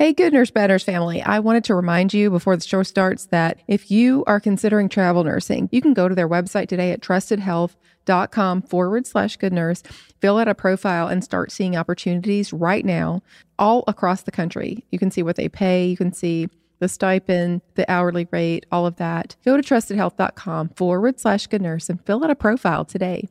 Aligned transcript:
Hey, 0.00 0.12
Good 0.12 0.32
Nurse, 0.32 0.52
Bad 0.52 0.70
Nurse 0.70 0.84
family. 0.84 1.22
I 1.22 1.40
wanted 1.40 1.64
to 1.64 1.74
remind 1.74 2.14
you 2.14 2.30
before 2.30 2.54
the 2.54 2.62
show 2.62 2.84
starts 2.84 3.26
that 3.32 3.58
if 3.66 3.90
you 3.90 4.22
are 4.28 4.38
considering 4.38 4.88
travel 4.88 5.24
nursing, 5.24 5.68
you 5.72 5.80
can 5.80 5.92
go 5.92 6.08
to 6.08 6.14
their 6.14 6.28
website 6.28 6.68
today 6.68 6.92
at 6.92 7.00
trustedhealth.com 7.00 8.62
forward 8.62 9.08
slash 9.08 9.36
good 9.38 9.52
nurse, 9.52 9.82
fill 10.20 10.38
out 10.38 10.46
a 10.46 10.54
profile, 10.54 11.08
and 11.08 11.24
start 11.24 11.50
seeing 11.50 11.76
opportunities 11.76 12.52
right 12.52 12.84
now 12.84 13.22
all 13.58 13.82
across 13.88 14.22
the 14.22 14.30
country. 14.30 14.84
You 14.92 15.00
can 15.00 15.10
see 15.10 15.24
what 15.24 15.34
they 15.34 15.48
pay, 15.48 15.88
you 15.88 15.96
can 15.96 16.12
see 16.12 16.48
the 16.78 16.88
stipend, 16.88 17.62
the 17.74 17.90
hourly 17.90 18.28
rate, 18.30 18.66
all 18.70 18.86
of 18.86 18.94
that. 18.98 19.34
Go 19.44 19.60
to 19.60 19.62
trustedhealth.com 19.64 20.68
forward 20.76 21.18
slash 21.18 21.48
good 21.48 21.60
nurse 21.60 21.90
and 21.90 22.00
fill 22.06 22.22
out 22.22 22.30
a 22.30 22.36
profile 22.36 22.84
today. 22.84 23.28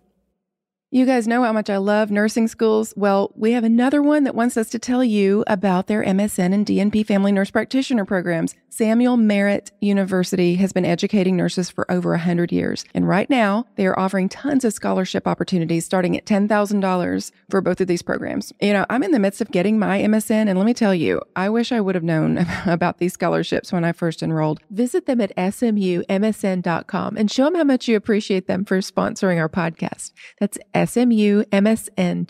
You 0.90 1.06
guys 1.06 1.28
know 1.28 1.44
how 1.44 1.52
much 1.52 1.70
I 1.70 1.76
love 1.76 2.12
nursing 2.12 2.48
schools. 2.48 2.94
Well, 2.96 3.34
we 3.36 3.52
have 3.52 3.66
another 3.66 4.02
one 4.02 4.24
that 4.24 4.36
wants 4.36 4.56
us 4.56 4.70
to 4.70 4.80
tell 4.80 5.04
you 5.04 5.44
about 5.46 5.88
their 5.88 6.02
MSN 6.02 6.54
and 6.54 6.66
DNP 6.66 7.06
family 7.06 7.34
nurse 7.34 7.52
practitioner 7.52 8.06
programs. 8.06 8.56
Samuel 8.70 9.18
Merritt 9.18 9.72
University 9.82 10.56
has 10.56 10.72
been 10.72 10.86
educating 10.86 11.36
nurses 11.36 11.70
for 11.70 11.92
over 11.92 12.12
100 12.12 12.54
years. 12.54 12.86
And 12.94 13.06
right 13.06 13.30
now, 13.30 13.66
they 13.76 13.86
are 13.86 14.00
offering 14.00 14.30
tons 14.30 14.64
of 14.64 14.72
scholarship 14.72 15.28
opportunities 15.28 15.84
starting 15.84 16.16
at 16.16 16.26
$10,000 16.26 17.32
for 17.50 17.60
both 17.60 17.82
of 17.82 17.88
these 17.88 18.02
programs. 18.02 18.54
You 18.62 18.72
know, 18.72 18.86
I'm 18.90 19.04
in 19.04 19.12
the 19.12 19.20
midst 19.20 19.42
of 19.42 19.52
getting 19.52 19.78
my 19.78 20.00
MSN, 20.00 20.48
and 20.48 20.58
let 20.58 20.66
me 20.66 20.74
tell 20.74 20.96
you, 20.96 21.20
I 21.36 21.50
wish 21.50 21.74
I 21.74 21.82
would 21.82 21.96
have 21.96 22.04
known 22.04 22.46
about 22.66 23.00
these 23.00 23.12
scholarships 23.12 23.74
when 23.74 23.84
I 23.84 23.92
first 23.92 24.24
enrolled. 24.24 24.62
Visit 24.70 25.06
them 25.06 25.20
at 25.20 25.36
smumsn.com 25.36 27.18
and 27.18 27.30
show 27.32 27.44
them 27.44 27.56
how 27.56 27.64
much 27.66 27.90
you 27.90 27.98
appreciate 27.98 28.48
them 28.48 28.64
for 28.64 28.78
sponsoring 28.78 29.38
our 29.38 29.50
podcast. 29.50 30.14
That's 30.40 30.58
smumsn.com. 30.86 32.28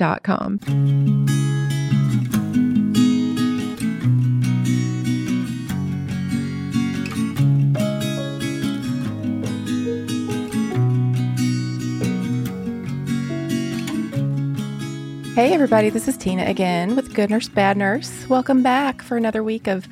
Hey, 15.38 15.54
everybody, 15.54 15.92
this 15.92 16.08
is 16.08 16.18
Tina 16.18 16.46
again 16.46 16.96
with 16.96 17.14
Good 17.14 17.30
Nurse, 17.30 17.48
Bad 17.48 17.78
Nurse. 17.78 18.28
Welcome 18.28 18.64
back 18.64 19.04
for 19.04 19.18
another 19.18 19.44
week 19.44 19.68
of 19.68 19.88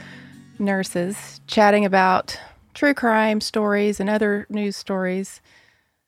nurses 0.57 1.39
chatting 1.45 1.85
about 1.85 2.39
true 2.73 2.95
crime 2.95 3.39
stories 3.41 3.99
and 3.99 4.09
other 4.09 4.47
news 4.49 4.75
stories 4.75 5.41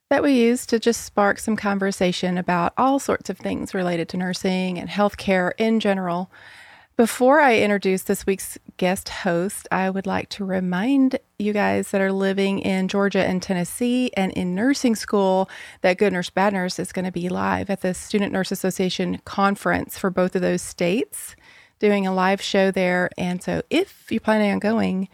that 0.09 0.23
we 0.23 0.33
use 0.33 0.65
to 0.67 0.79
just 0.79 1.03
spark 1.03 1.39
some 1.39 1.55
conversation 1.55 2.37
about 2.37 2.73
all 2.77 2.99
sorts 2.99 3.29
of 3.29 3.37
things 3.37 3.73
related 3.73 4.07
to 4.09 4.17
nursing 4.17 4.79
and 4.79 4.89
healthcare 4.89 5.51
in 5.57 5.79
general. 5.79 6.31
Before 6.95 7.39
I 7.39 7.59
introduce 7.59 8.03
this 8.03 8.25
week's 8.25 8.57
guest 8.77 9.09
host, 9.09 9.67
I 9.69 9.89
would 9.89 10.07
like 10.07 10.29
to 10.29 10.45
remind 10.45 11.19
you 11.37 11.53
guys 11.53 11.91
that 11.91 12.01
are 12.01 12.11
living 12.11 12.57
in 12.59 12.87
Georgia 12.87 13.23
and 13.23 13.39
Tennessee 13.39 14.09
and 14.17 14.31
in 14.31 14.55
nursing 14.55 14.95
school 14.95 15.47
that 15.81 15.99
Good 15.99 16.13
Nurse 16.13 16.31
Bad 16.31 16.53
Nurse 16.53 16.79
is 16.79 16.91
going 16.91 17.05
to 17.05 17.11
be 17.11 17.29
live 17.29 17.69
at 17.69 17.81
the 17.81 17.93
Student 17.93 18.33
Nurse 18.33 18.51
Association 18.51 19.19
conference 19.25 19.95
for 19.95 20.09
both 20.09 20.35
of 20.35 20.41
those 20.41 20.63
states, 20.63 21.35
doing 21.77 22.07
a 22.07 22.13
live 22.13 22.41
show 22.41 22.71
there. 22.71 23.11
And 23.15 23.43
so 23.43 23.61
if 23.69 24.11
you're 24.11 24.19
planning 24.19 24.51
on 24.51 24.57
going, 24.57 25.07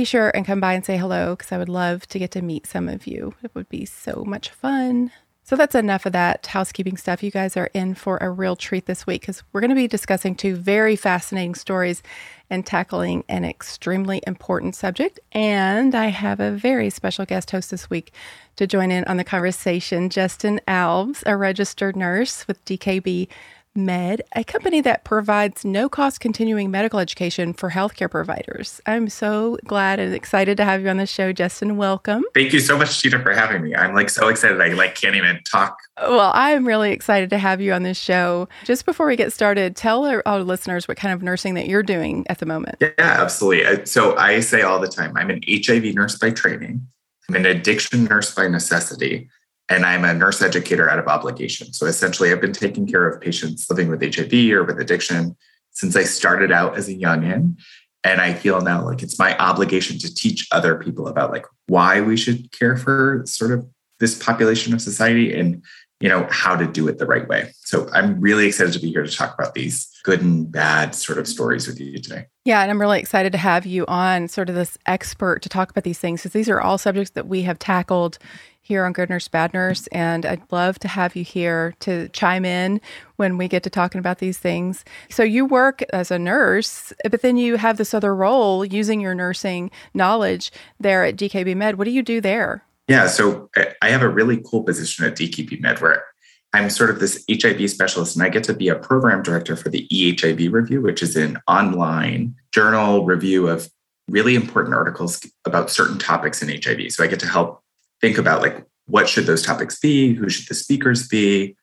be 0.00 0.04
sure 0.04 0.30
and 0.30 0.46
come 0.46 0.60
by 0.60 0.72
and 0.72 0.82
say 0.82 0.96
hello 0.96 1.36
because 1.36 1.52
I 1.52 1.58
would 1.58 1.68
love 1.68 2.06
to 2.08 2.18
get 2.18 2.30
to 2.30 2.40
meet 2.40 2.66
some 2.66 2.88
of 2.88 3.06
you. 3.06 3.34
It 3.42 3.54
would 3.54 3.68
be 3.68 3.84
so 3.84 4.24
much 4.26 4.48
fun. 4.48 5.12
So 5.42 5.56
that's 5.56 5.74
enough 5.74 6.06
of 6.06 6.12
that 6.12 6.46
housekeeping 6.46 6.96
stuff. 6.96 7.22
You 7.22 7.30
guys 7.30 7.54
are 7.54 7.68
in 7.74 7.94
for 7.94 8.16
a 8.18 8.30
real 8.30 8.56
treat 8.56 8.86
this 8.86 9.06
week 9.06 9.20
because 9.20 9.42
we're 9.52 9.60
going 9.60 9.68
to 9.68 9.74
be 9.74 9.88
discussing 9.88 10.34
two 10.34 10.56
very 10.56 10.96
fascinating 10.96 11.54
stories 11.54 12.02
and 12.48 12.64
tackling 12.64 13.24
an 13.28 13.44
extremely 13.44 14.22
important 14.26 14.74
subject. 14.74 15.20
And 15.32 15.94
I 15.94 16.06
have 16.06 16.40
a 16.40 16.50
very 16.50 16.88
special 16.88 17.26
guest 17.26 17.50
host 17.50 17.70
this 17.70 17.90
week 17.90 18.12
to 18.56 18.66
join 18.66 18.90
in 18.90 19.04
on 19.04 19.18
the 19.18 19.24
conversation 19.24 20.08
Justin 20.08 20.62
Alves, 20.66 21.22
a 21.26 21.36
registered 21.36 21.94
nurse 21.94 22.48
with 22.48 22.64
DKB 22.64 23.28
Med, 23.76 24.22
a 24.34 24.42
company 24.42 24.80
that 24.80 25.04
provides 25.04 25.64
no 25.64 25.88
cost 25.88 26.18
continuing 26.18 26.72
medical 26.72 26.98
education 26.98 27.52
for 27.52 27.70
healthcare 27.70 28.10
providers. 28.10 28.80
I'm 28.84 29.08
so 29.08 29.58
glad 29.64 30.00
and 30.00 30.12
excited 30.12 30.56
to 30.56 30.64
have 30.64 30.82
you 30.82 30.88
on 30.88 30.96
the 30.96 31.06
show, 31.06 31.32
Justin. 31.32 31.76
Welcome. 31.76 32.24
Thank 32.34 32.52
you 32.52 32.58
so 32.58 32.76
much, 32.76 33.00
Tina, 33.00 33.22
for 33.22 33.32
having 33.32 33.62
me. 33.62 33.76
I'm 33.76 33.94
like 33.94 34.10
so 34.10 34.26
excited. 34.26 34.60
I 34.60 34.72
like 34.72 34.96
can't 34.96 35.14
even 35.14 35.38
talk. 35.44 35.78
Well, 35.98 36.32
I'm 36.34 36.66
really 36.66 36.90
excited 36.90 37.30
to 37.30 37.38
have 37.38 37.60
you 37.60 37.72
on 37.72 37.84
this 37.84 37.96
show. 37.96 38.48
Just 38.64 38.86
before 38.86 39.06
we 39.06 39.14
get 39.14 39.32
started, 39.32 39.76
tell 39.76 40.04
our, 40.04 40.20
our 40.26 40.42
listeners 40.42 40.88
what 40.88 40.96
kind 40.96 41.14
of 41.14 41.22
nursing 41.22 41.54
that 41.54 41.68
you're 41.68 41.84
doing 41.84 42.26
at 42.28 42.38
the 42.38 42.46
moment. 42.46 42.74
Yeah, 42.80 42.90
absolutely. 42.98 43.86
So 43.86 44.16
I 44.16 44.40
say 44.40 44.62
all 44.62 44.80
the 44.80 44.88
time, 44.88 45.16
I'm 45.16 45.30
an 45.30 45.42
HIV 45.48 45.94
nurse 45.94 46.18
by 46.18 46.30
training. 46.30 46.84
I'm 47.28 47.36
an 47.36 47.46
addiction 47.46 48.06
nurse 48.06 48.34
by 48.34 48.48
necessity 48.48 49.28
and 49.70 49.86
I'm 49.86 50.04
a 50.04 50.12
nurse 50.12 50.42
educator 50.42 50.90
out 50.90 50.98
of 50.98 51.06
obligation. 51.06 51.72
So 51.72 51.86
essentially, 51.86 52.32
I've 52.32 52.40
been 52.40 52.52
taking 52.52 52.86
care 52.86 53.08
of 53.08 53.20
patients 53.20 53.70
living 53.70 53.88
with 53.88 54.02
HIV 54.02 54.52
or 54.52 54.64
with 54.64 54.80
addiction 54.80 55.36
since 55.70 55.94
I 55.94 56.02
started 56.02 56.50
out 56.50 56.76
as 56.76 56.88
a 56.88 56.94
youngin. 56.94 57.56
And 58.02 58.20
I 58.20 58.34
feel 58.34 58.60
now 58.60 58.84
like 58.84 59.02
it's 59.02 59.18
my 59.18 59.38
obligation 59.38 59.98
to 60.00 60.12
teach 60.12 60.48
other 60.52 60.74
people 60.74 61.06
about 61.06 61.30
like 61.30 61.46
why 61.68 62.00
we 62.00 62.16
should 62.16 62.50
care 62.50 62.76
for 62.76 63.22
sort 63.26 63.52
of 63.52 63.66
this 64.00 64.20
population 64.20 64.74
of 64.74 64.82
society 64.82 65.38
and 65.38 65.62
you 66.00 66.08
know 66.08 66.26
how 66.30 66.56
to 66.56 66.66
do 66.66 66.88
it 66.88 66.98
the 66.98 67.06
right 67.06 67.28
way. 67.28 67.52
So 67.58 67.88
I'm 67.92 68.18
really 68.20 68.46
excited 68.46 68.72
to 68.72 68.80
be 68.80 68.90
here 68.90 69.04
to 69.04 69.12
talk 69.12 69.34
about 69.38 69.54
these 69.54 69.86
good 70.02 70.22
and 70.22 70.50
bad 70.50 70.94
sort 70.94 71.18
of 71.18 71.28
stories 71.28 71.68
with 71.68 71.78
you 71.78 72.00
today. 72.00 72.24
Yeah, 72.46 72.62
and 72.62 72.70
I'm 72.70 72.80
really 72.80 72.98
excited 72.98 73.32
to 73.32 73.38
have 73.38 73.66
you 73.66 73.84
on 73.86 74.26
sort 74.26 74.48
of 74.48 74.54
this 74.54 74.78
expert 74.86 75.42
to 75.42 75.50
talk 75.50 75.70
about 75.70 75.84
these 75.84 75.98
things 75.98 76.22
because 76.22 76.32
these 76.32 76.48
are 76.48 76.58
all 76.58 76.78
subjects 76.78 77.10
that 77.10 77.28
we 77.28 77.42
have 77.42 77.58
tackled 77.58 78.18
here 78.62 78.84
on 78.84 78.92
Good 78.92 79.10
Nurse 79.10 79.28
Bad 79.28 79.52
Nurse. 79.52 79.86
And 79.88 80.24
I'd 80.24 80.42
love 80.52 80.78
to 80.80 80.88
have 80.88 81.16
you 81.16 81.24
here 81.24 81.74
to 81.80 82.08
chime 82.10 82.44
in 82.44 82.80
when 83.16 83.36
we 83.36 83.48
get 83.48 83.62
to 83.64 83.70
talking 83.70 83.98
about 83.98 84.18
these 84.18 84.38
things. 84.38 84.84
So 85.08 85.22
you 85.22 85.44
work 85.44 85.82
as 85.92 86.10
a 86.10 86.18
nurse, 86.18 86.92
but 87.10 87.22
then 87.22 87.36
you 87.36 87.56
have 87.56 87.76
this 87.76 87.94
other 87.94 88.14
role 88.14 88.64
using 88.64 89.00
your 89.00 89.14
nursing 89.14 89.70
knowledge 89.94 90.52
there 90.78 91.04
at 91.04 91.16
DKB 91.16 91.56
Med. 91.56 91.78
What 91.78 91.84
do 91.84 91.90
you 91.90 92.02
do 92.02 92.20
there? 92.20 92.64
Yeah, 92.88 93.06
so 93.06 93.48
uh, 93.56 93.66
I 93.82 93.90
have 93.90 94.02
a 94.02 94.08
really 94.08 94.42
cool 94.44 94.62
position 94.62 95.04
at 95.04 95.16
DKB 95.16 95.60
Med 95.60 95.80
where 95.80 96.04
I'm 96.52 96.70
sort 96.70 96.90
of 96.90 96.98
this 96.98 97.24
HIV 97.30 97.70
specialist, 97.70 98.16
and 98.16 98.24
I 98.24 98.28
get 98.28 98.42
to 98.44 98.54
be 98.54 98.68
a 98.68 98.74
program 98.74 99.22
director 99.22 99.54
for 99.54 99.68
the 99.68 99.86
EHIV 99.92 100.52
review, 100.52 100.82
which 100.82 101.02
is 101.02 101.14
an 101.14 101.38
online 101.46 102.34
journal 102.52 103.04
review 103.04 103.48
of 103.48 103.70
really 104.08 104.34
important 104.34 104.74
articles 104.74 105.24
about 105.44 105.70
certain 105.70 105.98
topics 105.98 106.42
in 106.42 106.48
HIV. 106.48 106.90
So 106.92 107.04
I 107.04 107.06
get 107.06 107.20
to 107.20 107.28
help 107.28 107.62
think 108.00 108.18
about 108.18 108.42
like 108.42 108.64
what 108.86 109.08
should 109.08 109.26
those 109.26 109.42
topics 109.42 109.78
be, 109.78 110.14
who 110.14 110.28
should 110.28 110.48
the 110.48 110.54
speakers 110.54 111.06
be, 111.08 111.56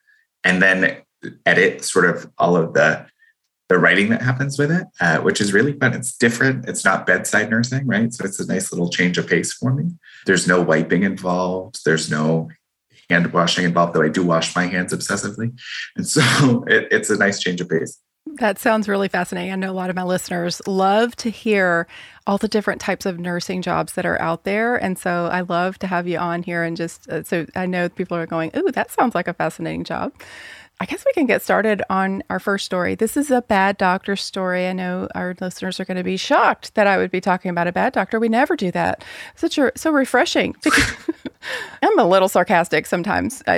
and 0.43 0.61
then 0.61 1.01
edit 1.45 1.83
sort 1.83 2.09
of 2.09 2.31
all 2.37 2.55
of 2.55 2.73
the 2.73 3.05
the 3.69 3.77
writing 3.77 4.09
that 4.09 4.21
happens 4.21 4.57
with 4.57 4.71
it, 4.71 4.87
uh, 5.01 5.17
which 5.17 5.41
is 5.41 5.51
really 5.51 5.73
fun. 5.73 5.93
It's 5.93 6.15
different. 6.15 6.69
It's 6.69 6.85
not 6.85 7.05
bedside 7.05 7.49
nursing, 7.49 7.85
right? 7.85 8.13
So 8.13 8.23
it's 8.23 8.39
a 8.39 8.47
nice 8.47 8.71
little 8.71 8.89
change 8.89 9.17
of 9.17 9.27
pace 9.27 9.51
for 9.51 9.73
me. 9.73 9.91
There's 10.25 10.47
no 10.47 10.61
wiping 10.61 11.03
involved. 11.03 11.83
There's 11.83 12.09
no 12.09 12.49
hand 13.09 13.33
washing 13.33 13.65
involved, 13.65 13.93
though 13.93 14.03
I 14.03 14.09
do 14.09 14.23
wash 14.23 14.55
my 14.55 14.67
hands 14.67 14.93
obsessively. 14.93 15.57
And 15.97 16.07
so 16.07 16.21
it, 16.67 16.87
it's 16.91 17.09
a 17.09 17.17
nice 17.17 17.41
change 17.41 17.59
of 17.59 17.69
pace. 17.69 17.99
That 18.35 18.59
sounds 18.59 18.88
really 18.88 19.07
fascinating. 19.07 19.51
I 19.51 19.55
know 19.55 19.71
a 19.71 19.73
lot 19.73 19.89
of 19.89 19.95
my 19.95 20.03
listeners 20.03 20.61
love 20.67 21.15
to 21.17 21.29
hear 21.29 21.88
all 22.27 22.38
the 22.38 22.47
different 22.47 22.81
types 22.81 23.05
of 23.05 23.19
nursing 23.19 23.61
jobs 23.61 23.93
that 23.93 24.05
are 24.05 24.21
out 24.21 24.43
there. 24.43 24.75
And 24.75 24.97
so 24.97 25.29
I 25.31 25.41
love 25.41 25.79
to 25.79 25.88
have 25.88 26.07
you 26.07 26.17
on 26.17 26.43
here 26.43 26.63
and 26.63 26.75
just 26.75 27.09
uh, 27.09 27.23
so 27.23 27.45
I 27.55 27.66
know 27.66 27.89
people 27.89 28.17
are 28.17 28.27
going, 28.27 28.51
Ooh, 28.55 28.71
that 28.71 28.91
sounds 28.91 29.16
like 29.16 29.27
a 29.27 29.33
fascinating 29.33 29.83
job. 29.83 30.13
I 30.79 30.85
guess 30.85 31.03
we 31.05 31.13
can 31.13 31.25
get 31.25 31.41
started 31.41 31.81
on 31.89 32.21
our 32.29 32.39
first 32.39 32.66
story. 32.66 32.93
This 32.93 33.17
is 33.17 33.31
a 33.31 33.41
bad 33.41 33.77
doctor 33.77 34.16
story. 34.16 34.67
I 34.67 34.73
know 34.73 35.07
our 35.16 35.35
listeners 35.41 35.79
are 35.79 35.85
going 35.85 35.97
to 35.97 36.03
be 36.03 36.17
shocked 36.17 36.75
that 36.75 36.85
I 36.85 36.97
would 36.97 37.09
be 37.09 37.22
talking 37.22 37.49
about 37.49 37.66
a 37.66 37.72
bad 37.72 37.93
doctor. 37.93 38.19
We 38.19 38.29
never 38.29 38.55
do 38.55 38.69
that. 38.72 39.03
Such 39.35 39.57
a 39.57 39.72
so 39.75 39.91
refreshing. 39.91 40.55
I'm 41.82 41.99
a 41.99 42.05
little 42.05 42.29
sarcastic 42.29 42.85
sometimes. 42.85 43.41
you 43.47 43.58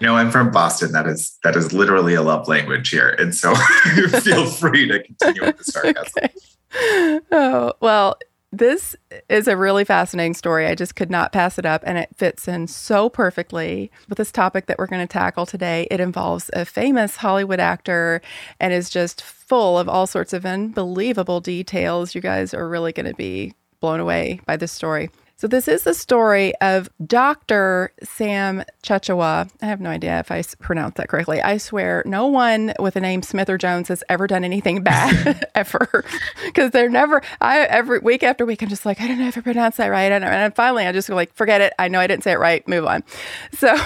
know, 0.00 0.16
I'm 0.16 0.30
from 0.30 0.50
Boston. 0.50 0.92
That 0.92 1.06
is 1.06 1.38
that 1.44 1.56
is 1.56 1.72
literally 1.72 2.14
a 2.14 2.22
love 2.22 2.48
language 2.48 2.90
here, 2.90 3.10
and 3.18 3.34
so 3.34 3.54
feel 4.22 4.46
free 4.50 4.88
to 4.88 5.02
continue 5.02 5.42
with 5.42 5.58
the 5.58 5.64
sarcasm. 5.64 6.12
Okay. 6.16 7.20
Oh 7.32 7.72
well, 7.80 8.18
this 8.50 8.96
is 9.28 9.46
a 9.46 9.56
really 9.56 9.84
fascinating 9.84 10.34
story. 10.34 10.66
I 10.66 10.74
just 10.74 10.96
could 10.96 11.10
not 11.10 11.32
pass 11.32 11.58
it 11.58 11.66
up, 11.66 11.82
and 11.86 11.98
it 11.98 12.08
fits 12.16 12.48
in 12.48 12.66
so 12.66 13.08
perfectly 13.08 13.90
with 14.08 14.18
this 14.18 14.32
topic 14.32 14.66
that 14.66 14.78
we're 14.78 14.86
going 14.86 15.06
to 15.06 15.12
tackle 15.12 15.44
today. 15.44 15.86
It 15.90 16.00
involves 16.00 16.50
a 16.54 16.64
famous 16.64 17.16
Hollywood 17.16 17.60
actor 17.60 18.22
and 18.58 18.72
is 18.72 18.88
just 18.88 19.22
full 19.22 19.78
of 19.78 19.88
all 19.88 20.06
sorts 20.06 20.32
of 20.32 20.46
unbelievable 20.46 21.40
details. 21.40 22.14
You 22.14 22.20
guys 22.22 22.54
are 22.54 22.68
really 22.68 22.92
going 22.92 23.06
to 23.06 23.14
be 23.14 23.54
blown 23.80 24.00
away 24.00 24.40
by 24.46 24.56
this 24.56 24.72
story. 24.72 25.10
So, 25.40 25.46
this 25.46 25.68
is 25.68 25.84
the 25.84 25.94
story 25.94 26.52
of 26.56 26.90
Dr. 27.06 27.92
Sam 28.02 28.64
Chachoua. 28.82 29.48
I 29.62 29.66
have 29.66 29.80
no 29.80 29.88
idea 29.88 30.18
if 30.18 30.32
I 30.32 30.42
pronounced 30.58 30.96
that 30.96 31.08
correctly. 31.08 31.40
I 31.40 31.58
swear 31.58 32.02
no 32.04 32.26
one 32.26 32.74
with 32.80 32.94
the 32.94 33.00
name 33.00 33.22
Smith 33.22 33.48
or 33.48 33.56
Jones 33.56 33.86
has 33.86 34.02
ever 34.08 34.26
done 34.26 34.42
anything 34.42 34.82
bad 34.82 35.48
ever 35.54 36.04
because 36.46 36.72
they're 36.72 36.88
never, 36.88 37.22
I 37.40 37.60
every 37.60 38.00
week 38.00 38.24
after 38.24 38.44
week, 38.44 38.64
I'm 38.64 38.68
just 38.68 38.84
like, 38.84 39.00
I 39.00 39.06
don't 39.06 39.20
know 39.20 39.28
if 39.28 39.38
I 39.38 39.40
pronounced 39.40 39.78
that 39.78 39.86
right. 39.86 40.10
And, 40.10 40.24
and 40.24 40.56
finally, 40.56 40.88
I 40.88 40.90
just 40.90 41.06
go 41.06 41.14
like, 41.14 41.32
forget 41.34 41.60
it. 41.60 41.72
I 41.78 41.86
know 41.86 42.00
I 42.00 42.08
didn't 42.08 42.24
say 42.24 42.32
it 42.32 42.40
right. 42.40 42.66
Move 42.66 42.86
on. 42.86 43.04
So, 43.56 43.76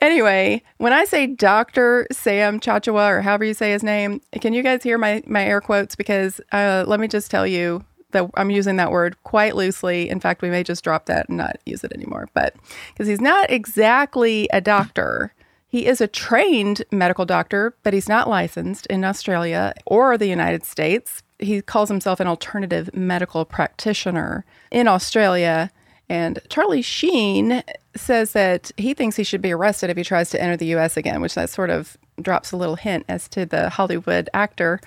Anyway, 0.00 0.60
when 0.78 0.92
I 0.92 1.04
say 1.04 1.28
Dr. 1.28 2.08
Sam 2.10 2.58
Chachoua, 2.58 3.08
or 3.08 3.22
however 3.22 3.44
you 3.44 3.54
say 3.54 3.70
his 3.70 3.84
name, 3.84 4.20
can 4.40 4.52
you 4.52 4.64
guys 4.64 4.82
hear 4.82 4.98
my, 4.98 5.22
my 5.28 5.44
air 5.44 5.60
quotes? 5.60 5.94
Because 5.94 6.40
uh, 6.50 6.82
let 6.88 6.98
me 6.98 7.06
just 7.06 7.30
tell 7.30 7.46
you, 7.46 7.84
that 8.12 8.30
I'm 8.34 8.50
using 8.50 8.76
that 8.76 8.90
word 8.90 9.16
quite 9.24 9.56
loosely. 9.56 10.08
In 10.08 10.20
fact, 10.20 10.42
we 10.42 10.50
may 10.50 10.62
just 10.62 10.84
drop 10.84 11.06
that 11.06 11.28
and 11.28 11.38
not 11.38 11.58
use 11.66 11.84
it 11.84 11.92
anymore. 11.92 12.28
But 12.34 12.54
because 12.92 13.08
he's 13.08 13.20
not 13.20 13.50
exactly 13.50 14.48
a 14.52 14.60
doctor, 14.60 15.32
he 15.68 15.86
is 15.86 16.00
a 16.00 16.06
trained 16.06 16.84
medical 16.92 17.24
doctor, 17.24 17.74
but 17.82 17.94
he's 17.94 18.08
not 18.08 18.28
licensed 18.28 18.86
in 18.86 19.04
Australia 19.04 19.72
or 19.86 20.18
the 20.18 20.26
United 20.26 20.64
States. 20.64 21.22
He 21.38 21.62
calls 21.62 21.88
himself 21.88 22.20
an 22.20 22.26
alternative 22.26 22.94
medical 22.94 23.44
practitioner 23.44 24.44
in 24.70 24.86
Australia. 24.86 25.70
And 26.08 26.40
Charlie 26.50 26.82
Sheen 26.82 27.62
says 27.96 28.32
that 28.32 28.70
he 28.76 28.92
thinks 28.92 29.16
he 29.16 29.24
should 29.24 29.40
be 29.40 29.52
arrested 29.52 29.88
if 29.88 29.96
he 29.96 30.04
tries 30.04 30.28
to 30.30 30.42
enter 30.42 30.58
the 30.58 30.74
US 30.76 30.96
again, 30.98 31.22
which 31.22 31.34
that 31.34 31.48
sort 31.48 31.70
of 31.70 31.96
drops 32.20 32.52
a 32.52 32.56
little 32.56 32.76
hint 32.76 33.06
as 33.08 33.26
to 33.28 33.46
the 33.46 33.70
Hollywood 33.70 34.28
actor 34.34 34.78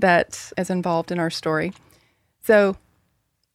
that 0.00 0.50
is 0.58 0.70
involved 0.70 1.12
in 1.12 1.20
our 1.20 1.30
story. 1.30 1.72
So, 2.44 2.76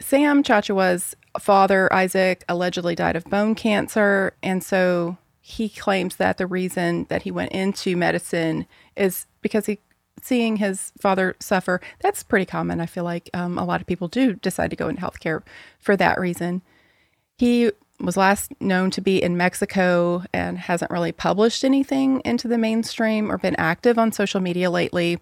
Sam 0.01 0.41
Chachoua's 0.41 1.15
father, 1.39 1.91
Isaac, 1.93 2.43
allegedly 2.49 2.95
died 2.95 3.15
of 3.15 3.25
bone 3.25 3.53
cancer. 3.53 4.33
And 4.41 4.63
so 4.63 5.17
he 5.41 5.69
claims 5.69 6.15
that 6.15 6.37
the 6.37 6.47
reason 6.47 7.05
that 7.09 7.21
he 7.21 7.31
went 7.31 7.51
into 7.51 7.95
medicine 7.95 8.65
is 8.95 9.27
because 9.41 9.67
he 9.67 9.79
seeing 10.21 10.57
his 10.57 10.91
father 10.99 11.35
suffer. 11.39 11.79
That's 12.01 12.23
pretty 12.23 12.45
common. 12.45 12.81
I 12.81 12.87
feel 12.87 13.03
like 13.03 13.29
um, 13.33 13.57
a 13.57 13.63
lot 13.63 13.79
of 13.79 13.87
people 13.87 14.07
do 14.07 14.33
decide 14.33 14.69
to 14.71 14.75
go 14.75 14.89
into 14.89 15.01
healthcare 15.01 15.43
for 15.79 15.95
that 15.95 16.19
reason. 16.19 16.61
He 17.37 17.71
was 17.99 18.17
last 18.17 18.51
known 18.59 18.91
to 18.91 19.01
be 19.01 19.21
in 19.21 19.37
Mexico 19.37 20.23
and 20.33 20.57
hasn't 20.57 20.91
really 20.91 21.11
published 21.11 21.63
anything 21.63 22.21
into 22.25 22.47
the 22.47 22.57
mainstream 22.57 23.31
or 23.31 23.37
been 23.37 23.55
active 23.57 23.97
on 23.97 24.11
social 24.11 24.39
media 24.39 24.71
lately 24.71 25.19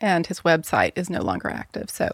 and 0.00 0.26
his 0.26 0.40
website 0.40 0.92
is 0.96 1.10
no 1.10 1.22
longer 1.22 1.48
active. 1.48 1.90
So 1.90 2.10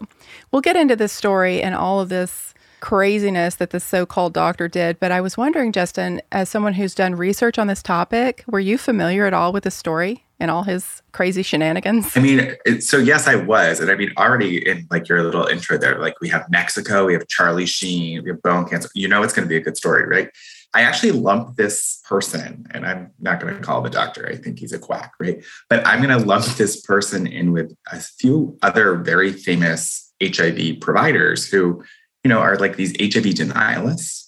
we'll 0.51 0.61
get 0.61 0.75
into 0.75 0.95
this 0.95 1.13
story 1.13 1.61
and 1.61 1.75
all 1.75 1.99
of 1.99 2.09
this 2.09 2.53
craziness 2.79 3.55
that 3.55 3.71
this 3.71 3.83
so 3.83 4.05
called 4.05 4.33
doctor 4.33 4.67
did. 4.67 4.99
But 4.99 5.11
I 5.11 5.21
was 5.21 5.37
wondering, 5.37 5.71
Justin, 5.71 6.21
as 6.31 6.49
someone 6.49 6.73
who's 6.73 6.93
done 6.93 7.15
research 7.15 7.57
on 7.57 7.67
this 7.67 7.81
topic, 7.81 8.43
were 8.47 8.59
you 8.59 8.77
familiar 8.77 9.25
at 9.25 9.33
all 9.33 9.51
with 9.51 9.63
the 9.63 9.71
story 9.71 10.23
and 10.39 10.51
all 10.51 10.63
his 10.63 11.01
crazy 11.11 11.41
shenanigans? 11.41 12.15
I 12.15 12.19
mean, 12.19 12.55
so 12.79 12.97
yes, 12.97 13.27
I 13.27 13.35
was. 13.35 13.79
And 13.79 13.89
I 13.89 13.95
mean, 13.95 14.11
already 14.17 14.67
in 14.67 14.87
like 14.91 15.09
your 15.09 15.23
little 15.23 15.47
intro 15.47 15.77
there, 15.77 15.99
like 15.99 16.19
we 16.21 16.29
have 16.29 16.49
Mexico, 16.49 17.05
we 17.05 17.13
have 17.13 17.27
Charlie 17.27 17.65
Sheen, 17.65 18.23
we 18.23 18.29
have 18.29 18.41
bone 18.41 18.67
cancer. 18.69 18.89
You 18.93 19.07
know, 19.07 19.23
it's 19.23 19.33
going 19.33 19.47
to 19.47 19.49
be 19.49 19.57
a 19.57 19.61
good 19.61 19.77
story, 19.77 20.07
right? 20.07 20.29
I 20.73 20.81
actually 20.81 21.11
lump 21.11 21.55
this 21.55 22.01
person, 22.07 22.67
and 22.71 22.85
I'm 22.85 23.11
not 23.19 23.39
going 23.39 23.55
to 23.55 23.61
call 23.61 23.85
a 23.85 23.89
doctor. 23.89 24.27
I 24.29 24.35
think 24.35 24.59
he's 24.59 24.73
a 24.73 24.79
quack, 24.79 25.13
right? 25.19 25.43
But 25.69 25.85
I'm 25.87 26.01
going 26.01 26.17
to 26.17 26.25
lump 26.25 26.45
this 26.45 26.81
person 26.81 27.25
in 27.25 27.51
with 27.51 27.75
a 27.91 27.99
few 27.99 28.57
other 28.61 28.95
very 28.95 29.31
famous 29.31 30.13
HIV 30.21 30.81
providers 30.81 31.47
who, 31.47 31.83
you 32.23 32.29
know, 32.29 32.39
are 32.39 32.57
like 32.57 32.75
these 32.75 32.91
HIV 32.99 33.33
denialists. 33.35 34.25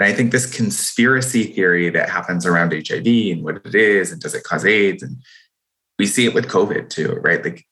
And 0.00 0.08
I 0.08 0.14
think 0.14 0.32
this 0.32 0.52
conspiracy 0.54 1.44
theory 1.44 1.90
that 1.90 2.10
happens 2.10 2.46
around 2.46 2.72
HIV 2.72 3.06
and 3.06 3.42
what 3.44 3.60
it 3.64 3.74
is, 3.74 4.12
and 4.12 4.20
does 4.20 4.34
it 4.34 4.44
cause 4.44 4.64
AIDS? 4.64 5.02
And 5.02 5.18
we 5.98 6.06
see 6.06 6.26
it 6.26 6.34
with 6.34 6.48
COVID 6.48 6.90
too, 6.90 7.18
right? 7.22 7.44
Like, 7.44 7.66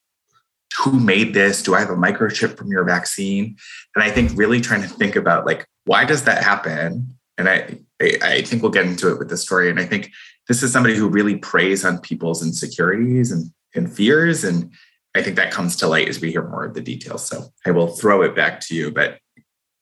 who 0.83 0.99
made 0.99 1.33
this? 1.33 1.63
Do 1.63 1.75
I 1.75 1.79
have 1.79 1.89
a 1.89 1.95
microchip 1.95 2.57
from 2.57 2.69
your 2.69 2.83
vaccine? 2.83 3.57
And 3.95 4.03
I 4.03 4.11
think 4.11 4.31
really 4.35 4.61
trying 4.61 4.81
to 4.81 4.87
think 4.87 5.15
about 5.15 5.45
like, 5.45 5.65
why 5.85 6.05
does 6.05 6.23
that 6.23 6.43
happen? 6.43 7.15
And 7.37 7.47
I, 7.47 7.79
I 8.01 8.41
think 8.41 8.61
we'll 8.61 8.71
get 8.71 8.85
into 8.85 9.11
it 9.11 9.19
with 9.19 9.29
the 9.29 9.37
story. 9.37 9.69
And 9.69 9.79
I 9.79 9.85
think 9.85 10.11
this 10.47 10.61
is 10.61 10.71
somebody 10.71 10.95
who 10.95 11.07
really 11.07 11.37
preys 11.37 11.85
on 11.85 11.99
people's 11.99 12.43
insecurities 12.43 13.31
and, 13.31 13.51
and 13.73 13.91
fears. 13.91 14.43
And 14.43 14.71
I 15.15 15.21
think 15.21 15.37
that 15.37 15.51
comes 15.51 15.75
to 15.77 15.87
light 15.87 16.09
as 16.09 16.19
we 16.19 16.31
hear 16.31 16.47
more 16.47 16.65
of 16.65 16.73
the 16.73 16.81
details. 16.81 17.25
So 17.25 17.45
I 17.65 17.71
will 17.71 17.87
throw 17.87 18.21
it 18.21 18.35
back 18.35 18.59
to 18.61 18.75
you. 18.75 18.91
But, 18.91 19.19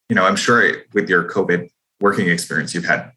you 0.09 0.15
know, 0.15 0.25
I'm 0.25 0.35
sure 0.35 0.83
with 0.93 1.09
your 1.09 1.27
COVID 1.27 1.69
working 1.99 2.29
experience, 2.29 2.75
you've 2.75 2.85
had 2.85 3.11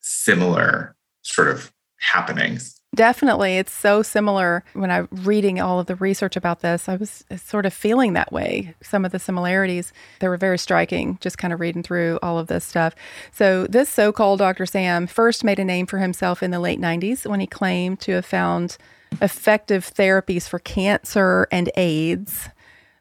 similar 0.00 0.96
sort 1.22 1.48
of 1.48 1.72
happenings. 2.02 2.78
Definitely. 2.94 3.56
It's 3.56 3.72
so 3.72 4.02
similar. 4.02 4.62
When 4.74 4.90
I'm 4.90 5.08
reading 5.10 5.58
all 5.58 5.80
of 5.80 5.86
the 5.86 5.96
research 5.96 6.36
about 6.36 6.60
this, 6.60 6.90
I 6.90 6.96
was 6.96 7.24
uh, 7.30 7.38
sort 7.38 7.64
of 7.64 7.72
feeling 7.72 8.12
that 8.12 8.30
way. 8.30 8.74
Some 8.82 9.06
of 9.06 9.12
the 9.12 9.18
similarities, 9.18 9.94
they 10.20 10.28
were 10.28 10.36
very 10.36 10.58
striking, 10.58 11.16
just 11.22 11.38
kind 11.38 11.54
of 11.54 11.60
reading 11.60 11.82
through 11.82 12.18
all 12.22 12.38
of 12.38 12.48
this 12.48 12.66
stuff. 12.66 12.94
So, 13.32 13.66
this 13.66 13.88
so 13.88 14.12
called 14.12 14.40
Dr. 14.40 14.66
Sam 14.66 15.06
first 15.06 15.42
made 15.42 15.58
a 15.58 15.64
name 15.64 15.86
for 15.86 15.98
himself 15.98 16.42
in 16.42 16.50
the 16.50 16.60
late 16.60 16.80
90s 16.80 17.26
when 17.26 17.40
he 17.40 17.46
claimed 17.46 17.98
to 18.00 18.12
have 18.12 18.26
found 18.26 18.76
effective 19.22 19.90
therapies 19.90 20.46
for 20.46 20.58
cancer 20.58 21.48
and 21.50 21.70
AIDS, 21.78 22.50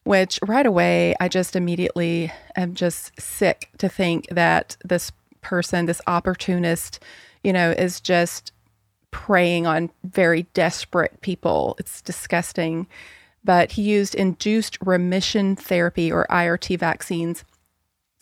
which 0.03 0.39
right 0.47 0.65
away, 0.65 1.15
I 1.19 1.27
just 1.27 1.53
immediately 1.53 2.31
am 2.55 2.75
just 2.75 3.19
sick 3.19 3.69
to 3.79 3.89
think 3.89 4.27
that 4.29 4.77
this 4.85 5.11
person, 5.41 5.85
this 5.85 6.01
opportunist, 6.07 7.03
you 7.43 7.51
know, 7.51 7.71
is 7.71 7.99
just 7.99 8.53
preying 9.11 9.67
on 9.67 9.91
very 10.03 10.43
desperate 10.53 11.21
people. 11.21 11.75
It's 11.79 12.01
disgusting. 12.01 12.87
But 13.43 13.73
he 13.73 13.81
used 13.81 14.15
induced 14.15 14.77
remission 14.81 15.55
therapy 15.55 16.11
or 16.11 16.27
IRT 16.29 16.79
vaccines. 16.79 17.43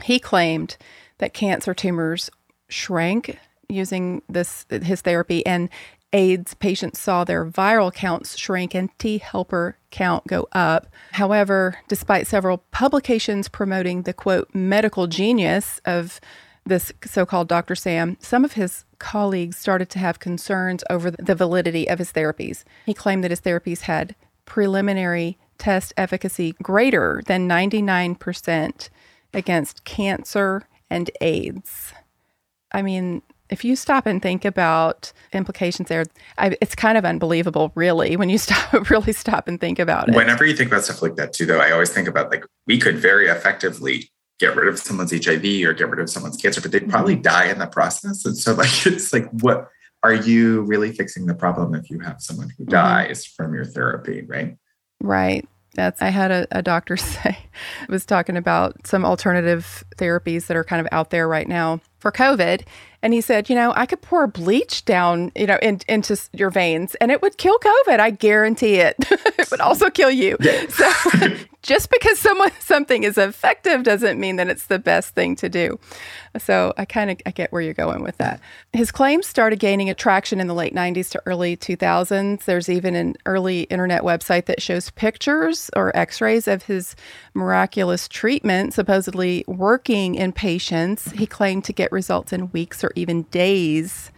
He 0.03 0.19
claimed 0.19 0.77
that 1.17 1.33
cancer 1.33 1.73
tumors 1.73 2.29
shrank 2.69 3.37
using 3.67 4.21
this 4.27 4.65
his 4.69 5.01
therapy 5.01 5.45
and 5.45 5.69
AIDS 6.11 6.55
patients 6.55 6.99
saw 6.99 7.23
their 7.23 7.45
viral 7.45 7.93
counts 7.93 8.35
shrink 8.37 8.73
and 8.73 8.89
T 8.97 9.19
helper 9.19 9.77
count 9.91 10.25
go 10.25 10.47
up. 10.53 10.87
However, 11.11 11.77
despite 11.87 12.25
several 12.25 12.59
publications 12.71 13.47
promoting 13.47 14.03
the 14.03 14.13
quote 14.13 14.49
medical 14.53 15.05
genius 15.07 15.79
of 15.85 16.19
this 16.69 16.93
so 17.05 17.25
called 17.25 17.47
Dr. 17.47 17.75
Sam, 17.75 18.17
some 18.21 18.45
of 18.45 18.53
his 18.53 18.85
colleagues 18.99 19.57
started 19.57 19.89
to 19.89 19.99
have 19.99 20.19
concerns 20.19 20.83
over 20.89 21.11
the 21.11 21.35
validity 21.35 21.89
of 21.89 21.99
his 21.99 22.11
therapies. 22.11 22.63
He 22.85 22.93
claimed 22.93 23.23
that 23.23 23.31
his 23.31 23.41
therapies 23.41 23.81
had 23.81 24.15
preliminary 24.45 25.37
test 25.57 25.93
efficacy 25.97 26.55
greater 26.63 27.21
than 27.27 27.47
99% 27.47 28.89
against 29.33 29.83
cancer 29.83 30.63
and 30.89 31.11
AIDS. 31.21 31.93
I 32.71 32.81
mean, 32.81 33.21
if 33.49 33.63
you 33.63 33.75
stop 33.75 34.05
and 34.05 34.21
think 34.21 34.45
about 34.45 35.11
implications 35.33 35.89
there, 35.89 36.05
I, 36.37 36.55
it's 36.61 36.75
kind 36.75 36.97
of 36.97 37.05
unbelievable, 37.05 37.71
really, 37.75 38.15
when 38.15 38.29
you 38.29 38.37
stop, 38.39 38.89
really 38.89 39.13
stop 39.13 39.47
and 39.47 39.59
think 39.59 39.79
about 39.79 40.09
it. 40.09 40.15
Whenever 40.15 40.45
you 40.45 40.55
think 40.55 40.71
about 40.71 40.83
stuff 40.83 41.01
like 41.01 41.15
that, 41.15 41.33
too, 41.33 41.45
though, 41.45 41.59
I 41.59 41.71
always 41.71 41.89
think 41.89 42.07
about 42.07 42.31
like 42.31 42.45
we 42.67 42.79
could 42.79 42.97
very 42.97 43.27
effectively 43.27 44.09
get 44.39 44.55
rid 44.55 44.67
of 44.67 44.79
someone's 44.79 45.11
HIV 45.11 45.43
or 45.67 45.73
get 45.73 45.89
rid 45.89 45.99
of 45.99 46.09
someone's 46.09 46.37
cancer, 46.37 46.61
but 46.61 46.71
they'd 46.71 46.89
probably 46.89 47.15
mm-hmm. 47.15 47.23
die 47.23 47.45
in 47.45 47.59
the 47.59 47.67
process. 47.67 48.25
And 48.25 48.37
so, 48.37 48.53
like, 48.53 48.69
it's 48.85 49.13
like, 49.13 49.29
what 49.41 49.69
are 50.01 50.13
you 50.13 50.61
really 50.61 50.91
fixing 50.91 51.25
the 51.25 51.35
problem 51.35 51.75
if 51.75 51.89
you 51.89 51.99
have 51.99 52.21
someone 52.21 52.49
who 52.49 52.63
mm-hmm. 52.63 52.71
dies 52.71 53.25
from 53.25 53.53
your 53.53 53.65
therapy, 53.65 54.21
right? 54.21 54.57
Right. 55.01 55.47
That's, 55.75 56.01
I 56.01 56.09
had 56.09 56.31
a, 56.31 56.47
a 56.51 56.61
doctor 56.61 56.97
say, 56.97 57.37
was 57.87 58.05
talking 58.05 58.37
about 58.37 58.87
some 58.87 59.05
alternative 59.05 59.83
therapies 59.97 60.47
that 60.47 60.57
are 60.57 60.63
kind 60.63 60.81
of 60.81 60.87
out 60.91 61.09
there 61.09 61.27
right 61.27 61.47
now 61.47 61.81
for 61.99 62.11
COVID. 62.11 62.63
And 63.01 63.13
he 63.13 63.21
said, 63.21 63.49
you 63.49 63.55
know, 63.55 63.73
I 63.75 63.85
could 63.85 64.01
pour 64.01 64.25
bleach 64.27 64.83
down, 64.85 65.31
you 65.35 65.45
know, 65.45 65.57
in, 65.61 65.79
into 65.87 66.17
your 66.33 66.49
veins 66.49 66.95
and 66.95 67.11
it 67.11 67.21
would 67.21 67.37
kill 67.37 67.57
COVID. 67.59 67.99
I 67.99 68.09
guarantee 68.09 68.75
it. 68.75 68.95
it 69.11 69.51
would 69.51 69.61
also 69.61 69.89
kill 69.89 70.11
you. 70.11 70.37
Yeah. 70.39 70.67
So 70.67 70.91
just 71.69 71.91
because 71.91 72.17
someone 72.17 72.49
something 72.59 73.03
is 73.03 73.15
effective 73.15 73.83
doesn't 73.83 74.19
mean 74.19 74.37
that 74.37 74.49
it's 74.49 74.65
the 74.65 74.79
best 74.79 75.13
thing 75.13 75.35
to 75.35 75.47
do. 75.47 75.79
So 76.39 76.73
I 76.77 76.85
kind 76.85 77.11
of 77.11 77.21
I 77.27 77.31
get 77.31 77.51
where 77.51 77.61
you're 77.61 77.75
going 77.75 78.01
with 78.01 78.17
that. 78.17 78.41
His 78.73 78.91
claims 78.91 79.27
started 79.27 79.59
gaining 79.59 79.87
attraction 79.87 80.39
in 80.39 80.47
the 80.47 80.55
late 80.55 80.73
90s 80.73 81.11
to 81.11 81.21
early 81.27 81.55
2000s. 81.55 82.45
There's 82.45 82.69
even 82.69 82.95
an 82.95 83.15
early 83.27 83.61
internet 83.63 84.01
website 84.01 84.45
that 84.45 84.63
shows 84.63 84.89
pictures 84.89 85.69
or 85.75 85.95
x-rays 85.95 86.47
of 86.47 86.63
his 86.63 86.95
miraculous 87.35 88.07
treatment 88.07 88.73
supposedly 88.73 89.43
working 89.47 90.15
in 90.15 90.31
patients. 90.31 91.11
He 91.11 91.27
claimed 91.27 91.65
to 91.65 91.73
get 91.73 91.91
results 91.91 92.33
in 92.33 92.51
weeks 92.51 92.83
or 92.83 92.91
even 92.95 93.23
days 93.23 94.11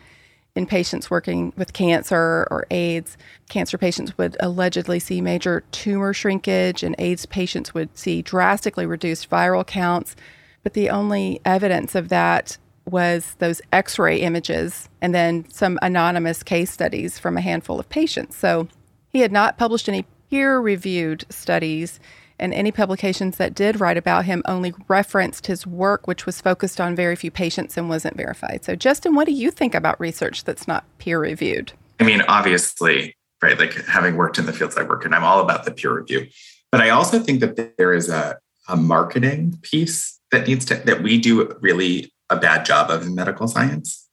in 0.55 0.65
patients 0.65 1.09
working 1.09 1.53
with 1.55 1.73
cancer 1.73 2.47
or 2.51 2.65
AIDS. 2.71 3.17
Cancer 3.49 3.77
patients 3.77 4.17
would 4.17 4.35
allegedly 4.39 4.99
see 4.99 5.21
major 5.21 5.63
tumor 5.71 6.13
shrinkage, 6.13 6.83
and 6.83 6.95
AIDS 6.99 7.25
patients 7.25 7.73
would 7.73 7.97
see 7.97 8.21
drastically 8.21 8.85
reduced 8.85 9.29
viral 9.29 9.65
counts. 9.65 10.15
but 10.63 10.73
the 10.73 10.89
only 10.89 11.41
evidence 11.43 11.95
of 11.95 12.09
that 12.09 12.57
was 12.85 13.35
those 13.39 13.61
x 13.71 13.97
ray 13.97 14.17
images 14.17 14.89
and 15.01 15.13
then 15.13 15.49
some 15.49 15.79
anonymous 15.81 16.43
case 16.43 16.71
studies 16.71 17.17
from 17.17 17.37
a 17.37 17.41
handful 17.41 17.79
of 17.79 17.89
patients. 17.89 18.35
So 18.35 18.67
he 19.09 19.19
had 19.21 19.31
not 19.31 19.57
published 19.57 19.89
any 19.89 20.05
peer 20.29 20.59
reviewed 20.59 21.25
studies, 21.29 21.99
and 22.41 22.53
any 22.53 22.71
publications 22.71 23.37
that 23.37 23.53
did 23.53 23.79
write 23.79 23.97
about 23.97 24.25
him 24.25 24.41
only 24.45 24.73
referenced 24.87 25.47
his 25.47 25.65
work, 25.65 26.07
which 26.07 26.25
was 26.25 26.41
focused 26.41 26.81
on 26.81 26.95
very 26.95 27.15
few 27.15 27.31
patients 27.31 27.77
and 27.77 27.87
wasn't 27.87 28.17
verified. 28.17 28.65
So, 28.65 28.75
Justin, 28.75 29.15
what 29.15 29.25
do 29.25 29.31
you 29.31 29.51
think 29.51 29.75
about 29.75 29.99
research 29.99 30.43
that's 30.43 30.67
not 30.67 30.83
peer 30.97 31.19
reviewed? 31.19 31.71
I 31.99 32.03
mean, 32.03 32.21
obviously, 32.27 33.15
right, 33.41 33.57
like 33.57 33.73
having 33.85 34.17
worked 34.17 34.39
in 34.39 34.47
the 34.47 34.53
fields 34.53 34.75
I 34.75 34.83
work 34.83 35.05
in, 35.05 35.13
I'm 35.13 35.23
all 35.23 35.39
about 35.39 35.63
the 35.63 35.71
peer 35.71 35.93
review. 35.93 36.27
But 36.71 36.81
I 36.81 36.89
also 36.89 37.19
think 37.19 37.41
that 37.41 37.77
there 37.77 37.93
is 37.93 38.09
a, 38.09 38.37
a 38.67 38.75
marketing 38.75 39.59
piece 39.61 40.19
that 40.31 40.47
needs 40.47 40.65
to, 40.65 40.75
that 40.75 41.03
we 41.03 41.19
do 41.19 41.55
really 41.61 42.11
a 42.29 42.35
bad 42.35 42.65
job 42.65 42.89
of 42.89 43.05
in 43.05 43.13
medical 43.13 43.47
science 43.47 44.07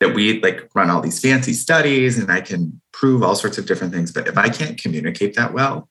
that 0.00 0.14
we 0.14 0.40
like 0.42 0.68
run 0.74 0.90
all 0.90 1.00
these 1.00 1.20
fancy 1.20 1.54
studies 1.54 2.18
and 2.18 2.30
I 2.30 2.42
can 2.42 2.80
prove 2.92 3.22
all 3.22 3.34
sorts 3.34 3.58
of 3.58 3.66
different 3.66 3.94
things. 3.94 4.12
But 4.12 4.28
if 4.28 4.36
I 4.36 4.50
can't 4.50 4.80
communicate 4.80 5.34
that 5.36 5.54
well, 5.54 5.88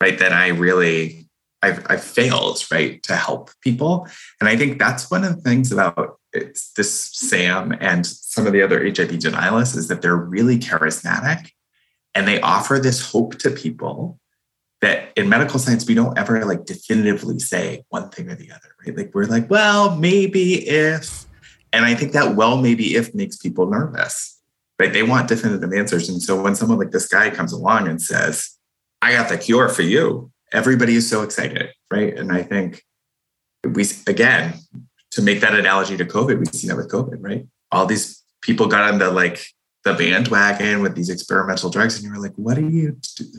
right, 0.00 0.18
then 0.18 0.32
I 0.32 0.48
really 0.48 1.26
I've, 1.62 1.84
I've 1.88 2.04
failed, 2.04 2.64
right, 2.70 3.02
to 3.02 3.16
help 3.16 3.50
people. 3.62 4.06
And 4.40 4.48
I 4.48 4.56
think 4.56 4.78
that's 4.78 5.10
one 5.10 5.24
of 5.24 5.34
the 5.36 5.42
things 5.42 5.72
about 5.72 6.20
it's 6.32 6.72
this 6.72 6.92
Sam 6.92 7.76
and 7.80 8.06
some 8.06 8.46
of 8.46 8.52
the 8.52 8.62
other 8.62 8.84
HIV 8.84 9.10
denialists 9.10 9.76
is 9.76 9.88
that 9.88 10.02
they're 10.02 10.14
really 10.14 10.58
charismatic 10.58 11.50
and 12.14 12.28
they 12.28 12.40
offer 12.40 12.78
this 12.78 13.10
hope 13.10 13.38
to 13.38 13.50
people 13.50 14.20
that 14.80 15.12
in 15.16 15.28
medical 15.28 15.58
science 15.58 15.86
we 15.86 15.94
don't 15.94 16.16
ever 16.18 16.44
like 16.44 16.64
definitively 16.64 17.38
say 17.38 17.82
one 17.88 18.10
thing 18.10 18.30
or 18.30 18.36
the 18.36 18.52
other 18.52 18.74
right? 18.86 18.96
Like 18.96 19.14
we're 19.14 19.24
like 19.24 19.50
well 19.50 19.96
maybe 19.96 20.68
if 20.68 21.24
and 21.72 21.84
i 21.84 21.94
think 21.94 22.12
that 22.12 22.36
well 22.36 22.58
maybe 22.58 22.94
if 22.94 23.14
makes 23.14 23.36
people 23.38 23.66
nervous 23.66 24.38
right? 24.78 24.92
They 24.92 25.02
want 25.02 25.28
definitive 25.28 25.72
answers. 25.72 26.08
And 26.08 26.22
so 26.22 26.40
when 26.40 26.54
someone 26.54 26.78
like 26.78 26.92
this 26.92 27.08
guy 27.08 27.30
comes 27.30 27.52
along 27.52 27.88
and 27.88 28.00
says 28.00 28.57
i 29.02 29.12
got 29.12 29.28
the 29.28 29.38
cure 29.38 29.68
for 29.68 29.82
you 29.82 30.30
everybody 30.52 30.94
is 30.94 31.08
so 31.08 31.22
excited 31.22 31.70
right 31.90 32.16
and 32.16 32.32
i 32.32 32.42
think 32.42 32.82
we 33.64 33.84
again 34.06 34.54
to 35.10 35.22
make 35.22 35.40
that 35.40 35.54
analogy 35.54 35.96
to 35.96 36.04
covid 36.04 36.38
we 36.38 36.46
see 36.46 36.68
that 36.68 36.76
with 36.76 36.90
covid 36.90 37.18
right 37.20 37.46
all 37.72 37.86
these 37.86 38.22
people 38.40 38.66
got 38.66 38.92
on 38.92 38.98
the 38.98 39.10
like 39.10 39.44
the 39.84 39.94
bandwagon 39.94 40.82
with 40.82 40.94
these 40.94 41.08
experimental 41.08 41.70
drugs 41.70 41.96
and 41.96 42.04
you 42.04 42.10
were 42.10 42.18
like 42.18 42.34
what 42.36 42.58
are 42.58 42.68
you 42.68 42.96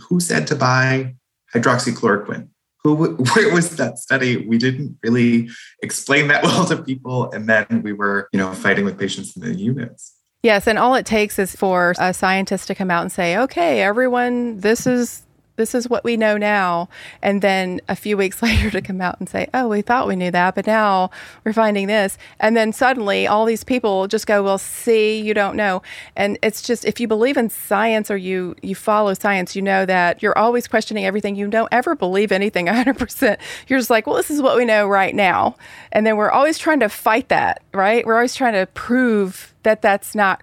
who 0.08 0.20
said 0.20 0.48
to 0.48 0.56
buy 0.56 1.13
hydroxychloroquine. 1.54 2.50
Who, 2.84 3.16
where 3.36 3.54
was 3.54 3.75
that 3.78 3.98
study? 3.98 4.46
We 4.48 4.58
didn't 4.58 4.98
really 5.04 5.50
explain 5.82 6.28
that 6.30 6.44
well 6.44 6.66
to 6.66 6.82
people. 6.82 7.32
And 7.32 7.48
then 7.48 7.82
we 7.84 7.94
were, 7.94 8.30
you 8.32 8.39
know, 8.39 8.54
fighting 8.54 8.86
with 8.86 8.98
patients 8.98 9.36
in 9.36 9.42
the 9.42 9.54
units. 9.54 10.16
Yes, 10.42 10.68
and 10.68 10.80
all 10.80 10.96
it 10.96 11.06
takes 11.06 11.38
is 11.38 11.54
for 11.54 11.94
a 12.00 12.13
scientist 12.13 12.68
to 12.68 12.75
come 12.75 12.89
out 12.89 13.01
and 13.01 13.12
say, 13.12 13.36
"Okay, 13.36 13.82
everyone, 13.82 14.62
this 14.62 14.88
is 14.88 15.24
this 15.60 15.75
is 15.75 15.89
what 15.89 16.04
we 16.04 16.18
know 16.18 16.38
now. 16.38 16.89
And 17.22 17.42
then 17.42 17.82
a 17.88 17.96
few 17.96 18.18
weeks 18.18 18.42
later 18.42 18.72
to 18.72 18.82
come 18.82 19.01
out 19.01 19.20
and 19.20 19.30
say, 19.30 19.48
oh, 19.54 19.68
we 19.68 19.82
thought 19.82 20.08
we 20.08 20.16
knew 20.16 20.32
that, 20.32 20.56
but 20.56 20.66
now 20.66 21.12
we're 21.44 21.54
finding 21.54 21.88
this. 21.88 22.18
And 22.39 22.58
then 22.58 22.74
suddenly 22.74 23.28
all 23.28 23.46
these 23.46 23.63
people 23.63 24.08
just 24.08 24.25
go, 24.25 24.42
well, 24.42 24.58
see, 24.58 25.20
you 25.20 25.34
don't 25.34 25.56
know. 25.56 25.84
And 26.16 26.39
it's 26.42 26.62
just, 26.62 26.86
if 26.86 27.00
you 27.00 27.08
believe 27.08 27.38
in 27.38 27.50
science 27.50 28.10
or 28.10 28.18
you, 28.18 28.56
you 28.62 28.74
follow 28.74 29.13
science, 29.13 29.56
you 29.56 29.62
know 29.62 29.86
that 29.86 30.24
you're 30.24 30.38
always 30.38 30.68
questioning 30.68 31.06
everything. 31.06 31.36
You 31.36 31.48
don't 31.50 31.70
ever 31.72 31.96
believe 31.96 32.32
anything 32.32 32.66
100%. 32.66 33.38
You're 33.68 33.80
just 33.80 33.89
like, 33.89 34.08
well, 34.08 34.16
this 34.16 34.32
is 34.32 34.42
what 34.42 34.58
we 34.58 34.66
know 34.66 34.88
right 34.88 35.13
now. 35.13 35.56
And 35.92 36.08
then 36.08 36.18
we're 36.18 36.32
always 36.32 36.58
trying 36.58 36.80
to 36.80 36.89
fight 36.89 37.30
that, 37.30 37.62
right? 37.74 38.06
We're 38.06 38.16
always 38.16 38.34
trying 38.34 38.54
to 38.54 38.66
prove 38.68 39.54
that 39.63 39.82
that's 39.82 40.16
not 40.16 40.42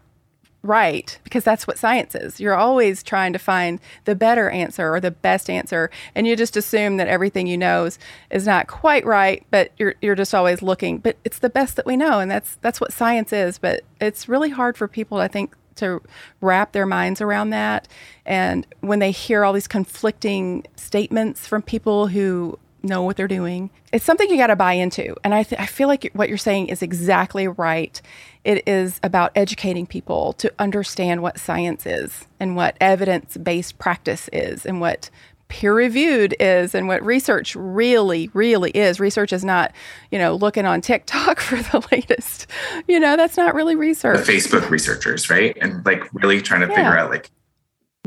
right 0.66 1.18
because 1.24 1.44
that's 1.44 1.66
what 1.66 1.78
science 1.78 2.14
is. 2.14 2.40
You're 2.40 2.54
always 2.54 3.02
trying 3.02 3.32
to 3.32 3.38
find 3.38 3.80
the 4.04 4.14
better 4.14 4.50
answer 4.50 4.94
or 4.94 5.00
the 5.00 5.10
best 5.10 5.48
answer, 5.48 5.90
and 6.14 6.26
you 6.26 6.36
just 6.36 6.56
assume 6.56 6.96
that 6.98 7.08
everything 7.08 7.46
you 7.46 7.56
know 7.56 7.86
is, 7.86 7.98
is 8.30 8.46
not 8.46 8.66
quite 8.66 9.04
right, 9.04 9.44
but 9.50 9.72
you're 9.78 9.94
you're 10.00 10.14
just 10.14 10.34
always 10.34 10.62
looking. 10.62 10.98
But 10.98 11.16
it's 11.24 11.38
the 11.38 11.50
best 11.50 11.76
that 11.76 11.86
we 11.86 11.96
know, 11.96 12.18
and 12.18 12.30
that's 12.30 12.56
that's 12.62 12.80
what 12.80 12.92
science 12.92 13.32
is. 13.32 13.58
But 13.58 13.82
it's 14.00 14.28
really 14.28 14.50
hard 14.50 14.76
for 14.76 14.88
people, 14.88 15.18
I 15.18 15.28
think, 15.28 15.54
to 15.76 16.02
wrap 16.40 16.72
their 16.72 16.86
minds 16.86 17.20
around 17.20 17.50
that. 17.50 17.88
And 18.24 18.66
when 18.80 18.98
they 18.98 19.10
hear 19.10 19.44
all 19.44 19.52
these 19.52 19.68
conflicting 19.68 20.66
statements 20.76 21.46
from 21.46 21.62
people 21.62 22.08
who 22.08 22.58
know 22.86 23.02
what 23.02 23.16
they're 23.16 23.28
doing. 23.28 23.70
It's 23.92 24.04
something 24.04 24.28
you 24.30 24.36
got 24.36 24.48
to 24.48 24.56
buy 24.56 24.74
into. 24.74 25.14
And 25.24 25.34
I, 25.34 25.42
th- 25.42 25.60
I 25.60 25.66
feel 25.66 25.88
like 25.88 26.10
what 26.12 26.28
you're 26.28 26.38
saying 26.38 26.68
is 26.68 26.82
exactly 26.82 27.48
right. 27.48 28.00
It 28.44 28.66
is 28.66 29.00
about 29.02 29.32
educating 29.34 29.86
people 29.86 30.32
to 30.34 30.52
understand 30.58 31.22
what 31.22 31.38
science 31.38 31.86
is 31.86 32.26
and 32.40 32.56
what 32.56 32.76
evidence 32.80 33.36
based 33.36 33.78
practice 33.78 34.28
is 34.32 34.64
and 34.64 34.80
what 34.80 35.10
peer 35.48 35.74
reviewed 35.74 36.34
is 36.40 36.74
and 36.74 36.88
what 36.88 37.04
research 37.04 37.54
really 37.54 38.28
really 38.32 38.70
is 38.72 38.98
research 38.98 39.32
is 39.32 39.44
not 39.44 39.72
you 40.10 40.18
know 40.18 40.34
looking 40.34 40.66
on 40.66 40.80
tiktok 40.80 41.38
for 41.40 41.56
the 41.56 41.86
latest 41.92 42.48
you 42.88 42.98
know 42.98 43.16
that's 43.16 43.36
not 43.36 43.54
really 43.54 43.76
research 43.76 44.26
the 44.26 44.32
facebook 44.32 44.68
researchers 44.70 45.30
right 45.30 45.56
and 45.60 45.86
like 45.86 46.02
really 46.12 46.42
trying 46.42 46.62
to 46.62 46.66
yeah. 46.66 46.74
figure 46.74 46.98
out 46.98 47.10
like 47.10 47.30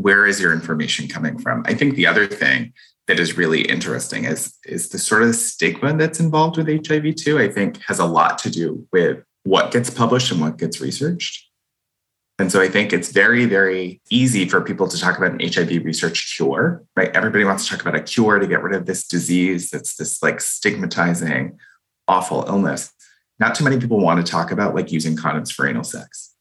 where 0.01 0.25
is 0.25 0.41
your 0.41 0.51
information 0.51 1.07
coming 1.07 1.38
from 1.38 1.63
i 1.65 1.74
think 1.74 1.95
the 1.95 2.05
other 2.05 2.27
thing 2.27 2.74
that 3.10 3.20
is 3.20 3.36
really 3.36 3.63
interesting 3.63 4.25
is 4.25 4.56
is 4.66 4.89
the 4.89 5.00
sort 5.00 5.24
of 5.24 5.34
stigma 5.34 5.98
that's 5.98 6.20
involved 6.20 6.58
with 6.58 6.68
HIV 6.68 7.16
too. 7.16 7.39
I 7.39 7.50
think 7.50 7.82
has 7.88 7.98
a 7.98 8.06
lot 8.06 8.38
to 8.39 8.51
do 8.51 8.88
with 8.94 9.24
what 9.44 9.72
gets 9.72 9.89
published 9.89 10.32
and 10.32 10.39
what 10.39 10.58
gets 10.58 10.80
researched. 10.80 11.48
And 12.38 12.51
so 12.51 12.62
I 12.62 12.70
think 12.70 12.94
it's 12.94 13.12
very, 13.12 13.46
very 13.46 14.00
easy 14.12 14.48
for 14.48 14.62
people 14.62 14.88
to 14.88 14.98
talk 14.98 15.18
about 15.18 15.32
an 15.32 15.39
HIV 15.39 15.84
research 15.84 16.36
cure, 16.38 16.84
right? 16.96 17.10
Everybody 17.16 17.46
wants 17.46 17.66
to 17.66 17.72
talk 17.72 17.82
about 17.82 17.96
a 17.96 18.04
cure 18.04 18.38
to 18.38 18.46
get 18.46 18.62
rid 18.62 18.75
of 18.75 18.86
this 18.86 19.08
disease 19.08 19.72
that's 19.72 19.96
this 19.96 20.22
like 20.22 20.39
stigmatizing, 20.39 21.58
awful 22.08 22.46
illness. 22.48 22.92
Not 23.39 23.56
too 23.56 23.63
many 23.63 23.80
people 23.80 24.00
want 24.00 24.24
to 24.24 24.32
talk 24.32 24.51
about 24.51 24.75
like 24.75 24.92
using 24.92 25.18
condoms 25.18 25.51
for 25.51 25.68
anal 25.68 25.84
sex. 25.84 26.36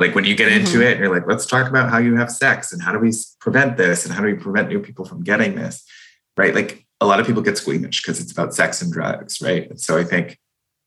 Like 0.00 0.14
when 0.14 0.24
you 0.24 0.34
get 0.34 0.50
into 0.50 0.78
mm-hmm. 0.78 0.82
it, 0.82 0.98
you're 0.98 1.14
like, 1.14 1.28
let's 1.28 1.44
talk 1.44 1.68
about 1.68 1.90
how 1.90 1.98
you 1.98 2.16
have 2.16 2.30
sex 2.30 2.72
and 2.72 2.80
how 2.80 2.92
do 2.92 2.98
we 2.98 3.12
prevent 3.40 3.76
this 3.76 4.06
and 4.06 4.14
how 4.14 4.22
do 4.22 4.28
we 4.28 4.34
prevent 4.34 4.70
new 4.70 4.80
people 4.80 5.04
from 5.04 5.22
getting 5.22 5.54
this 5.54 5.84
right? 6.38 6.54
Like 6.54 6.86
a 7.00 7.06
lot 7.06 7.20
of 7.20 7.26
people 7.26 7.42
get 7.42 7.58
squeamish 7.58 8.02
because 8.02 8.20
it's 8.20 8.32
about 8.32 8.54
sex 8.54 8.80
and 8.80 8.92
drugs, 8.92 9.42
right? 9.42 9.68
And 9.68 9.80
so 9.80 9.98
I 9.98 10.04
think 10.04 10.38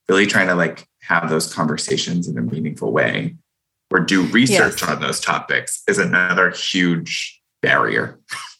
really 0.08 0.26
trying 0.26 0.48
to 0.48 0.54
like 0.54 0.86
have 1.02 1.28
those 1.28 1.52
conversations 1.52 2.26
in 2.26 2.36
a 2.36 2.42
meaningful 2.42 2.92
way 2.92 3.36
or 3.90 4.00
do 4.00 4.22
research 4.24 4.80
yes. 4.80 4.90
on 4.90 5.00
those 5.00 5.20
topics 5.20 5.82
is 5.86 5.98
another 5.98 6.50
huge 6.50 7.40
barrier. 7.60 8.18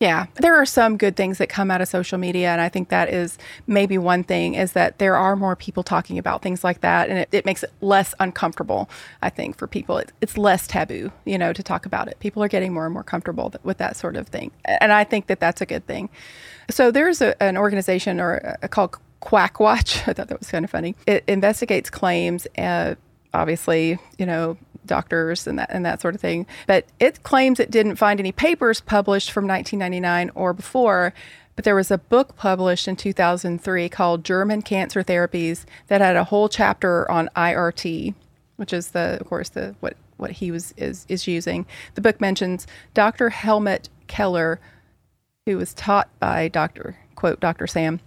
Yeah, 0.00 0.28
there 0.36 0.54
are 0.54 0.64
some 0.64 0.96
good 0.96 1.14
things 1.14 1.36
that 1.36 1.50
come 1.50 1.70
out 1.70 1.82
of 1.82 1.88
social 1.88 2.16
media. 2.16 2.48
And 2.48 2.60
I 2.62 2.70
think 2.70 2.88
that 2.88 3.10
is 3.12 3.36
maybe 3.66 3.98
one 3.98 4.24
thing 4.24 4.54
is 4.54 4.72
that 4.72 4.98
there 4.98 5.14
are 5.14 5.36
more 5.36 5.54
people 5.54 5.82
talking 5.82 6.16
about 6.18 6.40
things 6.40 6.64
like 6.64 6.80
that. 6.80 7.10
And 7.10 7.18
it, 7.18 7.28
it 7.32 7.44
makes 7.44 7.62
it 7.62 7.70
less 7.82 8.14
uncomfortable, 8.18 8.88
I 9.20 9.28
think, 9.28 9.58
for 9.58 9.66
people. 9.66 9.98
It, 9.98 10.10
it's 10.22 10.38
less 10.38 10.66
taboo, 10.66 11.12
you 11.26 11.36
know, 11.36 11.52
to 11.52 11.62
talk 11.62 11.84
about 11.84 12.08
it. 12.08 12.18
People 12.18 12.42
are 12.42 12.48
getting 12.48 12.72
more 12.72 12.86
and 12.86 12.94
more 12.94 13.02
comfortable 13.02 13.52
with 13.62 13.76
that 13.76 13.94
sort 13.94 14.16
of 14.16 14.28
thing. 14.28 14.52
And 14.64 14.90
I 14.90 15.04
think 15.04 15.26
that 15.26 15.38
that's 15.38 15.60
a 15.60 15.66
good 15.66 15.86
thing. 15.86 16.08
So 16.70 16.90
there's 16.90 17.20
a, 17.20 17.40
an 17.42 17.58
organization 17.58 18.20
or 18.20 18.56
a, 18.62 18.68
called 18.68 18.96
Quack 19.20 19.60
Watch. 19.60 19.98
I 20.08 20.14
thought 20.14 20.28
that 20.28 20.38
was 20.38 20.50
kind 20.50 20.64
of 20.64 20.70
funny. 20.70 20.96
It 21.06 21.24
investigates 21.28 21.90
claims, 21.90 22.46
uh, 22.56 22.94
obviously, 23.34 23.98
you 24.16 24.24
know, 24.24 24.56
doctors 24.90 25.46
and 25.46 25.58
that 25.58 25.70
and 25.70 25.86
that 25.86 26.02
sort 26.02 26.14
of 26.14 26.20
thing. 26.20 26.46
But 26.66 26.84
it 26.98 27.22
claims 27.22 27.58
it 27.58 27.70
didn't 27.70 27.96
find 27.96 28.20
any 28.20 28.32
papers 28.32 28.82
published 28.82 29.30
from 29.30 29.46
1999 29.46 30.30
or 30.34 30.52
before. 30.52 31.14
But 31.56 31.64
there 31.64 31.74
was 31.74 31.90
a 31.90 31.98
book 31.98 32.36
published 32.36 32.88
in 32.88 32.96
2003 32.96 33.88
called 33.88 34.24
German 34.24 34.62
Cancer 34.62 35.02
Therapies 35.02 35.64
that 35.88 36.00
had 36.00 36.16
a 36.16 36.24
whole 36.24 36.48
chapter 36.48 37.10
on 37.10 37.28
IRT, 37.36 38.14
which 38.56 38.72
is 38.72 38.88
the, 38.88 39.18
of 39.20 39.26
course, 39.26 39.48
the 39.48 39.74
what 39.80 39.96
what 40.16 40.32
he 40.32 40.50
was 40.50 40.74
is 40.76 41.06
is 41.08 41.26
using. 41.26 41.66
The 41.94 42.00
book 42.00 42.20
mentions 42.20 42.66
Dr. 42.94 43.30
Helmut 43.30 43.88
Keller, 44.06 44.60
who 45.46 45.56
was 45.56 45.72
taught 45.74 46.08
by 46.18 46.48
Dr. 46.48 46.96
quote 47.14 47.40
Dr. 47.40 47.66
Sam, 47.66 48.00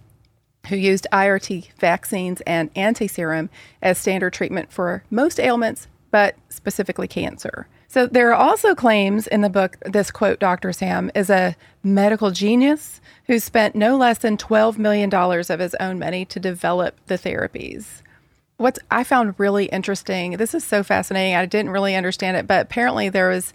who 0.68 0.76
used 0.76 1.06
IRT 1.12 1.72
vaccines 1.78 2.40
and 2.46 2.70
anti-serum 2.74 3.50
as 3.82 3.98
standard 3.98 4.32
treatment 4.32 4.72
for 4.72 5.04
most 5.10 5.38
ailments 5.38 5.88
but 6.14 6.36
specifically 6.48 7.08
cancer. 7.08 7.66
So 7.88 8.06
there 8.06 8.30
are 8.30 8.34
also 8.36 8.72
claims 8.76 9.26
in 9.26 9.40
the 9.40 9.50
book 9.50 9.76
this 9.84 10.12
quote 10.12 10.38
Dr. 10.38 10.72
Sam 10.72 11.10
is 11.12 11.28
a 11.28 11.56
medical 11.82 12.30
genius 12.30 13.00
who 13.26 13.40
spent 13.40 13.74
no 13.74 13.96
less 13.96 14.18
than 14.18 14.36
$12 14.36 14.78
million 14.78 15.12
of 15.12 15.58
his 15.58 15.74
own 15.80 15.98
money 15.98 16.24
to 16.26 16.38
develop 16.38 16.94
the 17.06 17.18
therapies. 17.18 18.02
What 18.58 18.78
I 18.92 19.02
found 19.02 19.34
really 19.38 19.64
interesting, 19.64 20.36
this 20.36 20.54
is 20.54 20.62
so 20.62 20.84
fascinating. 20.84 21.34
I 21.34 21.46
didn't 21.46 21.72
really 21.72 21.96
understand 21.96 22.36
it, 22.36 22.46
but 22.46 22.62
apparently 22.62 23.08
there 23.08 23.30
was 23.30 23.52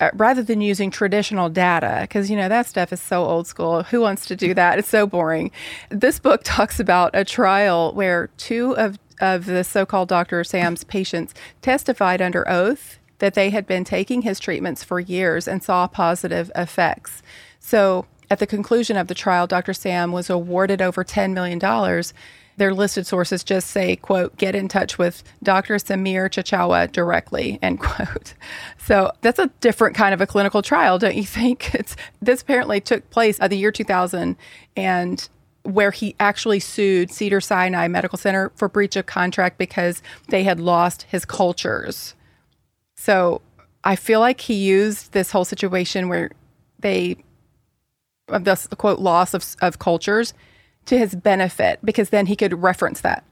uh, 0.00 0.08
rather 0.14 0.42
than 0.42 0.62
using 0.62 0.90
traditional 0.90 1.50
data, 1.50 1.98
because, 2.02 2.30
you 2.30 2.36
know, 2.36 2.48
that 2.48 2.66
stuff 2.66 2.90
is 2.90 3.02
so 3.02 3.24
old 3.24 3.46
school. 3.46 3.82
Who 3.82 4.00
wants 4.00 4.24
to 4.26 4.36
do 4.36 4.54
that? 4.54 4.78
It's 4.78 4.88
so 4.88 5.06
boring. 5.06 5.50
This 5.90 6.18
book 6.18 6.40
talks 6.44 6.80
about 6.80 7.10
a 7.12 7.24
trial 7.24 7.92
where 7.92 8.28
two 8.38 8.74
of, 8.78 8.98
of 9.20 9.46
the 9.46 9.64
so 9.64 9.84
called 9.86 10.08
Dr. 10.08 10.44
Sam's 10.44 10.84
patients 10.84 11.34
testified 11.62 12.22
under 12.22 12.48
oath 12.48 12.98
that 13.18 13.34
they 13.34 13.50
had 13.50 13.66
been 13.66 13.84
taking 13.84 14.22
his 14.22 14.38
treatments 14.38 14.84
for 14.84 15.00
years 15.00 15.48
and 15.48 15.62
saw 15.62 15.86
positive 15.86 16.50
effects. 16.54 17.22
So, 17.60 18.06
at 18.30 18.38
the 18.38 18.46
conclusion 18.46 18.96
of 18.96 19.08
the 19.08 19.14
trial, 19.14 19.46
Dr. 19.46 19.72
Sam 19.72 20.12
was 20.12 20.28
awarded 20.28 20.82
over 20.82 21.02
$10 21.02 21.32
million 21.32 21.58
their 22.58 22.74
listed 22.74 23.06
sources 23.06 23.42
just 23.42 23.70
say, 23.70 23.96
quote, 23.96 24.36
get 24.36 24.54
in 24.54 24.68
touch 24.68 24.98
with 24.98 25.22
Dr. 25.42 25.76
Samir 25.76 26.28
Chachoua 26.28 26.90
directly, 26.92 27.58
end 27.62 27.80
quote. 27.80 28.34
So 28.78 29.12
that's 29.22 29.38
a 29.38 29.50
different 29.60 29.96
kind 29.96 30.12
of 30.12 30.20
a 30.20 30.26
clinical 30.26 30.60
trial, 30.60 30.98
don't 30.98 31.16
you 31.16 31.24
think? 31.24 31.74
It's 31.78 31.94
this 32.20 32.42
apparently 32.42 32.80
took 32.80 33.08
place 33.10 33.38
at 33.40 33.50
the 33.50 33.56
year 33.56 33.70
2000 33.70 34.36
and 34.76 35.28
where 35.68 35.90
he 35.90 36.16
actually 36.18 36.60
sued 36.60 37.10
Cedar 37.10 37.42
Sinai 37.42 37.88
Medical 37.88 38.16
Center 38.16 38.50
for 38.56 38.68
breach 38.68 38.96
of 38.96 39.04
contract 39.04 39.58
because 39.58 40.02
they 40.28 40.42
had 40.42 40.58
lost 40.58 41.02
his 41.02 41.26
cultures. 41.26 42.14
So 42.96 43.42
I 43.84 43.94
feel 43.94 44.20
like 44.20 44.40
he 44.40 44.54
used 44.54 45.12
this 45.12 45.30
whole 45.30 45.44
situation 45.44 46.08
where 46.08 46.30
they, 46.78 47.16
of 48.28 48.44
this 48.44 48.66
quote, 48.78 48.98
loss 48.98 49.34
of, 49.34 49.44
of 49.60 49.78
cultures 49.78 50.32
to 50.86 50.96
his 50.96 51.14
benefit 51.14 51.80
because 51.84 52.08
then 52.08 52.26
he 52.26 52.34
could 52.34 52.62
reference 52.62 53.02
that. 53.02 53.24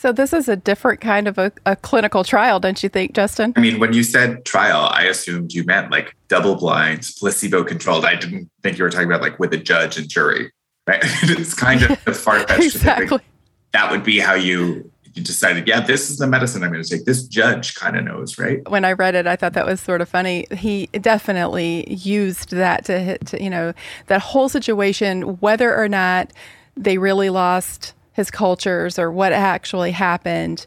So 0.00 0.12
this 0.12 0.32
is 0.32 0.48
a 0.48 0.56
different 0.56 1.00
kind 1.00 1.28
of 1.28 1.38
a, 1.38 1.52
a, 1.66 1.76
clinical 1.76 2.24
trial, 2.24 2.58
don't 2.58 2.82
you 2.82 2.88
think, 2.88 3.12
Justin? 3.12 3.52
I 3.54 3.60
mean, 3.60 3.78
when 3.78 3.92
you 3.92 4.02
said 4.02 4.46
trial, 4.46 4.88
I 4.90 5.04
assumed 5.04 5.52
you 5.52 5.62
meant 5.64 5.92
like 5.92 6.16
double 6.26 6.56
blind, 6.56 7.08
placebo 7.18 7.64
controlled. 7.64 8.06
I 8.06 8.16
didn't 8.16 8.50
think 8.62 8.78
you 8.78 8.84
were 8.84 8.90
talking 8.90 9.06
about 9.06 9.20
like 9.20 9.38
with 9.38 9.52
a 9.52 9.58
judge 9.58 9.98
and 9.98 10.08
jury, 10.08 10.50
right? 10.90 11.00
it's 11.22 11.54
kind 11.54 11.82
of 11.82 12.16
far 12.16 12.40
fetched. 12.46 12.74
exactly. 12.74 13.20
That 13.72 13.90
would 13.90 14.04
be 14.04 14.18
how 14.18 14.34
you 14.34 14.90
you 15.14 15.22
decided, 15.24 15.66
yeah, 15.66 15.80
this 15.80 16.08
is 16.08 16.18
the 16.18 16.26
medicine 16.26 16.62
I'm 16.62 16.70
going 16.70 16.84
to 16.84 16.88
take. 16.88 17.04
This 17.04 17.24
judge 17.24 17.74
kind 17.74 17.96
of 17.96 18.04
knows, 18.04 18.38
right? 18.38 18.68
When 18.70 18.84
I 18.84 18.92
read 18.92 19.16
it, 19.16 19.26
I 19.26 19.34
thought 19.34 19.54
that 19.54 19.66
was 19.66 19.80
sort 19.80 20.00
of 20.00 20.08
funny. 20.08 20.46
He 20.52 20.86
definitely 20.86 21.92
used 21.92 22.50
that 22.50 22.84
to 22.84 23.00
hit, 23.00 23.26
to, 23.26 23.42
you 23.42 23.50
know, 23.50 23.74
that 24.06 24.20
whole 24.20 24.48
situation, 24.48 25.22
whether 25.40 25.76
or 25.76 25.88
not 25.88 26.32
they 26.76 26.96
really 26.96 27.28
lost 27.28 27.92
his 28.12 28.30
cultures 28.30 29.00
or 29.00 29.10
what 29.10 29.32
actually 29.32 29.90
happened. 29.90 30.64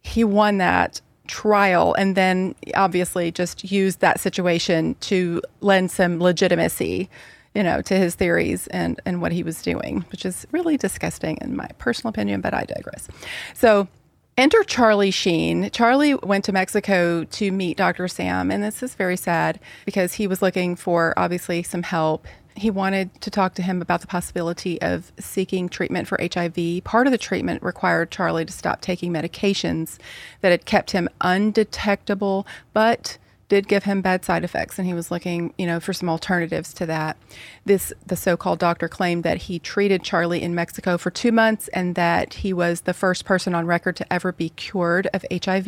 He 0.00 0.24
won 0.24 0.56
that 0.56 1.02
trial 1.26 1.92
and 1.94 2.16
then 2.16 2.54
obviously 2.74 3.30
just 3.30 3.70
used 3.70 4.00
that 4.00 4.20
situation 4.20 4.96
to 5.00 5.42
lend 5.60 5.90
some 5.90 6.18
legitimacy 6.18 7.10
you 7.54 7.62
know, 7.62 7.82
to 7.82 7.96
his 7.96 8.14
theories 8.14 8.66
and, 8.68 9.00
and 9.04 9.20
what 9.20 9.32
he 9.32 9.42
was 9.42 9.62
doing, 9.62 10.04
which 10.10 10.24
is 10.24 10.46
really 10.52 10.76
disgusting 10.76 11.38
in 11.40 11.54
my 11.56 11.68
personal 11.78 12.10
opinion, 12.10 12.40
but 12.40 12.54
I 12.54 12.64
digress. 12.64 13.08
So 13.54 13.88
enter 14.36 14.62
Charlie 14.64 15.10
Sheen. 15.10 15.70
Charlie 15.70 16.14
went 16.14 16.44
to 16.46 16.52
Mexico 16.52 17.24
to 17.24 17.52
meet 17.52 17.76
Dr. 17.76 18.08
Sam, 18.08 18.50
and 18.50 18.62
this 18.62 18.82
is 18.82 18.94
very 18.94 19.16
sad 19.16 19.60
because 19.84 20.14
he 20.14 20.26
was 20.26 20.40
looking 20.40 20.76
for 20.76 21.12
obviously 21.16 21.62
some 21.62 21.82
help. 21.82 22.26
He 22.54 22.70
wanted 22.70 23.18
to 23.22 23.30
talk 23.30 23.54
to 23.54 23.62
him 23.62 23.80
about 23.80 24.02
the 24.02 24.06
possibility 24.06 24.80
of 24.82 25.10
seeking 25.18 25.68
treatment 25.68 26.06
for 26.06 26.18
HIV. 26.20 26.84
Part 26.84 27.06
of 27.06 27.10
the 27.10 27.18
treatment 27.18 27.62
required 27.62 28.10
Charlie 28.10 28.44
to 28.44 28.52
stop 28.52 28.80
taking 28.82 29.12
medications 29.12 29.98
that 30.42 30.50
had 30.50 30.66
kept 30.66 30.90
him 30.90 31.08
undetectable, 31.22 32.46
but 32.74 33.16
did 33.52 33.68
give 33.68 33.84
him 33.84 34.00
bad 34.00 34.24
side 34.24 34.44
effects 34.44 34.78
and 34.78 34.88
he 34.88 34.94
was 34.94 35.10
looking 35.10 35.52
you 35.58 35.66
know 35.66 35.78
for 35.78 35.92
some 35.92 36.08
alternatives 36.08 36.72
to 36.72 36.86
that. 36.86 37.18
This 37.66 37.92
the 38.06 38.16
so-called 38.16 38.58
doctor 38.58 38.88
claimed 38.88 39.24
that 39.24 39.42
he 39.42 39.58
treated 39.58 40.02
charlie 40.02 40.40
in 40.40 40.54
mexico 40.54 40.96
for 40.96 41.10
two 41.10 41.30
months 41.30 41.68
and 41.68 41.94
that 41.94 42.32
he 42.32 42.54
was 42.54 42.80
the 42.80 42.94
first 42.94 43.26
person 43.26 43.54
on 43.54 43.66
record 43.66 43.94
to 43.96 44.10
ever 44.10 44.32
be 44.32 44.48
cured 44.48 45.06
of 45.12 45.26
hiv 45.30 45.66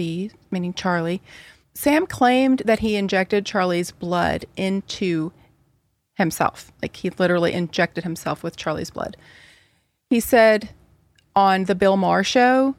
meaning 0.50 0.72
charlie. 0.72 1.20
Sam 1.74 2.06
claimed 2.06 2.62
that 2.64 2.78
he 2.78 2.96
injected 2.96 3.44
charlie's 3.44 3.90
blood 3.90 4.46
into 4.56 5.30
himself. 6.14 6.72
Like 6.80 6.96
he 6.96 7.10
literally 7.10 7.52
injected 7.52 8.02
himself 8.02 8.42
with 8.42 8.56
charlie's 8.56 8.88
blood. 8.88 9.14
He 10.08 10.20
said 10.20 10.70
on 11.36 11.64
the 11.64 11.74
bill 11.74 11.98
maher 11.98 12.24
show 12.24 12.76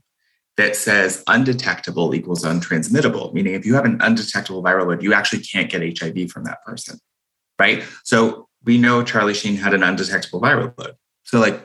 that 0.58 0.76
says 0.76 1.24
undetectable 1.28 2.14
equals 2.14 2.44
untransmittable, 2.44 3.34
meaning 3.34 3.54
if 3.54 3.66
you 3.66 3.74
have 3.74 3.86
an 3.86 4.00
undetectable 4.02 4.64
viral 4.64 4.88
load, 4.88 5.02
you 5.02 5.14
actually 5.14 5.42
can't 5.42 5.70
get 5.70 6.00
HIV 6.00 6.30
from 6.30 6.44
that 6.44 6.64
person. 6.64 7.00
Right. 7.58 7.84
So 8.04 8.48
we 8.64 8.78
know 8.78 9.04
Charlie 9.04 9.34
Sheen 9.34 9.56
had 9.56 9.74
an 9.74 9.84
undetectable 9.84 10.42
viral 10.42 10.78
load. 10.78 10.96
So, 11.24 11.40
like, 11.40 11.62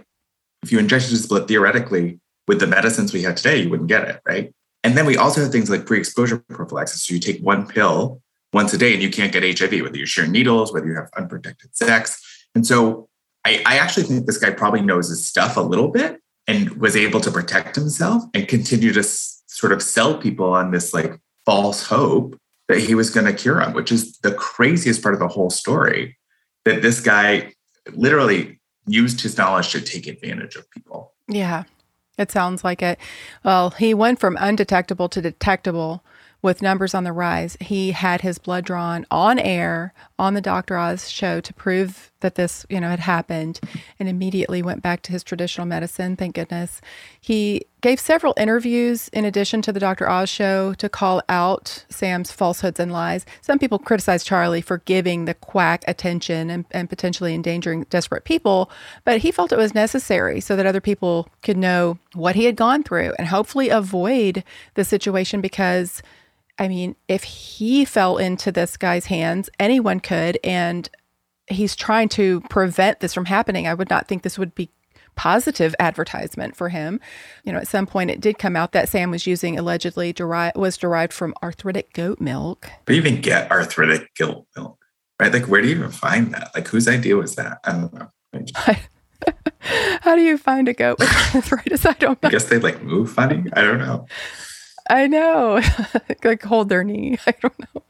if 0.62 0.72
you 0.72 0.78
injected 0.78 1.10
his 1.10 1.26
blood, 1.26 1.48
theoretically, 1.48 2.20
with 2.48 2.60
the 2.60 2.66
medicines 2.66 3.12
we 3.12 3.22
have 3.22 3.34
today, 3.34 3.62
you 3.62 3.70
wouldn't 3.70 3.88
get 3.88 4.08
it, 4.08 4.20
right? 4.26 4.52
And 4.84 4.96
then 4.96 5.06
we 5.06 5.16
also 5.16 5.40
have 5.40 5.50
things 5.50 5.68
like 5.68 5.84
pre-exposure 5.84 6.38
prophylaxis. 6.48 7.02
So 7.02 7.14
you 7.14 7.20
take 7.20 7.40
one 7.40 7.66
pill 7.66 8.22
once 8.52 8.72
a 8.72 8.78
day 8.78 8.94
and 8.94 9.02
you 9.02 9.10
can't 9.10 9.32
get 9.32 9.42
HIV, 9.42 9.82
whether 9.82 9.96
you 9.96 10.06
share 10.06 10.26
needles, 10.26 10.72
whether 10.72 10.86
you 10.86 10.94
have 10.94 11.08
unprotected 11.16 11.76
sex. 11.76 12.46
And 12.54 12.66
so 12.66 13.08
I, 13.44 13.62
I 13.66 13.78
actually 13.78 14.04
think 14.04 14.26
this 14.26 14.38
guy 14.38 14.50
probably 14.50 14.82
knows 14.82 15.08
his 15.08 15.26
stuff 15.26 15.56
a 15.56 15.60
little 15.60 15.88
bit 15.88 16.20
and 16.46 16.70
was 16.80 16.96
able 16.96 17.20
to 17.20 17.30
protect 17.32 17.74
himself 17.74 18.22
and 18.32 18.46
continue 18.46 18.92
to 18.92 19.00
s- 19.00 19.42
sort 19.46 19.72
of 19.72 19.82
sell 19.82 20.16
people 20.18 20.52
on 20.52 20.70
this 20.70 20.94
like 20.94 21.20
false 21.44 21.84
hope 21.84 22.38
that 22.68 22.78
he 22.78 22.94
was 22.94 23.10
going 23.10 23.26
to 23.26 23.32
cure 23.32 23.60
them, 23.60 23.72
which 23.72 23.90
is 23.90 24.18
the 24.18 24.32
craziest 24.32 25.02
part 25.02 25.14
of 25.14 25.20
the 25.20 25.28
whole 25.28 25.50
story 25.50 26.16
that 26.66 26.82
this 26.82 27.00
guy 27.00 27.52
literally 27.92 28.58
used 28.86 29.20
his 29.20 29.38
knowledge 29.38 29.70
to 29.70 29.80
take 29.80 30.08
advantage 30.08 30.56
of 30.56 30.68
people. 30.70 31.12
Yeah, 31.28 31.62
it 32.18 32.32
sounds 32.32 32.64
like 32.64 32.82
it. 32.82 32.98
Well, 33.44 33.70
he 33.70 33.94
went 33.94 34.18
from 34.18 34.36
undetectable 34.38 35.08
to 35.10 35.22
detectable 35.22 36.04
with 36.42 36.62
numbers 36.62 36.92
on 36.92 37.04
the 37.04 37.12
rise. 37.12 37.56
He 37.60 37.92
had 37.92 38.20
his 38.20 38.38
blood 38.38 38.64
drawn 38.64 39.06
on 39.12 39.38
air 39.38 39.94
on 40.18 40.34
the 40.34 40.40
Dr. 40.40 40.76
Oz 40.76 41.08
show 41.08 41.40
to 41.40 41.54
prove 41.54 42.10
that 42.26 42.34
this, 42.34 42.66
you 42.68 42.80
know, 42.80 42.90
had 42.90 42.98
happened 42.98 43.60
and 44.00 44.08
immediately 44.08 44.62
went 44.62 44.82
back 44.82 45.00
to 45.02 45.12
his 45.12 45.22
traditional 45.22 45.64
medicine, 45.64 46.16
thank 46.16 46.34
goodness. 46.34 46.80
He 47.20 47.62
gave 47.82 48.00
several 48.00 48.34
interviews 48.36 49.08
in 49.12 49.24
addition 49.24 49.62
to 49.62 49.72
the 49.72 49.78
Dr. 49.78 50.08
Oz 50.08 50.28
show 50.28 50.74
to 50.74 50.88
call 50.88 51.22
out 51.28 51.84
Sam's 51.88 52.32
falsehoods 52.32 52.80
and 52.80 52.92
lies. 52.92 53.24
Some 53.42 53.60
people 53.60 53.78
criticize 53.78 54.24
Charlie 54.24 54.60
for 54.60 54.78
giving 54.78 55.24
the 55.24 55.34
quack 55.34 55.84
attention 55.86 56.50
and, 56.50 56.64
and 56.72 56.90
potentially 56.90 57.32
endangering 57.32 57.84
desperate 57.84 58.24
people, 58.24 58.72
but 59.04 59.20
he 59.20 59.30
felt 59.30 59.52
it 59.52 59.58
was 59.58 59.72
necessary 59.72 60.40
so 60.40 60.56
that 60.56 60.66
other 60.66 60.80
people 60.80 61.28
could 61.44 61.56
know 61.56 61.96
what 62.12 62.34
he 62.34 62.46
had 62.46 62.56
gone 62.56 62.82
through 62.82 63.12
and 63.18 63.28
hopefully 63.28 63.68
avoid 63.68 64.42
the 64.74 64.84
situation 64.84 65.40
because 65.40 66.02
I 66.58 66.68
mean, 66.68 66.96
if 67.06 67.24
he 67.24 67.84
fell 67.84 68.16
into 68.16 68.50
this 68.50 68.76
guy's 68.76 69.06
hands, 69.06 69.50
anyone 69.60 70.00
could. 70.00 70.38
And 70.42 70.88
he's 71.48 71.76
trying 71.76 72.08
to 72.10 72.40
prevent 72.42 73.00
this 73.00 73.14
from 73.14 73.26
happening. 73.26 73.66
I 73.66 73.74
would 73.74 73.90
not 73.90 74.08
think 74.08 74.22
this 74.22 74.38
would 74.38 74.54
be 74.54 74.70
positive 75.14 75.74
advertisement 75.78 76.54
for 76.54 76.68
him. 76.68 77.00
You 77.44 77.52
know, 77.52 77.58
at 77.58 77.68
some 77.68 77.86
point 77.86 78.10
it 78.10 78.20
did 78.20 78.38
come 78.38 78.54
out 78.54 78.72
that 78.72 78.88
Sam 78.88 79.10
was 79.10 79.26
using 79.26 79.58
allegedly 79.58 80.12
derived 80.12 80.56
was 80.56 80.76
derived 80.76 81.12
from 81.12 81.34
arthritic 81.42 81.92
goat 81.92 82.20
milk. 82.20 82.68
But 82.84 82.94
you 82.94 83.00
even 83.00 83.20
get 83.20 83.50
arthritic 83.50 84.14
goat 84.14 84.46
milk, 84.56 84.78
right? 85.20 85.32
Like, 85.32 85.48
where 85.48 85.62
do 85.62 85.68
you 85.68 85.76
even 85.76 85.90
find 85.90 86.32
that? 86.34 86.50
Like, 86.54 86.68
whose 86.68 86.86
idea 86.86 87.16
was 87.16 87.34
that? 87.36 87.58
I 87.64 87.72
don't 87.72 87.92
know. 87.92 88.10
How 90.02 90.14
do 90.14 90.22
you 90.22 90.38
find 90.38 90.68
a 90.68 90.74
goat 90.74 90.98
with 90.98 91.08
arthritis? 91.34 91.86
I 91.86 91.94
don't 91.94 92.22
know. 92.22 92.28
I 92.28 92.32
guess 92.32 92.44
they 92.44 92.58
like 92.58 92.82
move 92.82 93.10
funny. 93.10 93.44
I 93.54 93.62
don't 93.62 93.78
know. 93.78 94.06
I 94.88 95.06
know. 95.06 95.60
like 96.24 96.42
hold 96.42 96.68
their 96.68 96.84
knee. 96.84 97.18
I 97.26 97.34
don't 97.40 97.58
know. 97.58 97.82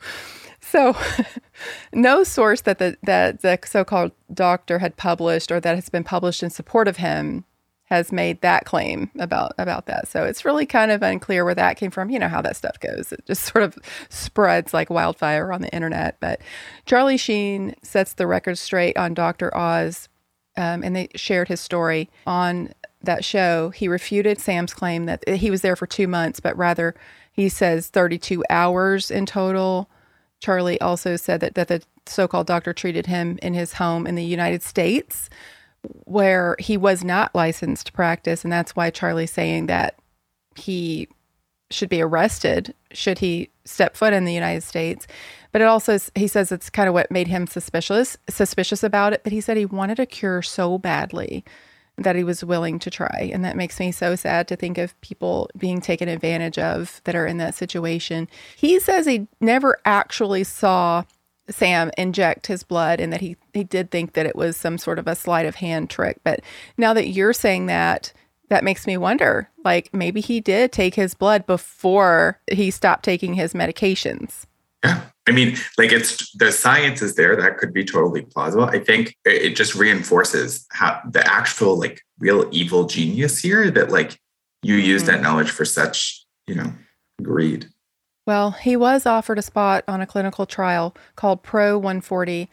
So, 0.69 0.97
no 1.93 2.25
source 2.25 2.63
that 2.63 2.79
the 2.79 2.97
that 3.03 3.43
the 3.43 3.59
so-called 3.65 4.13
doctor 4.33 4.79
had 4.79 4.97
published 4.97 5.53
or 5.53 5.61
that 5.61 5.75
has 5.75 5.89
been 5.89 6.05
published 6.05 6.43
in 6.43 6.51
support 6.51 6.89
of 6.89 6.97
him 6.97 7.45
has 7.87 8.11
made 8.11 8.41
that 8.41 8.65
claim 8.65 9.11
about 9.19 9.53
about 9.59 9.87
that. 9.87 10.09
So 10.09 10.25
it's 10.25 10.45
really 10.45 10.67
kind 10.67 10.91
of 10.91 11.03
unclear 11.03 11.45
where 11.45 11.55
that 11.55 11.77
came 11.77 11.91
from. 11.91 12.11
You 12.11 12.19
know 12.19 12.29
how 12.29 12.43
that 12.43 12.57
stuff 12.57 12.81
goes. 12.81 13.13
It 13.13 13.25
just 13.27 13.43
sort 13.53 13.63
of 13.63 13.79
spreads 14.09 14.75
like 14.75 14.91
wildfire 14.91 15.53
on 15.53 15.63
the 15.63 15.73
internet. 15.73 16.19
But 16.21 16.41
Charlie 16.85 17.17
Sheen 17.17 17.75
sets 17.83 18.15
the 18.15 18.27
record 18.27 18.59
straight 18.59 18.97
on 18.97 19.15
Dr. 19.15 19.57
Oz, 19.57 20.09
um, 20.57 20.83
and 20.83 20.97
they 20.97 21.09
shared 21.15 21.49
his 21.49 21.61
story 21.61 22.11
on 22.27 22.73
that 23.03 23.25
show. 23.25 23.71
He 23.71 23.87
refuted 23.87 24.41
Sam's 24.41 24.75
claim 24.75 25.07
that 25.07 25.27
he 25.29 25.51
was 25.51 25.63
there 25.63 25.77
for 25.77 25.87
two 25.87 26.09
months, 26.09 26.41
but 26.41 26.57
rather 26.57 26.95
he 27.31 27.49
says 27.49 27.89
32 27.89 28.43
hours 28.51 29.13
in 29.13 29.27
total. 29.27 29.89
Charlie 30.41 30.81
also 30.81 31.17
said 31.17 31.41
that, 31.41 31.55
that 31.55 31.69
the 31.69 31.83
so 32.07 32.29
called 32.29 32.47
doctor 32.47 32.73
treated 32.73 33.07
him 33.07 33.39
in 33.43 33.55
his 33.55 33.75
home 33.75 34.07
in 34.07 34.15
the 34.15 34.25
United 34.25 34.63
States, 34.63 35.29
where 36.05 36.57
he 36.59 36.77
was 36.77 37.05
not 37.05 37.35
licensed 37.35 37.87
to 37.87 37.93
practice. 37.93 38.45
And 38.45 38.53
that's 38.53 38.77
why 38.77 38.91
Charlie's 38.91 39.31
saying 39.31 39.67
that 39.67 39.99
he 40.55 41.09
should 41.71 41.89
be 41.89 42.01
arrested 42.01 42.75
should 42.93 43.19
he 43.19 43.51
step 43.65 43.97
foot 43.97 44.13
in 44.13 44.25
the 44.25 44.35
United 44.35 44.63
States. 44.63 45.07
But 45.53 45.63
it 45.63 45.67
also, 45.67 45.99
he 46.15 46.29
says 46.29 46.53
it's 46.53 46.71
kind 46.71 46.89
of 46.89 46.95
what 46.95 47.11
made 47.11 47.29
him 47.29 47.47
suspicious, 47.47 48.17
suspicious 48.29 48.83
about 48.83 49.13
it. 49.13 49.23
But 49.25 49.33
he 49.33 49.41
said 49.41 49.57
he 49.57 49.67
wanted 49.67 49.99
a 49.99 50.07
cure 50.07 50.43
so 50.43 50.79
badly 50.79 51.45
that 51.99 52.17
he 52.17 52.25
was 52.25 52.45
willing 52.45 52.79
to 52.81 52.91
try. 52.91 53.31
And 53.33 53.45
that 53.45 53.57
makes 53.57 53.81
me 53.81 53.91
so 53.91 54.17
sad 54.17 54.49
to 54.49 54.57
think 54.57 54.79
of 54.79 54.99
people 55.01 55.51
being 55.57 55.81
taken 55.81 56.09
advantage 56.09 56.59
of 56.59 57.01
that 57.05 57.15
are 57.15 57.27
in 57.27 57.39
that 57.39 57.55
situation. 57.55 58.29
He 58.57 58.79
says 58.79 59.07
he 59.07 59.29
never 59.41 59.79
actually 59.85 60.45
saw 60.45 61.05
Sam 61.49 61.91
inject 61.97 62.49
his 62.49 62.63
blood 62.63 63.01
and 63.01 63.13
that 63.13 63.21
he, 63.21 63.37
he 63.55 63.65
did 63.65 63.91
think 63.91 64.13
that 64.13 64.27
it 64.27 64.37
was 64.37 64.57
some 64.57 64.79
sort 64.79 64.99
of 64.99 65.07
a 65.07 65.15
sleight 65.15 65.47
of 65.47 65.57
hand 65.57 65.89
trick. 65.89 66.21
But 66.25 66.41
now 66.77 66.93
that 66.93 67.09
you're 67.09 67.33
saying 67.33 67.67
that, 67.67 68.13
that 68.49 68.65
makes 68.65 68.87
me 68.87 68.97
wonder 68.97 69.49
like 69.65 69.93
maybe 69.93 70.21
he 70.21 70.41
did 70.41 70.73
take 70.73 70.95
his 70.95 71.15
blood 71.15 71.47
before 71.47 72.41
he 72.51 72.71
stopped 72.71 73.05
taking 73.05 73.35
his 73.35 73.55
medications. 73.55 74.47
I 75.29 75.33
mean, 75.33 75.57
like 75.77 75.93
it's 75.93 76.31
the 76.37 76.53
science 76.53 77.03
is 77.03 77.17
there. 77.17 77.37
That 77.37 77.59
could 77.59 77.73
be 77.73 77.85
totally 77.85 78.23
plausible. 78.23 78.65
I 78.65 78.79
think 78.79 79.17
it 79.25 79.57
just 79.57 79.75
reinforces 79.75 80.67
how 80.71 81.01
the 81.11 81.27
actual 81.27 81.79
like 81.79 82.03
real 82.19 82.49
evil 82.53 82.85
genius 82.85 83.39
here 83.39 83.71
that 83.73 83.91
like 83.91 84.19
you 84.63 84.77
use 84.77 85.03
mm-hmm. 85.03 85.13
that 85.13 85.23
knowledge 85.23 85.51
for 85.51 85.65
such, 85.65 86.25
you 86.47 86.55
know, 86.55 86.73
greed. 87.23 87.67
Well, 88.27 88.53
he 88.53 88.77
was 88.77 89.07
offered 89.07 89.39
a 89.39 89.43
spot 89.43 89.85
on 89.87 90.01
a 90.01 90.07
clinical 90.07 90.47
trial 90.47 90.95
called 91.15 91.43
Pro 91.43 91.77
140 91.77 92.49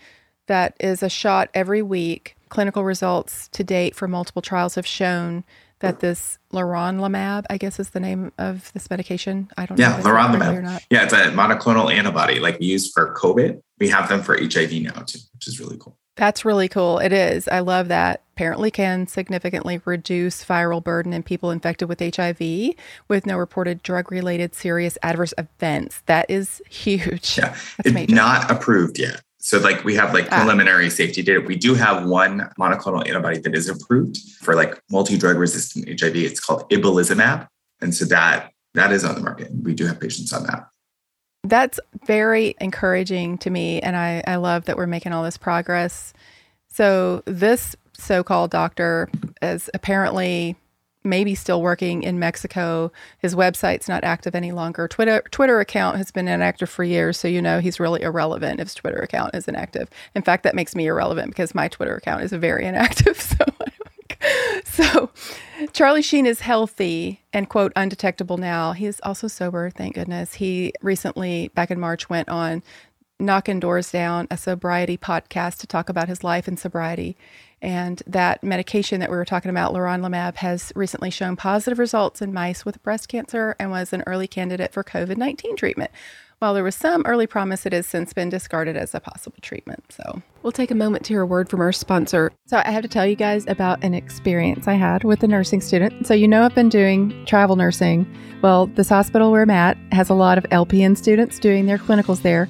that 0.48 0.76
is 0.80 1.02
a 1.02 1.10
shot 1.10 1.50
every 1.54 1.82
week. 1.82 2.36
Clinical 2.50 2.84
results 2.84 3.48
to 3.50 3.64
date 3.64 3.96
for 3.96 4.08
multiple 4.08 4.42
trials 4.42 4.76
have 4.76 4.86
shown 4.86 5.44
that 5.84 6.00
this 6.00 6.40
leronlimab, 6.52 7.46
I 7.50 7.58
guess 7.58 7.80
is 7.80 7.92
the 7.92 8.00
name 8.00 8.32
of 8.38 8.72
this 8.74 8.90
medication. 8.90 9.50
I 9.58 9.66
don't 9.66 9.78
Yeah, 9.80 9.90
know. 9.90 9.98
if 10.00 10.06
I 10.08 10.26
said 10.32 10.36
it 10.36 10.40
correctly 10.40 10.40
leronlimab. 10.70 10.82
Yeah, 10.90 11.04
it's 11.04 11.14
a 11.14 11.18
monoclonal 11.32 11.94
antibody 11.94 12.40
like 12.40 12.60
we 12.60 12.66
use 12.68 12.92
for 12.92 13.14
COVID. 13.16 13.62
We 13.80 13.90
have 13.90 14.08
them 14.10 14.24
for 14.24 14.38
HIV 14.38 14.72
now 14.82 15.02
too, 15.02 15.20
which 15.34 15.48
is 15.48 15.60
really 15.60 15.78
cool. 15.80 15.98
That's 16.16 16.46
really 16.46 16.70
cool. 16.70 17.00
It 17.00 17.12
is. 17.12 17.48
I 17.48 17.60
love 17.60 17.88
that. 17.90 18.22
Apparently, 18.36 18.72
can 18.72 19.08
significantly 19.08 19.82
reduce 19.84 20.46
viral 20.46 20.84
burden 20.84 21.12
in 21.12 21.22
people 21.24 21.52
infected 21.52 21.90
with 21.90 22.00
HIV 22.00 22.76
with 23.08 23.26
no 23.26 23.38
reported 23.38 23.84
drug 23.84 24.12
related 24.12 24.56
serious 24.56 24.98
adverse 25.04 25.34
events. 25.38 26.02
That 26.06 26.28
is 26.30 26.62
huge. 26.70 27.38
Yeah, 27.38 27.50
That's 27.50 27.80
it's 27.86 27.94
major. 27.94 28.16
not 28.16 28.50
approved 28.50 28.98
yet. 29.00 29.22
So 29.44 29.60
like 29.60 29.84
we 29.84 29.94
have 29.96 30.14
like 30.14 30.28
Ah. 30.32 30.40
preliminary 30.40 30.90
safety 30.90 31.22
data. 31.22 31.42
We 31.42 31.58
do 31.58 31.76
have 31.76 32.06
one 32.06 32.50
monoclonal 32.58 33.06
antibody 33.06 33.40
that 33.40 33.54
is 33.54 33.68
approved 33.68 34.18
for 34.40 34.56
like 34.56 34.82
multi-drug 34.90 35.36
resistant 35.38 35.86
HIV. 36.00 36.16
It's 36.16 36.40
called 36.40 36.68
ibalizumab. 36.70 37.48
And 37.82 37.94
so 37.94 38.06
that 38.06 38.52
that 38.74 38.94
is 38.94 39.04
on 39.04 39.16
the 39.16 39.22
market. 39.22 39.52
We 39.62 39.74
do 39.74 39.86
have 39.86 40.00
patients 40.00 40.32
on 40.32 40.44
that. 40.46 40.66
That's 41.44 41.78
very 42.08 42.56
encouraging 42.62 43.38
to 43.40 43.50
me. 43.50 43.82
And 43.82 43.98
I, 43.98 44.24
I 44.26 44.38
love 44.38 44.64
that 44.66 44.78
we're 44.78 44.88
making 44.88 45.12
all 45.12 45.24
this 45.24 45.38
progress. 45.38 46.14
So, 46.70 47.22
this 47.26 47.76
so 47.98 48.24
called 48.24 48.50
doctor 48.50 49.10
is 49.42 49.70
apparently 49.74 50.56
maybe 51.04 51.36
still 51.36 51.62
working 51.62 52.04
in 52.04 52.20
Mexico. 52.20 52.92
His 53.20 53.36
website's 53.36 53.88
not 53.88 54.04
active 54.04 54.36
any 54.36 54.52
longer. 54.52 54.88
Twitter 54.88 55.24
Twitter 55.32 55.60
account 55.60 55.98
has 55.98 56.12
been 56.12 56.28
inactive 56.28 56.70
for 56.70 56.84
years, 56.84 57.18
so 57.18 57.28
you 57.28 57.42
know 57.42 57.60
he's 57.60 57.80
really 57.80 58.02
irrelevant 58.02 58.60
if 58.60 58.68
his 58.68 58.76
Twitter 58.76 59.00
account 59.00 59.36
is 59.36 59.48
inactive. 59.48 59.90
In 60.16 60.22
fact, 60.22 60.44
that 60.44 60.56
makes 60.56 60.76
me 60.76 60.88
irrelevant 60.88 61.30
because 61.30 61.56
my 61.56 61.68
Twitter 61.68 61.96
account 61.96 62.24
is 62.24 62.32
very 62.32 62.66
inactive. 62.74 63.20
So, 63.20 63.46
so 64.66 65.10
Charlie 65.74 66.02
Sheen 66.02 66.26
is 66.26 66.42
healthy 66.42 67.22
and 67.32 67.50
quote 67.50 67.74
undetectable 67.76 68.38
now. 68.38 68.74
He 68.74 68.86
is 68.86 69.00
also 69.04 69.28
sober, 69.28 69.70
thank 69.70 69.96
goodness. 69.96 70.36
He 70.36 70.74
recently, 70.82 71.50
back 71.50 71.72
in 71.72 71.80
March, 71.80 72.10
went 72.10 72.30
on 72.30 72.64
Knocking 73.24 73.60
Doors 73.60 73.92
Down, 73.92 74.28
a 74.30 74.38
sobriety 74.38 74.98
podcast 74.98 75.58
to 75.60 75.68
talk 75.68 75.90
about 75.90 76.08
his 76.08 76.24
life 76.24 76.48
and 76.48 76.60
sobriety. 76.60 77.18
And 77.62 78.04
that 78.06 78.44
medication 78.44 79.00
that 79.00 79.10
we 79.10 79.16
were 79.16 79.26
talking 79.26 79.50
about, 79.50 79.74
leronlimab, 79.74 80.36
has 80.36 80.74
recently 80.76 81.10
shown 81.10 81.38
positive 81.38 81.80
results 81.80 82.22
in 82.22 82.34
mice 82.34 82.66
with 82.66 82.84
breast 82.84 83.08
cancer 83.08 83.56
and 83.58 83.72
was 83.72 83.94
an 83.94 84.04
early 84.06 84.28
candidate 84.28 84.74
for 84.74 84.84
COVID 84.84 85.18
19 85.18 85.56
treatment. 85.56 85.90
While 86.40 86.54
there 86.54 86.64
was 86.66 86.76
some 86.76 87.04
early 87.06 87.26
promise, 87.26 87.66
it 87.66 87.72
has 87.72 87.88
since 87.88 88.12
been 88.12 88.28
discarded 88.28 88.76
as 88.76 88.94
a 88.94 89.00
possible 89.00 89.38
treatment. 89.42 89.86
So 89.94 90.22
we'll 90.42 90.52
take 90.52 90.72
a 90.72 90.76
moment 90.76 91.06
to 91.06 91.14
hear 91.14 91.22
a 91.22 91.26
word 91.26 91.50
from 91.50 91.62
our 91.62 91.72
sponsor. 91.72 92.34
So 92.48 92.62
I 92.66 92.70
have 92.70 92.82
to 92.82 92.90
tell 92.90 93.06
you 93.06 93.16
guys 93.16 93.48
about 93.48 93.82
an 93.82 93.94
experience 93.94 94.68
I 94.68 94.74
had 94.74 95.06
with 95.06 95.24
a 95.24 95.28
nursing 95.28 95.62
student. 95.62 96.06
So 96.06 96.14
you 96.14 96.28
know 96.28 96.44
I've 96.44 96.54
been 96.54 96.68
doing 96.68 97.26
travel 97.26 97.56
nursing. 97.56 98.06
Well, 98.42 98.68
this 98.68 98.90
hospital 98.90 99.32
where 99.32 99.44
I'm 99.44 99.50
at 99.50 99.78
has 99.94 100.10
a 100.10 100.14
lot 100.14 100.38
of 100.38 100.44
LPN 100.46 100.98
students 100.98 101.40
doing 101.40 101.66
their 101.66 101.78
clinicals 101.78 102.24
there. 102.24 102.50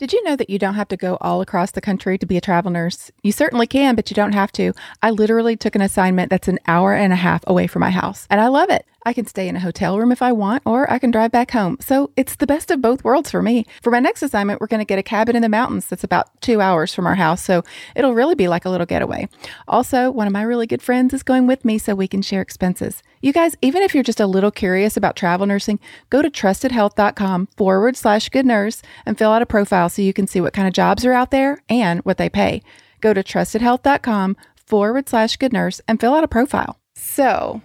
Did 0.00 0.14
you 0.14 0.24
know 0.24 0.34
that 0.34 0.48
you 0.48 0.58
don't 0.58 0.76
have 0.76 0.88
to 0.88 0.96
go 0.96 1.18
all 1.20 1.42
across 1.42 1.72
the 1.72 1.82
country 1.82 2.16
to 2.16 2.24
be 2.24 2.38
a 2.38 2.40
travel 2.40 2.70
nurse? 2.70 3.10
You 3.22 3.32
certainly 3.32 3.66
can, 3.66 3.96
but 3.96 4.10
you 4.10 4.14
don't 4.14 4.32
have 4.32 4.50
to. 4.52 4.72
I 5.02 5.10
literally 5.10 5.58
took 5.58 5.74
an 5.74 5.82
assignment 5.82 6.30
that's 6.30 6.48
an 6.48 6.58
hour 6.66 6.94
and 6.94 7.12
a 7.12 7.16
half 7.16 7.44
away 7.46 7.66
from 7.66 7.80
my 7.80 7.90
house, 7.90 8.26
and 8.30 8.40
I 8.40 8.48
love 8.48 8.70
it. 8.70 8.86
I 9.04 9.12
can 9.12 9.26
stay 9.26 9.48
in 9.48 9.56
a 9.56 9.60
hotel 9.60 9.98
room 9.98 10.12
if 10.12 10.22
I 10.22 10.32
want, 10.32 10.62
or 10.66 10.90
I 10.90 10.98
can 10.98 11.10
drive 11.10 11.32
back 11.32 11.50
home. 11.52 11.78
So 11.80 12.10
it's 12.16 12.36
the 12.36 12.46
best 12.46 12.70
of 12.70 12.82
both 12.82 13.04
worlds 13.04 13.30
for 13.30 13.42
me. 13.42 13.66
For 13.82 13.90
my 13.90 14.00
next 14.00 14.22
assignment, 14.22 14.60
we're 14.60 14.66
going 14.66 14.80
to 14.80 14.84
get 14.84 14.98
a 14.98 15.02
cabin 15.02 15.36
in 15.36 15.42
the 15.42 15.48
mountains 15.48 15.86
that's 15.86 16.04
about 16.04 16.28
two 16.40 16.60
hours 16.60 16.92
from 16.92 17.06
our 17.06 17.14
house. 17.14 17.42
So 17.42 17.62
it'll 17.94 18.14
really 18.14 18.34
be 18.34 18.48
like 18.48 18.64
a 18.64 18.70
little 18.70 18.86
getaway. 18.86 19.28
Also, 19.66 20.10
one 20.10 20.26
of 20.26 20.32
my 20.32 20.42
really 20.42 20.66
good 20.66 20.82
friends 20.82 21.14
is 21.14 21.22
going 21.22 21.46
with 21.46 21.64
me 21.64 21.78
so 21.78 21.94
we 21.94 22.08
can 22.08 22.22
share 22.22 22.42
expenses. 22.42 23.02
You 23.20 23.32
guys, 23.32 23.56
even 23.62 23.82
if 23.82 23.94
you're 23.94 24.04
just 24.04 24.20
a 24.20 24.26
little 24.26 24.50
curious 24.50 24.96
about 24.96 25.16
travel 25.16 25.46
nursing, 25.46 25.80
go 26.10 26.22
to 26.22 26.30
trustedhealth.com 26.30 27.48
forward 27.56 27.96
slash 27.96 28.28
good 28.28 28.46
nurse 28.46 28.82
and 29.06 29.18
fill 29.18 29.32
out 29.32 29.42
a 29.42 29.46
profile 29.46 29.88
so 29.88 30.02
you 30.02 30.12
can 30.12 30.26
see 30.26 30.40
what 30.40 30.52
kind 30.52 30.68
of 30.68 30.74
jobs 30.74 31.04
are 31.04 31.12
out 31.12 31.30
there 31.30 31.62
and 31.68 32.00
what 32.00 32.18
they 32.18 32.28
pay. 32.28 32.62
Go 33.00 33.14
to 33.14 33.22
trustedhealth.com 33.22 34.36
forward 34.66 35.08
slash 35.08 35.36
good 35.36 35.52
nurse 35.52 35.80
and 35.88 36.00
fill 36.00 36.14
out 36.14 36.24
a 36.24 36.28
profile. 36.28 36.78
So, 36.94 37.62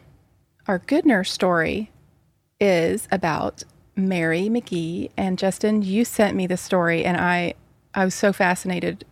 our 0.68 0.80
good 0.80 1.06
nurse 1.06 1.32
story 1.32 1.92
is 2.60 3.08
about 3.12 3.64
Mary 3.96 4.50
Magee. 4.50 5.10
And 5.16 5.38
Justin, 5.38 5.82
you 5.82 6.06
sent 6.06 6.36
me 6.36 6.48
the 6.48 6.58
story, 6.58 7.06
and 7.06 7.18
I, 7.18 7.54
I 7.94 8.06
was 8.06 8.16
so 8.16 8.34
fascinated 8.34 9.06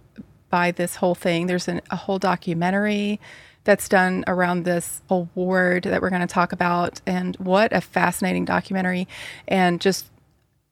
by 0.50 0.72
this 0.72 0.98
whole 0.98 1.16
thing. 1.16 1.48
There's 1.48 1.68
an, 1.68 1.82
a 1.90 1.96
whole 1.96 2.20
documentary 2.20 3.20
that's 3.64 3.88
done 3.88 4.26
around 4.28 4.66
this 4.66 5.02
award 5.10 5.84
that 5.84 6.02
we're 6.02 6.10
going 6.10 6.22
to 6.22 6.28
talk 6.28 6.52
about. 6.52 7.00
And 7.06 7.36
what 7.38 7.72
a 7.72 7.82
fascinating 7.82 8.46
documentary, 8.46 9.08
and 9.48 9.80
just 9.80 10.10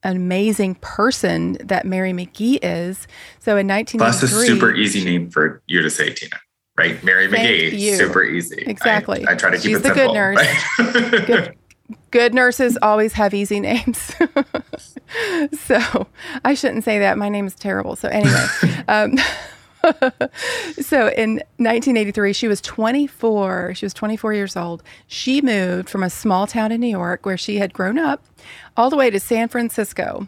an 0.03 0.15
amazing 0.15 0.75
person 0.75 1.53
that 1.63 1.85
Mary 1.85 2.11
Magee 2.11 2.57
is. 2.57 3.07
So 3.39 3.55
in 3.55 3.69
oh 3.69 3.83
That's 3.83 4.23
a 4.23 4.27
super 4.27 4.73
easy 4.73 5.05
name 5.05 5.29
for 5.29 5.61
you 5.67 5.81
to 5.81 5.89
say, 5.89 6.11
Tina. 6.11 6.37
Right? 6.81 7.03
Mary 7.03 7.27
Thank 7.29 7.43
Magee. 7.43 7.77
you. 7.77 7.95
Super 7.97 8.23
easy. 8.23 8.65
I- 8.65 8.69
Exactly. 8.69 9.25
I, 9.27 9.35
try 9.35 9.51
to 9.51 9.57
keep 9.57 9.65
She's 9.65 9.77
it 9.77 9.83
the 9.83 9.93
simple. 9.93 10.07
good 10.07 10.13
nurse. 10.13 10.47
Good- 11.27 11.55
good 12.11 12.33
nurses 12.33 12.77
always 12.81 13.13
have 13.13 13.33
easy 13.33 13.59
names. 13.59 14.13
so 15.59 16.07
I 16.43 16.53
shouldn't 16.53 16.83
say 16.83 16.99
that. 16.99 17.17
My 17.17 17.29
name 17.29 17.45
is 17.47 17.55
terrible. 17.55 17.95
So 17.95 18.07
anyway, 18.09 18.45
um, 18.87 19.17
so 20.79 21.07
in 21.09 21.35
1983, 21.57 22.33
she 22.33 22.47
was 22.47 22.61
24. 22.61 23.73
She 23.75 23.85
was 23.85 23.93
24 23.93 24.33
years 24.33 24.55
old. 24.55 24.83
She 25.07 25.41
moved 25.41 25.89
from 25.89 26.03
a 26.03 26.09
small 26.09 26.47
town 26.47 26.71
in 26.71 26.81
New 26.81 26.87
York 26.87 27.25
where 27.25 27.37
she 27.37 27.57
had 27.57 27.73
grown 27.73 27.97
up 27.97 28.23
all 28.77 28.89
the 28.89 28.97
way 28.97 29.09
to 29.09 29.19
San 29.19 29.47
Francisco. 29.47 30.27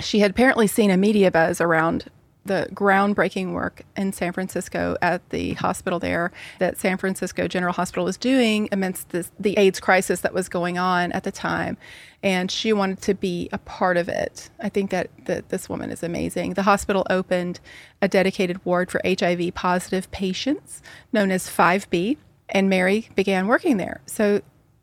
She 0.00 0.18
had 0.20 0.30
apparently 0.32 0.66
seen 0.66 0.90
a 0.90 0.96
media 0.96 1.30
buzz 1.30 1.60
around 1.60 2.06
the 2.44 2.68
groundbreaking 2.74 3.52
work 3.52 3.82
in 3.96 4.12
San 4.12 4.32
Francisco 4.32 4.96
at 5.00 5.28
the 5.30 5.54
hospital 5.54 5.98
there 5.98 6.32
that 6.58 6.76
San 6.76 6.96
Francisco 6.98 7.46
General 7.46 7.72
Hospital 7.72 8.04
was 8.04 8.16
doing 8.16 8.68
amidst 8.72 9.10
this, 9.10 9.30
the 9.38 9.56
AIDS 9.56 9.78
crisis 9.80 10.20
that 10.20 10.34
was 10.34 10.48
going 10.48 10.78
on 10.78 11.12
at 11.12 11.24
the 11.24 11.32
time. 11.32 11.76
And 12.22 12.50
she 12.50 12.72
wanted 12.72 13.00
to 13.02 13.14
be 13.14 13.48
a 13.52 13.58
part 13.58 13.96
of 13.96 14.08
it. 14.08 14.50
I 14.60 14.68
think 14.68 14.90
that, 14.90 15.10
that 15.26 15.48
this 15.50 15.68
woman 15.68 15.90
is 15.90 16.02
amazing. 16.02 16.54
The 16.54 16.62
hospital 16.62 17.06
opened 17.10 17.60
a 18.00 18.08
dedicated 18.08 18.64
ward 18.64 18.90
for 18.90 19.00
HIV 19.04 19.54
positive 19.54 20.10
patients 20.10 20.82
known 21.12 21.30
as 21.30 21.48
5B, 21.48 22.16
and 22.48 22.68
Mary 22.68 23.08
began 23.14 23.46
working 23.46 23.76
there. 23.76 24.00
So 24.06 24.42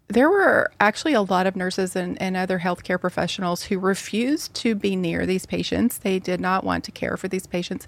there 0.09 0.29
were 0.29 0.71
actually 0.79 1.13
a 1.13 1.21
lot 1.21 1.45
of 1.47 1.55
nurses 1.55 1.95
and, 1.95 2.19
and 2.21 2.35
other 2.35 2.59
healthcare 2.59 2.99
professionals 2.99 3.63
who 3.63 3.77
refused 3.77 4.53
to 4.55 4.73
be 4.73 4.95
near 4.95 5.25
these 5.25 5.45
patients. 5.45 5.99
They 5.99 6.17
did 6.17 6.41
not 6.41 6.63
want 6.63 6.83
to 6.85 6.91
care 6.91 7.15
for 7.15 7.27
these 7.27 7.45
patients. 7.45 7.87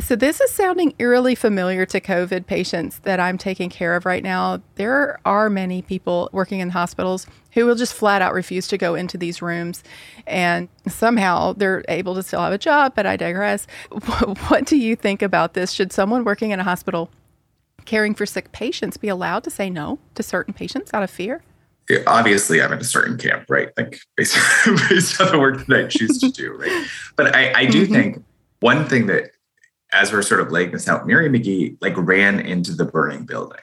So, 0.00 0.14
this 0.14 0.40
is 0.40 0.52
sounding 0.52 0.94
eerily 1.00 1.34
familiar 1.34 1.84
to 1.86 2.00
COVID 2.00 2.46
patients 2.46 3.00
that 3.00 3.18
I'm 3.18 3.36
taking 3.36 3.68
care 3.68 3.96
of 3.96 4.06
right 4.06 4.22
now. 4.22 4.62
There 4.76 5.18
are 5.24 5.50
many 5.50 5.82
people 5.82 6.30
working 6.32 6.60
in 6.60 6.70
hospitals 6.70 7.26
who 7.52 7.66
will 7.66 7.74
just 7.74 7.92
flat 7.92 8.22
out 8.22 8.32
refuse 8.32 8.68
to 8.68 8.78
go 8.78 8.94
into 8.94 9.18
these 9.18 9.42
rooms. 9.42 9.82
And 10.24 10.68
somehow 10.86 11.52
they're 11.52 11.84
able 11.88 12.14
to 12.14 12.22
still 12.22 12.40
have 12.40 12.52
a 12.52 12.58
job, 12.58 12.92
but 12.94 13.06
I 13.06 13.16
digress. 13.16 13.66
What 14.48 14.66
do 14.66 14.76
you 14.76 14.94
think 14.94 15.20
about 15.20 15.54
this? 15.54 15.72
Should 15.72 15.92
someone 15.92 16.22
working 16.22 16.52
in 16.52 16.60
a 16.60 16.64
hospital 16.64 17.10
caring 17.88 18.14
for 18.14 18.26
sick 18.26 18.52
patients 18.52 18.98
be 18.98 19.08
allowed 19.08 19.42
to 19.42 19.50
say 19.50 19.70
no 19.70 19.98
to 20.14 20.22
certain 20.22 20.52
patients 20.52 20.92
out 20.92 21.02
of 21.02 21.10
fear? 21.10 21.42
obviously 22.06 22.60
I'm 22.60 22.70
in 22.70 22.80
a 22.80 22.84
certain 22.84 23.16
camp, 23.16 23.46
right? 23.48 23.70
Like 23.78 23.98
based, 24.14 24.36
based 24.90 25.18
on 25.22 25.32
the 25.32 25.38
work 25.38 25.64
that 25.66 25.84
I 25.84 25.86
choose 25.88 26.18
to 26.18 26.30
do, 26.30 26.52
right? 26.52 26.86
But 27.16 27.34
I, 27.34 27.52
I 27.60 27.64
do 27.64 27.84
mm-hmm. 27.84 27.94
think 27.94 28.24
one 28.60 28.84
thing 28.84 29.06
that 29.06 29.30
as 29.90 30.12
we're 30.12 30.20
sort 30.20 30.40
of 30.42 30.52
laying 30.52 30.72
this 30.72 30.86
out, 30.86 31.06
Mary 31.06 31.30
Magee 31.30 31.78
like 31.80 31.94
ran 31.96 32.40
into 32.40 32.74
the 32.74 32.84
burning 32.84 33.24
building, 33.24 33.60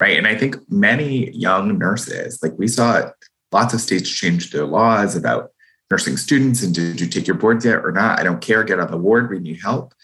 right? 0.00 0.18
And 0.18 0.26
I 0.26 0.36
think 0.36 0.56
many 0.68 1.30
young 1.30 1.78
nurses, 1.78 2.40
like 2.42 2.54
we 2.58 2.66
saw 2.66 3.10
lots 3.52 3.72
of 3.72 3.80
states 3.80 4.10
change 4.10 4.50
their 4.50 4.66
laws 4.66 5.14
about 5.14 5.52
nursing 5.92 6.16
students 6.16 6.60
and 6.64 6.74
did 6.74 7.00
you 7.00 7.06
take 7.06 7.28
your 7.28 7.36
boards 7.36 7.64
yet 7.64 7.84
or 7.84 7.92
not? 7.92 8.18
I 8.18 8.24
don't 8.24 8.40
care, 8.40 8.64
get 8.64 8.80
on 8.80 8.90
the 8.90 8.98
ward, 8.98 9.30
we 9.30 9.38
need 9.38 9.60
help. 9.62 9.94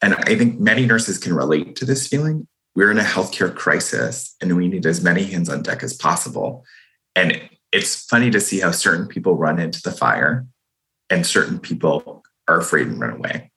And 0.00 0.14
I 0.14 0.36
think 0.36 0.60
many 0.60 0.86
nurses 0.86 1.18
can 1.18 1.34
relate 1.34 1.74
to 1.76 1.84
this 1.84 2.06
feeling. 2.06 2.46
We're 2.74 2.90
in 2.90 2.98
a 2.98 3.02
healthcare 3.02 3.54
crisis 3.54 4.34
and 4.40 4.56
we 4.56 4.68
need 4.68 4.86
as 4.86 5.02
many 5.02 5.24
hands 5.24 5.48
on 5.48 5.62
deck 5.62 5.82
as 5.82 5.92
possible. 5.92 6.64
And 7.14 7.48
it's 7.70 8.04
funny 8.04 8.30
to 8.30 8.40
see 8.40 8.60
how 8.60 8.70
certain 8.70 9.06
people 9.06 9.36
run 9.36 9.58
into 9.58 9.82
the 9.82 9.92
fire 9.92 10.46
and 11.10 11.26
certain 11.26 11.58
people 11.58 12.22
are 12.48 12.58
afraid 12.58 12.86
and 12.86 13.00
run 13.00 13.10
away. 13.10 13.50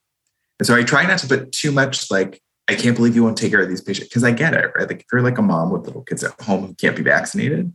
And 0.59 0.67
so 0.67 0.75
I 0.75 0.83
try 0.83 1.05
not 1.05 1.19
to 1.19 1.27
put 1.27 1.51
too 1.51 1.71
much 1.71 2.09
like, 2.11 2.41
I 2.67 2.75
can't 2.75 2.95
believe 2.95 3.15
you 3.15 3.23
won't 3.23 3.37
take 3.37 3.51
care 3.51 3.61
of 3.61 3.69
these 3.69 3.81
patients 3.81 4.07
because 4.09 4.23
I 4.23 4.31
get 4.31 4.53
it, 4.53 4.71
right? 4.75 4.87
Like 4.87 5.01
if 5.01 5.05
you're 5.11 5.21
like 5.21 5.37
a 5.37 5.41
mom 5.41 5.71
with 5.71 5.85
little 5.85 6.01
kids 6.01 6.23
at 6.23 6.39
home 6.41 6.67
who 6.67 6.73
can't 6.73 6.95
be 6.95 7.03
vaccinated, 7.03 7.73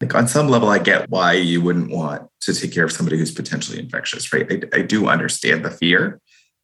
like 0.00 0.14
on 0.14 0.28
some 0.28 0.48
level, 0.48 0.68
I 0.68 0.78
get 0.78 1.10
why 1.10 1.32
you 1.32 1.60
wouldn't 1.60 1.90
want 1.90 2.28
to 2.42 2.54
take 2.54 2.72
care 2.72 2.84
of 2.84 2.92
somebody 2.92 3.18
who's 3.18 3.32
potentially 3.32 3.78
infectious, 3.78 4.32
right? 4.32 4.46
I, 4.50 4.78
I 4.78 4.82
do 4.82 5.08
understand 5.08 5.64
the 5.64 5.70
fear, 5.70 6.20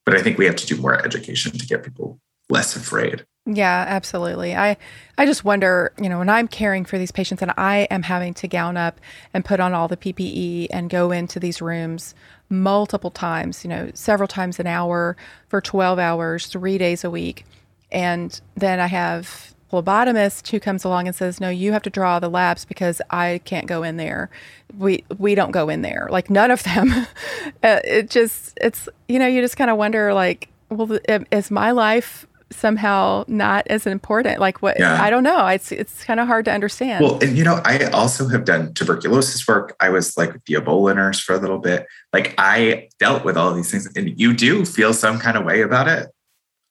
but 0.07 0.17
I 0.17 0.23
think 0.23 0.39
we 0.39 0.47
have 0.47 0.57
to 0.57 0.67
do 0.67 0.77
more 0.81 1.05
education 1.05 1.53
to 1.53 1.67
get 1.67 1.83
people 1.83 2.21
less 2.49 2.77
afraid. 2.77 3.27
Yeah, 3.47 3.85
absolutely. 3.87 4.57
I 4.57 4.77
I 5.17 5.25
just 5.25 5.45
wonder, 5.45 5.93
you 6.01 6.09
know, 6.09 6.19
when 6.19 6.29
I'm 6.29 6.49
caring 6.49 6.85
for 6.85 6.99
these 6.99 7.13
patients 7.13 7.43
and 7.43 7.53
I 7.57 7.87
am 7.91 8.03
having 8.03 8.35
to 8.35 8.49
gown 8.49 8.77
up 8.77 9.01
and 9.33 9.45
put 9.45 9.61
on 9.61 9.73
all 9.73 9.87
the 9.87 9.97
PPE 9.97 10.67
and 10.73 10.91
go 10.91 11.13
into 11.13 11.39
these 11.39 11.63
rooms 11.63 12.15
multiple 12.49 13.11
times, 13.11 13.65
you 13.65 13.71
know, 13.71 13.91
several 13.95 14.27
times 14.27 14.59
an 14.59 14.67
hour 14.67 15.17
for 15.49 15.61
12 15.61 15.99
hours, 15.99 16.47
3 16.49 16.77
days 16.77 17.05
a 17.05 17.11
week. 17.11 17.45
And 17.93 18.39
then 18.57 18.81
I 18.81 18.89
have 18.89 19.55
phlebotomist 19.73 20.49
who 20.49 20.59
comes 20.59 20.85
along 20.85 21.07
and 21.07 21.15
says, 21.15 21.41
"No, 21.41 21.49
you 21.49 21.73
have 21.73 21.83
to 21.83 21.91
draw 21.91 22.19
the 22.19 22.29
labs 22.29 22.65
because 22.65 23.01
I 23.11 23.41
can't 23.45 23.67
go 23.69 23.85
in 23.85 23.97
there. 23.97 24.29
We 24.77 25.05
we 25.19 25.37
don't 25.37 25.53
go 25.53 25.69
in 25.69 25.83
there. 25.83 26.09
Like 26.11 26.31
none 26.31 26.51
of 26.51 26.65
them. 26.65 26.93
uh, 27.63 27.81
it 27.85 28.11
just 28.11 28.59
it's 28.61 28.89
you 29.09 29.21
know 29.21 29.27
you 29.29 29.41
just 29.41 29.57
kind 29.57 29.71
of 29.71 29.77
wonder 29.77 30.13
like, 30.15 30.49
well, 30.69 30.99
is 31.31 31.51
my 31.53 31.71
life 31.71 32.27
somehow 32.51 33.25
not 33.27 33.67
as 33.69 33.87
important. 33.87 34.41
Like 34.41 34.63
what 34.63 34.79
yeah. 34.79 35.03
i 35.03 35.11
don't 35.11 35.25
know. 35.25 35.47
It's 35.47 35.73
it's 35.73 36.05
kind 36.05 36.21
of 36.21 36.27
hard 36.27 36.45
to 36.47 36.53
understand. 36.53 37.05
Well 37.05 37.19
and 37.23 37.37
you 37.37 37.45
know 37.45 37.61
i 37.65 37.85
also 37.91 38.29
have 38.29 38.45
done 38.45 38.75
tuberculosis 38.75 39.47
work. 39.47 39.75
I 39.81 39.89
was 39.89 40.17
like 40.17 40.45
the 40.45 40.55
ebola 40.55 40.95
nurse 40.95 41.21
for 41.21 41.35
a 41.35 41.39
little 41.39 41.59
bit. 41.59 41.87
Like 42.13 42.35
i 42.39 42.89
dealt 42.99 43.25
with 43.25 43.37
all 43.37 43.55
these 43.55 43.71
things 43.71 43.89
and 43.97 44.19
you 44.19 44.33
do 44.33 44.65
feel 44.65 44.93
some 44.93 45.19
kind 45.19 45.37
of 45.37 45.45
way 45.45 45.63
about 45.63 45.89
it 45.89 46.09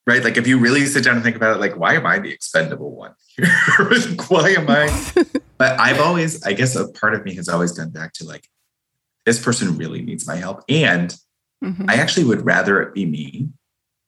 right? 0.06 0.22
Like 0.22 0.36
if 0.36 0.46
you 0.46 0.58
really 0.58 0.86
sit 0.86 1.04
down 1.04 1.16
and 1.16 1.24
think 1.24 1.36
about 1.36 1.56
it 1.56 1.60
like 1.60 1.76
why 1.76 1.94
am 1.94 2.06
i 2.06 2.18
the 2.18 2.30
expendable 2.30 2.94
one 2.94 3.14
like, 3.38 4.20
why 4.30 4.50
am 4.50 4.70
i 4.70 4.88
but 5.58 5.78
i've 5.78 6.00
always 6.00 6.42
i 6.44 6.52
guess 6.52 6.76
a 6.76 6.88
part 6.88 7.14
of 7.14 7.24
me 7.24 7.34
has 7.34 7.48
always 7.48 7.72
gone 7.72 7.90
back 7.90 8.12
to 8.14 8.24
like 8.24 8.48
this 9.24 9.42
person 9.42 9.76
really 9.76 10.02
needs 10.02 10.26
my 10.26 10.36
help 10.36 10.62
and 10.68 11.16
mm-hmm. 11.62 11.84
i 11.88 11.94
actually 11.94 12.24
would 12.24 12.44
rather 12.44 12.80
it 12.80 12.94
be 12.94 13.04
me 13.04 13.48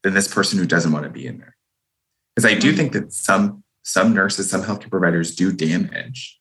than 0.03 0.15
this 0.15 0.33
person 0.33 0.59
who 0.59 0.67
doesn't 0.67 0.93
want 0.93 1.05
to 1.05 1.11
be 1.11 1.27
in 1.27 1.39
there 1.39 1.57
because 2.39 2.55
I 2.55 2.57
do 2.57 2.73
think 2.73 2.93
that 2.93 3.13
some 3.13 3.65
some 3.83 4.15
nurses, 4.15 4.49
some 4.49 4.63
healthcare 4.63 4.91
providers 4.91 5.35
do 5.35 5.53
damage 5.53 6.39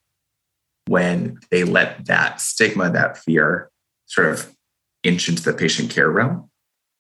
when 0.86 1.39
they 1.49 1.63
let 1.63 2.05
that 2.05 2.39
stigma, 2.39 2.91
that 2.91 3.17
fear 3.17 3.71
sort 4.05 4.27
of 4.27 4.55
inch 5.01 5.27
into 5.27 5.41
the 5.41 5.53
patient 5.53 5.89
care 5.89 6.12
realm. 6.12 6.51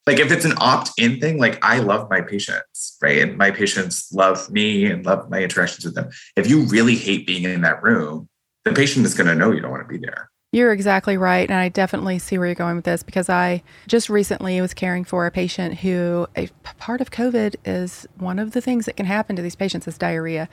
Like 0.07 0.17
if 0.17 0.31
it's 0.31 0.45
an 0.45 0.55
opt-in 0.57 1.19
thing, 1.19 1.37
like 1.37 1.63
I 1.63 1.77
love 1.77 2.09
my 2.09 2.21
patients, 2.21 2.97
right? 2.99 3.19
And 3.19 3.37
my 3.37 3.51
patients 3.51 4.11
love 4.11 4.49
me 4.49 4.87
and 4.87 5.05
love 5.05 5.29
my 5.29 5.43
interactions 5.43 5.85
with 5.85 5.93
them. 5.93 6.09
If 6.35 6.49
you 6.49 6.63
really 6.63 6.95
hate 6.95 7.27
being 7.27 7.43
in 7.43 7.61
that 7.61 7.83
room, 7.83 8.27
the 8.65 8.73
patient 8.73 9.05
is 9.05 9.13
going 9.13 9.27
to 9.27 9.35
know 9.35 9.51
you 9.51 9.61
don't 9.61 9.69
want 9.69 9.87
to 9.87 9.93
be 9.93 10.03
there. 10.03 10.31
You're 10.53 10.71
exactly 10.71 11.17
right. 11.17 11.49
And 11.49 11.59
I 11.59 11.67
definitely 11.67 12.19
see 12.19 12.37
where 12.37 12.47
you're 12.47 12.55
going 12.55 12.77
with 12.77 12.85
this 12.85 13.03
because 13.03 13.27
I 13.27 13.63
just 13.85 14.09
recently 14.09 14.61
was 14.61 14.73
caring 14.73 15.03
for 15.03 15.25
a 15.25 15.31
patient 15.31 15.79
who, 15.79 16.27
a 16.37 16.47
part 16.79 17.01
of 17.01 17.11
COVID 17.11 17.55
is 17.65 18.07
one 18.17 18.39
of 18.39 18.53
the 18.53 18.61
things 18.61 18.85
that 18.85 18.95
can 18.95 19.05
happen 19.05 19.35
to 19.35 19.41
these 19.41 19.57
patients 19.57 19.87
is 19.87 19.97
diarrhea. 19.97 20.47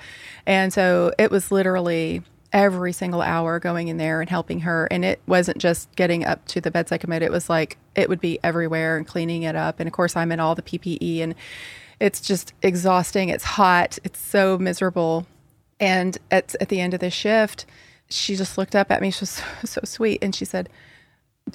And 0.47 0.73
so 0.73 1.13
it 1.17 1.31
was 1.31 1.53
literally 1.53 2.23
every 2.53 2.93
single 2.93 3.23
hour 3.23 3.61
going 3.61 3.87
in 3.87 3.97
there 3.97 4.21
and 4.21 4.29
helping 4.29 4.61
her. 4.61 4.87
And 4.91 5.05
it 5.05 5.21
wasn't 5.29 5.59
just 5.59 5.95
getting 5.95 6.25
up 6.25 6.45
to 6.47 6.61
the 6.61 6.73
bedside 6.73 7.01
commode, 7.01 7.23
it 7.23 7.31
was 7.31 7.49
like 7.49 7.79
it 7.95 8.09
would 8.09 8.21
be 8.21 8.41
everywhere 8.43 8.97
and 8.97 9.07
cleaning 9.07 9.45
it 9.45 9.55
up. 9.55 9.79
And 9.79 9.87
of 9.87 9.93
course, 9.93 10.17
I'm 10.17 10.33
in 10.33 10.41
all 10.41 10.57
the 10.57 10.63
PPE 10.63 11.21
and 11.21 11.37
it's 12.01 12.21
just 12.21 12.53
exhausting. 12.63 13.29
It's 13.29 13.45
hot. 13.45 13.99
It's 14.03 14.19
so 14.19 14.59
miserable. 14.59 15.27
And 15.79 16.19
at, 16.33 16.55
at 16.61 16.69
the 16.69 16.81
end 16.81 16.95
of 16.95 17.01
the 17.01 17.11
shift, 17.11 17.65
she 18.11 18.37
just 18.37 18.59
looked 18.59 18.75
up 18.75 18.91
at 18.91 19.01
me. 19.01 19.11
She 19.11 19.23
was 19.23 19.31
so, 19.31 19.45
so 19.65 19.81
sweet. 19.85 20.19
And 20.23 20.35
she 20.35 20.45
said, 20.45 20.69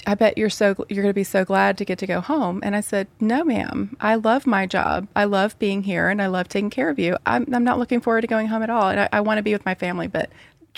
I 0.05 0.13
bet 0.13 0.37
you're 0.37 0.51
so 0.51 0.75
you're 0.89 1.03
going 1.03 1.09
to 1.09 1.13
be 1.13 1.23
so 1.23 1.43
glad 1.43 1.77
to 1.79 1.85
get 1.85 1.97
to 1.99 2.07
go 2.07 2.21
home. 2.21 2.59
And 2.63 2.75
I 2.75 2.81
said, 2.81 3.07
No, 3.19 3.43
ma'am. 3.43 3.97
I 3.99 4.15
love 4.15 4.45
my 4.45 4.65
job. 4.67 5.07
I 5.15 5.23
love 5.23 5.57
being 5.57 5.83
here, 5.83 6.09
and 6.09 6.21
I 6.21 6.27
love 6.27 6.47
taking 6.47 6.69
care 6.69 6.89
of 6.89 6.99
you. 6.99 7.17
I'm, 7.25 7.47
I'm 7.53 7.63
not 7.63 7.79
looking 7.79 7.99
forward 7.99 8.21
to 8.21 8.27
going 8.27 8.47
home 8.47 8.61
at 8.61 8.69
all. 8.69 8.89
And 8.89 8.99
I, 8.99 9.09
I 9.11 9.21
want 9.21 9.39
to 9.39 9.43
be 9.43 9.53
with 9.53 9.65
my 9.65 9.73
family, 9.75 10.07
but 10.07 10.29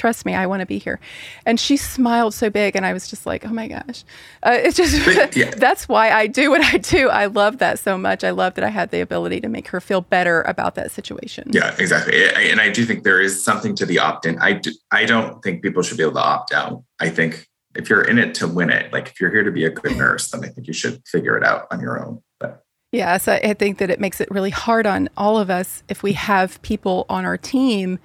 trust 0.01 0.25
me, 0.25 0.33
I 0.33 0.47
want 0.47 0.61
to 0.61 0.65
be 0.65 0.79
here. 0.79 0.99
And 1.45 1.59
she 1.59 1.77
smiled 1.77 2.33
so 2.33 2.49
big, 2.49 2.75
and 2.75 2.87
I 2.87 2.91
was 2.91 3.07
just 3.07 3.27
like, 3.27 3.45
oh 3.45 3.53
my 3.53 3.67
gosh. 3.67 4.03
Uh, 4.41 4.57
it's 4.57 4.75
just, 4.75 5.35
yeah. 5.37 5.51
that's 5.51 5.87
why 5.87 6.09
I 6.09 6.25
do 6.25 6.49
what 6.49 6.61
I 6.73 6.77
do. 6.77 7.09
I 7.09 7.27
love 7.27 7.59
that 7.59 7.77
so 7.77 7.99
much. 7.99 8.23
I 8.23 8.31
love 8.31 8.55
that 8.55 8.63
I 8.63 8.69
had 8.69 8.89
the 8.89 8.99
ability 8.99 9.41
to 9.41 9.47
make 9.47 9.67
her 9.67 9.79
feel 9.79 10.01
better 10.01 10.41
about 10.41 10.73
that 10.73 10.89
situation. 10.89 11.51
Yeah, 11.53 11.75
exactly. 11.77 12.19
And 12.33 12.59
I 12.59 12.71
do 12.71 12.83
think 12.83 13.03
there 13.03 13.21
is 13.21 13.43
something 13.43 13.75
to 13.75 13.85
the 13.85 13.99
opt 13.99 14.25
in. 14.25 14.39
I, 14.39 14.53
do, 14.53 14.71
I 14.91 15.05
don't 15.05 15.43
think 15.43 15.61
people 15.61 15.83
should 15.83 15.97
be 15.97 16.03
able 16.03 16.13
to 16.13 16.23
opt 16.23 16.51
out. 16.51 16.83
I 16.99 17.09
think 17.09 17.47
if 17.75 17.87
you're 17.87 18.03
in 18.03 18.17
it 18.17 18.33
to 18.35 18.47
win 18.47 18.71
it, 18.71 18.91
like 18.91 19.09
if 19.09 19.21
you're 19.21 19.31
here 19.31 19.43
to 19.43 19.51
be 19.51 19.65
a 19.65 19.69
good 19.69 19.95
nurse, 19.95 20.31
then 20.31 20.43
I 20.43 20.47
think 20.47 20.65
you 20.65 20.73
should 20.73 21.07
figure 21.07 21.37
it 21.37 21.43
out 21.43 21.67
on 21.69 21.79
your 21.79 22.03
own. 22.03 22.23
But 22.39 22.63
Yes, 22.91 23.27
I 23.27 23.53
think 23.53 23.77
that 23.77 23.91
it 23.91 23.99
makes 23.99 24.19
it 24.19 24.31
really 24.31 24.49
hard 24.49 24.87
on 24.87 25.09
all 25.15 25.37
of 25.37 25.51
us 25.51 25.83
if 25.89 26.01
we 26.01 26.13
have 26.13 26.59
people 26.63 27.05
on 27.07 27.23
our 27.23 27.37
team 27.37 27.99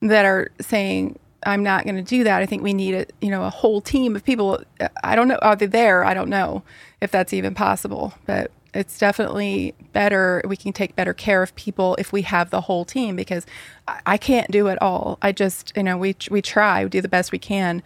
that 0.00 0.24
are 0.24 0.52
saying, 0.60 1.18
I'm 1.44 1.62
not 1.62 1.84
going 1.84 1.96
to 1.96 2.02
do 2.02 2.24
that. 2.24 2.42
I 2.42 2.46
think 2.46 2.62
we 2.62 2.74
need 2.74 2.94
a 2.94 3.06
you 3.20 3.30
know 3.30 3.44
a 3.44 3.50
whole 3.50 3.80
team 3.80 4.16
of 4.16 4.24
people. 4.24 4.62
I 5.02 5.16
don't 5.16 5.28
know 5.28 5.38
are 5.42 5.56
they 5.56 5.66
there? 5.66 6.04
I 6.04 6.14
don't 6.14 6.28
know 6.28 6.62
if 7.00 7.10
that's 7.10 7.32
even 7.32 7.54
possible, 7.54 8.14
but 8.26 8.50
it's 8.72 8.98
definitely 8.98 9.74
better. 9.92 10.42
We 10.46 10.56
can 10.56 10.72
take 10.72 10.94
better 10.94 11.14
care 11.14 11.42
of 11.42 11.54
people 11.56 11.96
if 11.98 12.12
we 12.12 12.22
have 12.22 12.50
the 12.50 12.62
whole 12.62 12.84
team 12.84 13.16
because 13.16 13.46
I, 13.88 14.00
I 14.06 14.16
can't 14.16 14.50
do 14.50 14.68
it 14.68 14.80
all. 14.80 15.18
I 15.22 15.32
just 15.32 15.72
you 15.76 15.82
know 15.82 15.96
we 15.96 16.14
we 16.30 16.42
try, 16.42 16.84
we 16.84 16.90
do 16.90 17.00
the 17.00 17.08
best 17.08 17.32
we 17.32 17.38
can, 17.38 17.82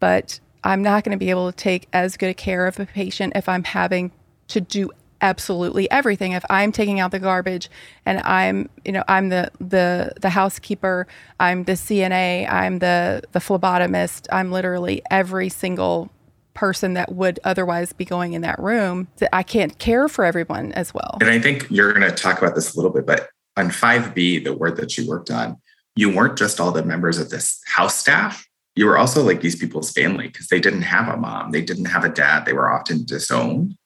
but 0.00 0.40
I'm 0.64 0.82
not 0.82 1.04
going 1.04 1.16
to 1.16 1.18
be 1.18 1.30
able 1.30 1.50
to 1.50 1.56
take 1.56 1.88
as 1.92 2.16
good 2.16 2.30
a 2.30 2.34
care 2.34 2.66
of 2.66 2.80
a 2.80 2.86
patient 2.86 3.34
if 3.36 3.48
I'm 3.48 3.64
having 3.64 4.10
to 4.48 4.60
do 4.60 4.90
absolutely 5.20 5.90
everything. 5.90 6.32
If 6.32 6.44
i'm 6.50 6.72
taking 6.72 7.00
out 7.00 7.10
the 7.10 7.18
garbage 7.18 7.70
and 8.04 8.20
i'm 8.20 8.68
you 8.84 8.92
know 8.92 9.04
i'm 9.08 9.28
the 9.28 9.50
the 9.60 10.12
the 10.20 10.30
housekeeper 10.30 11.06
i'm 11.40 11.64
the 11.64 11.72
cna 11.72 12.50
i'm 12.50 12.78
the 12.78 13.22
the 13.32 13.38
phlebotomist 13.38 14.26
i'm 14.30 14.50
literally 14.50 15.02
every 15.10 15.48
single 15.48 16.10
person 16.54 16.94
that 16.94 17.12
would 17.12 17.38
otherwise 17.44 17.92
be 17.92 18.04
going 18.04 18.32
in 18.32 18.42
that 18.42 18.58
room 18.58 19.08
that 19.18 19.34
i 19.34 19.42
can't 19.42 19.78
care 19.78 20.08
for 20.08 20.24
everyone 20.24 20.72
as 20.72 20.92
well. 20.94 21.18
And 21.20 21.30
i 21.30 21.38
think 21.38 21.66
you're 21.70 21.92
going 21.92 22.08
to 22.08 22.14
talk 22.14 22.38
about 22.38 22.54
this 22.54 22.74
a 22.74 22.76
little 22.76 22.92
bit 22.92 23.06
but 23.06 23.28
on 23.56 23.70
5b 23.70 24.44
the 24.44 24.54
word 24.54 24.76
that 24.76 24.96
you 24.96 25.06
worked 25.08 25.30
on 25.30 25.56
you 25.96 26.14
weren't 26.14 26.36
just 26.36 26.60
all 26.60 26.72
the 26.72 26.84
members 26.84 27.18
of 27.18 27.30
this 27.30 27.60
house 27.66 27.96
staff. 27.96 28.46
You 28.74 28.84
were 28.84 28.98
also 28.98 29.22
like 29.22 29.40
these 29.40 29.56
people's 29.56 29.90
family 29.90 30.26
because 30.26 30.48
they 30.48 30.60
didn't 30.60 30.82
have 30.82 31.08
a 31.08 31.16
mom 31.16 31.50
they 31.50 31.62
didn't 31.62 31.86
have 31.86 32.04
a 32.04 32.10
dad 32.10 32.44
they 32.44 32.52
were 32.52 32.70
often 32.70 33.04
disowned 33.04 33.76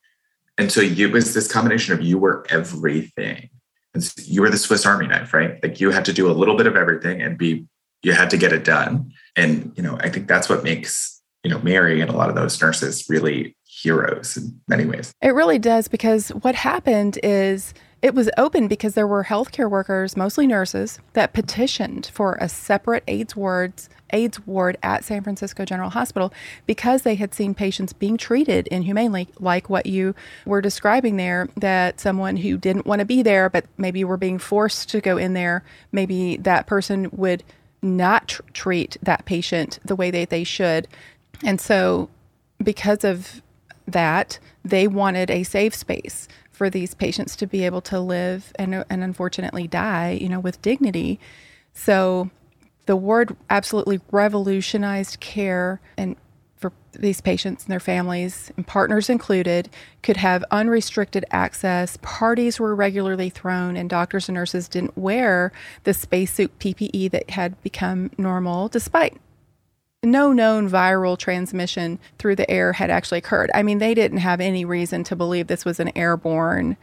and 0.61 0.71
so 0.71 0.83
you, 0.83 1.09
it 1.09 1.13
was 1.13 1.33
this 1.33 1.51
combination 1.51 1.95
of 1.95 2.03
you 2.03 2.19
were 2.19 2.45
everything. 2.51 3.49
And 3.95 4.05
so 4.05 4.23
you 4.27 4.43
were 4.43 4.51
the 4.51 4.59
Swiss 4.59 4.85
Army 4.85 5.07
knife, 5.07 5.33
right? 5.33 5.61
Like 5.63 5.81
you 5.81 5.91
had 5.91 6.05
to 6.05 6.13
do 6.13 6.31
a 6.31 6.33
little 6.33 6.55
bit 6.55 6.67
of 6.67 6.77
everything 6.77 7.23
and 7.23 7.39
be, 7.39 7.65
you 8.03 8.13
had 8.13 8.29
to 8.29 8.37
get 8.37 8.53
it 8.53 8.63
done. 8.63 9.11
And, 9.37 9.73
you 9.75 9.83
know, 9.83 9.97
I 10.01 10.11
think 10.11 10.29
that's 10.29 10.51
what 10.51 10.63
makes, 10.63 11.23
you 11.43 11.51
know, 11.51 11.59
Mary 11.61 12.03
and 12.03 12.11
a 12.11 12.15
lot 12.15 12.29
of 12.29 12.35
those 12.35 12.61
nurses 12.61 13.09
really 13.09 13.57
heroes 13.65 14.37
in 14.37 14.61
many 14.69 14.85
ways. 14.85 15.13
It 15.23 15.31
really 15.31 15.59
does 15.59 15.89
because 15.89 16.29
what 16.29 16.55
happened 16.55 17.19
is 17.23 17.73
It 18.03 18.15
was 18.15 18.31
open 18.39 18.67
because 18.67 18.95
there 18.95 19.07
were 19.07 19.25
healthcare 19.25 19.71
workers, 19.71 20.17
mostly 20.17 20.47
nurses, 20.47 20.99
that 21.13 21.35
petitioned 21.35 22.11
for 22.13 22.39
a 22.41 22.49
separate 22.49 23.05
AIDS 23.07 23.37
wards 23.37 23.91
AIDS 24.13 24.45
ward 24.47 24.77
at 24.83 25.05
San 25.05 25.23
Francisco 25.23 25.65
General 25.65 25.91
Hospital 25.91 26.33
because 26.67 27.03
they 27.03 27.15
had 27.15 27.35
seen 27.35 27.55
patients 27.55 27.93
being 27.93 28.17
treated 28.17 28.67
inhumanely, 28.69 29.29
like 29.39 29.71
what 29.71 29.87
you 29.87 30.15
were 30.45 30.61
describing 30.61 31.17
there, 31.17 31.49
that 31.57 32.01
someone 32.01 32.37
who 32.39 32.57
didn't 32.57 32.87
want 32.87 33.01
to 33.01 33.05
be 33.05 33.23
there, 33.23 33.49
but 33.49 33.67
maybe 33.77 34.03
were 34.05 34.17
being 34.17 34.39
forced 34.39 34.89
to 34.91 35.01
go 35.01 35.17
in 35.17 35.35
there, 35.35 35.65
maybe 35.93 36.37
that 36.39 36.67
person 36.67 37.09
would 37.13 37.43
not 37.83 38.29
tr- 38.29 38.43
treat 38.53 38.97
that 39.03 39.25
patient 39.25 39.79
the 39.85 39.97
way 39.97 40.11
that 40.11 40.31
they 40.31 40.45
should. 40.45 40.89
And 41.45 41.61
so, 41.61 42.09
because 42.63 43.05
of 43.05 43.43
that, 43.87 44.39
they 44.65 44.87
wanted 44.87 45.31
a 45.31 45.43
safe 45.43 45.75
space 45.75 46.29
for 46.61 46.69
these 46.69 46.93
patients 46.93 47.37
to 47.37 47.47
be 47.47 47.65
able 47.65 47.81
to 47.81 47.99
live 47.99 48.53
and, 48.57 48.85
and 48.91 49.03
unfortunately 49.03 49.67
die, 49.67 50.11
you 50.11 50.29
know, 50.29 50.39
with 50.39 50.61
dignity. 50.61 51.19
So 51.73 52.29
the 52.85 52.97
ward 52.97 53.35
absolutely 53.49 53.99
revolutionized 54.11 55.21
care 55.21 55.81
and 55.97 56.17
for 56.59 56.71
these 56.93 57.23
patients 57.23 57.65
and 57.65 57.73
their 57.73 57.81
families 57.81 58.53
and 58.59 58.67
partners 58.67 59.09
included 59.09 59.71
could 60.03 60.19
have 60.19 60.45
unrestricted 60.51 61.25
access 61.31 61.97
parties 62.03 62.61
were 62.61 62.75
regularly 62.75 63.31
thrown 63.31 63.75
and 63.75 63.89
doctors 63.89 64.29
and 64.29 64.35
nurses 64.35 64.69
didn't 64.69 64.99
wear 64.99 65.53
the 65.85 65.95
spacesuit 65.95 66.59
ppe 66.59 67.11
that 67.11 67.31
had 67.31 67.59
become 67.63 68.11
normal 68.19 68.69
despite 68.69 69.17
no 70.03 70.33
known 70.33 70.69
viral 70.69 71.19
transmission 71.19 71.99
through 72.19 72.35
the 72.35 72.51
air 72.51 72.73
had 72.73 72.91
actually 72.91 73.19
occurred 73.19 73.51
i 73.55 73.63
mean 73.63 73.79
they 73.79 73.95
didn't 73.95 74.19
have 74.19 74.41
any 74.41 74.65
reason 74.65 75.05
to 75.05 75.15
believe 75.15 75.47
this 75.47 75.65
was 75.65 75.79
an 75.79 75.91
airborne 75.97 76.77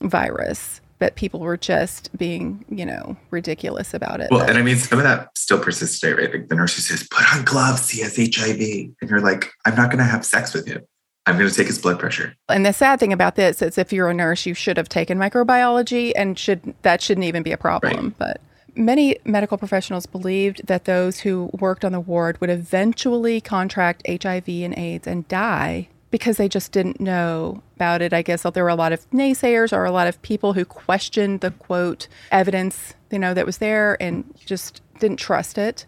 virus 0.00 0.80
but 0.98 1.16
people 1.16 1.40
were 1.40 1.56
just 1.56 2.16
being, 2.16 2.64
you 2.70 2.86
know, 2.86 3.16
ridiculous 3.30 3.94
about 3.94 4.20
it. 4.20 4.28
Well, 4.30 4.40
but, 4.40 4.48
and 4.48 4.58
I 4.58 4.62
mean, 4.62 4.76
some 4.76 4.98
of 4.98 5.04
that 5.04 5.36
still 5.36 5.58
persists 5.58 6.00
today, 6.00 6.14
right? 6.14 6.32
Like 6.32 6.48
the 6.48 6.54
nurse 6.54 6.76
who 6.76 6.80
says, 6.80 7.06
put 7.10 7.30
on 7.34 7.44
gloves, 7.44 7.90
he 7.90 8.00
has 8.00 8.16
HIV. 8.16 8.58
And 9.00 9.10
you're 9.10 9.20
like, 9.20 9.50
I'm 9.66 9.74
not 9.74 9.90
going 9.90 9.98
to 9.98 10.04
have 10.04 10.24
sex 10.24 10.54
with 10.54 10.66
him. 10.66 10.82
I'm 11.26 11.36
going 11.36 11.48
to 11.48 11.54
take 11.54 11.66
his 11.66 11.78
blood 11.78 11.98
pressure. 11.98 12.34
And 12.48 12.64
the 12.64 12.72
sad 12.72 13.00
thing 13.00 13.12
about 13.12 13.36
this 13.36 13.62
is 13.62 13.78
if 13.78 13.92
you're 13.92 14.08
a 14.08 14.14
nurse, 14.14 14.46
you 14.46 14.54
should 14.54 14.76
have 14.76 14.88
taken 14.88 15.18
microbiology 15.18 16.12
and 16.16 16.38
should 16.38 16.74
that 16.82 17.00
shouldn't 17.00 17.24
even 17.24 17.42
be 17.42 17.52
a 17.52 17.56
problem. 17.56 18.04
Right. 18.06 18.18
But 18.18 18.40
many 18.76 19.16
medical 19.24 19.58
professionals 19.58 20.06
believed 20.06 20.66
that 20.66 20.84
those 20.84 21.20
who 21.20 21.50
worked 21.52 21.84
on 21.84 21.92
the 21.92 22.00
ward 22.00 22.40
would 22.40 22.50
eventually 22.50 23.40
contract 23.40 24.02
HIV 24.06 24.48
and 24.48 24.76
AIDS 24.76 25.06
and 25.06 25.26
die 25.28 25.88
because 26.10 26.36
they 26.36 26.48
just 26.48 26.70
didn't 26.70 27.00
know 27.00 27.60
about 27.74 28.00
it. 28.00 28.12
I 28.12 28.22
guess 28.22 28.42
there 28.42 28.62
were 28.62 28.68
a 28.68 28.76
lot 28.76 28.92
of 28.92 29.10
naysayers 29.10 29.72
or 29.72 29.84
a 29.84 29.90
lot 29.90 30.06
of 30.06 30.22
people 30.22 30.52
who 30.52 30.64
questioned 30.64 31.40
the 31.40 31.50
quote 31.50 32.06
evidence, 32.30 32.94
you 33.10 33.18
know, 33.18 33.34
that 33.34 33.46
was 33.46 33.58
there 33.58 34.00
and 34.00 34.24
just 34.44 34.80
didn't 35.00 35.18
trust 35.18 35.58
it. 35.58 35.86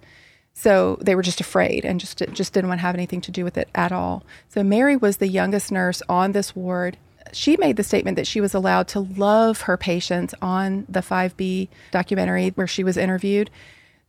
So 0.52 0.98
they 1.00 1.14
were 1.14 1.22
just 1.22 1.40
afraid 1.40 1.84
and 1.84 2.00
just 2.00 2.18
just 2.32 2.52
didn't 2.52 2.68
want 2.68 2.80
to 2.80 2.82
have 2.82 2.94
anything 2.94 3.20
to 3.20 3.30
do 3.30 3.44
with 3.44 3.56
it 3.56 3.68
at 3.74 3.92
all. 3.92 4.24
So 4.48 4.64
Mary 4.64 4.96
was 4.96 5.18
the 5.18 5.28
youngest 5.28 5.70
nurse 5.70 6.02
on 6.08 6.32
this 6.32 6.56
ward. 6.56 6.96
She 7.32 7.56
made 7.56 7.76
the 7.76 7.84
statement 7.84 8.16
that 8.16 8.26
she 8.26 8.40
was 8.40 8.54
allowed 8.54 8.88
to 8.88 9.00
love 9.00 9.62
her 9.62 9.76
patients 9.76 10.34
on 10.40 10.86
the 10.88 11.00
5B 11.00 11.68
documentary 11.90 12.50
where 12.50 12.66
she 12.66 12.84
was 12.84 12.96
interviewed. 12.96 13.50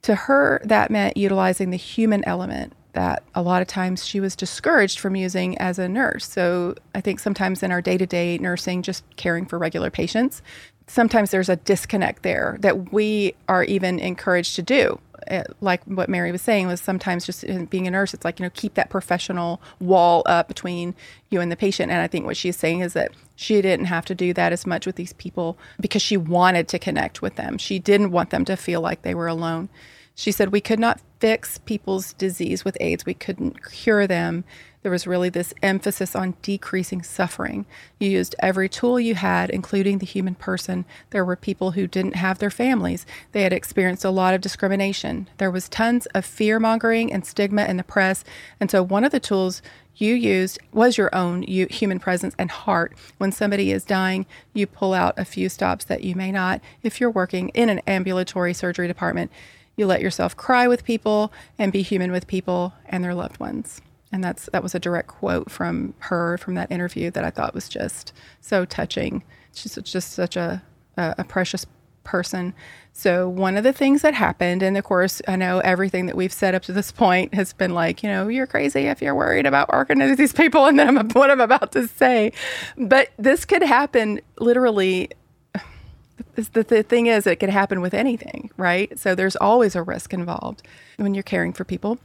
To 0.03 0.15
her, 0.15 0.61
that 0.63 0.91
meant 0.91 1.18
utilizing 1.18 1.72
the 1.72 1.78
human 1.78 2.24
element 2.26 2.74
that 2.93 3.24
a 3.36 3.41
lot 3.41 3.61
of 3.61 3.68
times 3.68 4.05
she 4.05 4.20
was 4.20 4.36
discouraged 4.36 4.99
from 4.99 5.15
using 5.15 5.57
as 5.59 5.78
a 5.78 5.88
nurse. 5.88 6.28
So 6.28 6.76
I 6.95 7.01
think 7.01 7.20
sometimes 7.20 7.61
in 7.61 7.72
our 7.72 7.82
day 7.82 7.97
to 7.97 8.05
day 8.05 8.38
nursing, 8.39 8.82
just 8.82 9.03
caring 9.18 9.45
for 9.45 9.59
regular 9.59 9.91
patients, 9.91 10.41
sometimes 10.88 11.32
there's 11.32 11.49
a 11.49 11.57
disconnect 11.57 12.24
there 12.24 12.57
that 12.61 12.91
we 12.91 13.36
are 13.47 13.63
even 13.63 13.99
encouraged 13.99 14.55
to 14.55 14.61
do. 14.63 14.99
Eh, 15.28 15.44
like 15.62 15.84
what 15.86 16.10
Mary 16.10 16.32
was 16.32 16.42
saying 16.42 16.68
was 16.68 16.80
sometimes 16.82 17.26
just 17.26 17.46
being 17.70 17.88
a 17.88 17.92
nurse, 17.92 18.14
it's 18.14 18.26
like, 18.26 18.40
you 18.40 18.46
know, 18.46 18.52
keep 18.54 18.76
that 18.76 18.90
professional 18.90 19.62
wall 19.80 20.24
up 20.26 20.48
between 20.48 20.96
you 21.30 21.42
and 21.42 21.52
the 21.52 21.56
patient. 21.56 21.92
And 21.92 22.02
I 22.02 22.08
think 22.08 22.26
what 22.26 22.38
she's 22.38 22.58
saying 22.58 22.80
is 22.80 22.94
that 22.94 23.12
she 23.36 23.62
didn't 23.62 23.86
have 23.86 24.06
to 24.06 24.16
do 24.16 24.34
that 24.34 24.54
as 24.54 24.66
much 24.66 24.86
with 24.86 24.96
these 24.96 25.14
people 25.14 25.58
because 25.80 26.02
she 26.02 26.18
wanted 26.18 26.68
to 26.70 26.80
connect 26.80 27.22
with 27.22 27.36
them. 27.36 27.58
She 27.58 27.80
didn't 27.80 28.12
want 28.12 28.30
them 28.30 28.46
to 28.46 28.56
feel 28.56 28.82
like 28.82 29.02
they 29.02 29.14
were 29.16 29.28
alone. 29.28 29.70
She 30.16 30.32
said, 30.32 30.52
We 30.52 30.62
could 30.62 30.80
not 30.80 31.00
fix 31.20 31.58
people's 31.60 32.14
disease 32.14 32.66
with 32.66 32.78
AIDS, 32.80 33.06
we 33.06 33.14
couldn't 33.14 33.64
cure 33.72 34.08
them. 34.08 34.44
There 34.88 34.92
was 34.94 35.06
really 35.06 35.28
this 35.28 35.54
emphasis 35.62 36.16
on 36.16 36.36
decreasing 36.42 37.04
suffering. 37.04 37.66
You 38.00 38.10
used 38.10 38.38
every 38.40 38.70
tool 38.70 39.02
you 39.02 39.16
had, 39.16 39.50
including 39.50 39.98
the 39.98 40.06
human 40.06 40.36
person. 40.36 40.86
There 41.10 41.26
were 41.26 41.36
people 41.36 41.72
who 41.72 41.88
didn't 41.88 42.16
have 42.16 42.40
their 42.40 42.50
families. 42.50 43.06
They 43.34 43.44
had 43.44 43.52
experienced 43.52 44.06
a 44.06 44.10
lot 44.10 44.34
of 44.34 44.40
discrimination. 44.40 45.28
There 45.40 45.52
was 45.52 45.68
tons 45.68 46.06
of 46.16 46.24
fear 46.24 46.58
mongering 46.58 47.12
and 47.12 47.26
stigma 47.26 47.66
in 47.66 47.76
the 47.76 47.84
press. 47.84 48.24
And 48.62 48.72
so, 48.72 48.82
one 48.82 49.04
of 49.04 49.12
the 49.12 49.20
tools 49.20 49.62
you 49.98 50.14
used 50.14 50.58
was 50.72 50.98
your 50.98 51.14
own 51.14 51.42
human 51.44 52.00
presence 52.00 52.34
and 52.40 52.50
heart. 52.50 52.94
When 53.18 53.34
somebody 53.34 53.74
is 53.74 53.84
dying, 53.84 54.26
you 54.54 54.68
pull 54.68 54.94
out 54.94 55.20
a 55.20 55.26
few 55.26 55.50
stops 55.50 55.84
that 55.84 56.06
you 56.06 56.16
may 56.16 56.32
not 56.32 56.62
if 56.82 57.02
you're 57.02 57.12
working 57.12 57.50
in 57.50 57.68
an 57.68 57.82
ambulatory 57.88 58.54
surgery 58.54 58.88
department. 58.88 59.34
You 59.76 59.86
let 59.86 60.00
yourself 60.00 60.38
cry 60.38 60.66
with 60.66 60.86
people 60.86 61.34
and 61.60 61.74
be 61.74 61.82
human 61.82 62.14
with 62.14 62.26
people 62.26 62.74
and 62.86 63.04
their 63.04 63.14
loved 63.14 63.42
ones. 63.42 63.82
And 64.12 64.24
that's 64.24 64.49
that 64.53 64.64
was 64.64 64.74
a 64.74 64.80
direct 64.80 65.10
quote 65.10 65.51
from 65.51 65.93
her 65.99 66.38
from 66.38 66.55
that 66.55 66.72
interview 66.72 67.12
that 67.12 67.24
I 67.24 67.30
thought 67.30 67.53
was 67.53 67.68
just 67.68 68.14
so 68.39 68.64
touching. 68.66 69.24
She's 69.53 69.76
just 69.76 70.14
such 70.14 70.38
a, 70.38 70.62
a, 70.97 71.24
precious 71.24 71.66
person. 72.03 72.53
So 72.93 73.28
one 73.28 73.58
of 73.58 73.64
the 73.64 73.74
things 73.74 74.01
that 74.01 74.14
happened, 74.14 74.64
and 74.64 74.78
of 74.78 74.84
course, 74.84 75.22
I 75.28 75.36
know 75.36 75.60
everything 75.60 76.05
that 76.05 76.16
we've 76.16 76.32
said 76.32 76.55
up 76.55 76.64
to 76.64 76.72
this 76.72 76.91
point 76.91 77.34
has 77.34 77.53
been 77.53 77.74
like, 77.74 78.01
you 78.01 78.10
know, 78.10 78.28
you're 78.28 78.47
crazy 78.47 78.88
if 78.88 79.01
you're 79.01 79.14
worried 79.14 79.45
about 79.45 79.72
working 79.72 79.99
with 79.99 80.18
these 80.18 80.34
people, 80.34 80.66
and 80.66 80.80
then 80.80 80.95
what 81.14 81.30
I'm 81.30 81.41
about 81.41 81.74
to 81.74 81.88
say. 81.88 82.32
But 82.78 83.10
this 83.18 83.45
could 83.45 83.62
happen 83.62 84.22
literally 84.39 85.10
the, 86.36 86.64
the 86.64 86.84
thing 86.84 87.08
is, 87.08 87.28
it 87.28 87.36
could 87.38 87.49
happen 87.49 87.82
with 87.82 87.93
anything, 87.93 88.49
right? 88.58 88.97
So 88.97 89.14
there's 89.14 89.36
always 89.36 89.76
a 89.76 89.84
risk 89.84 90.14
involved 90.14 90.64
when 90.95 91.14
you're 91.14 91.24
caring 91.24 91.53
for 91.53 91.66
people. 91.66 91.99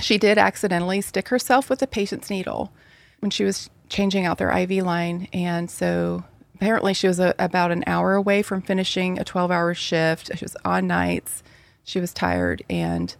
She 0.00 0.18
did 0.18 0.38
accidentally 0.38 1.00
stick 1.00 1.28
herself 1.28 1.68
with 1.68 1.82
a 1.82 1.86
patient's 1.86 2.30
needle 2.30 2.72
when 3.20 3.30
she 3.30 3.44
was 3.44 3.70
changing 3.88 4.24
out 4.24 4.38
their 4.38 4.56
IV 4.56 4.84
line. 4.84 5.28
And 5.32 5.70
so 5.70 6.24
apparently 6.54 6.94
she 6.94 7.08
was 7.08 7.18
a, 7.18 7.34
about 7.38 7.72
an 7.72 7.84
hour 7.86 8.14
away 8.14 8.42
from 8.42 8.62
finishing 8.62 9.18
a 9.18 9.24
12 9.24 9.50
hour 9.50 9.74
shift. 9.74 10.30
She 10.36 10.44
was 10.44 10.56
on 10.64 10.86
nights. 10.86 11.42
She 11.84 12.00
was 12.00 12.12
tired 12.12 12.62
and 12.68 13.14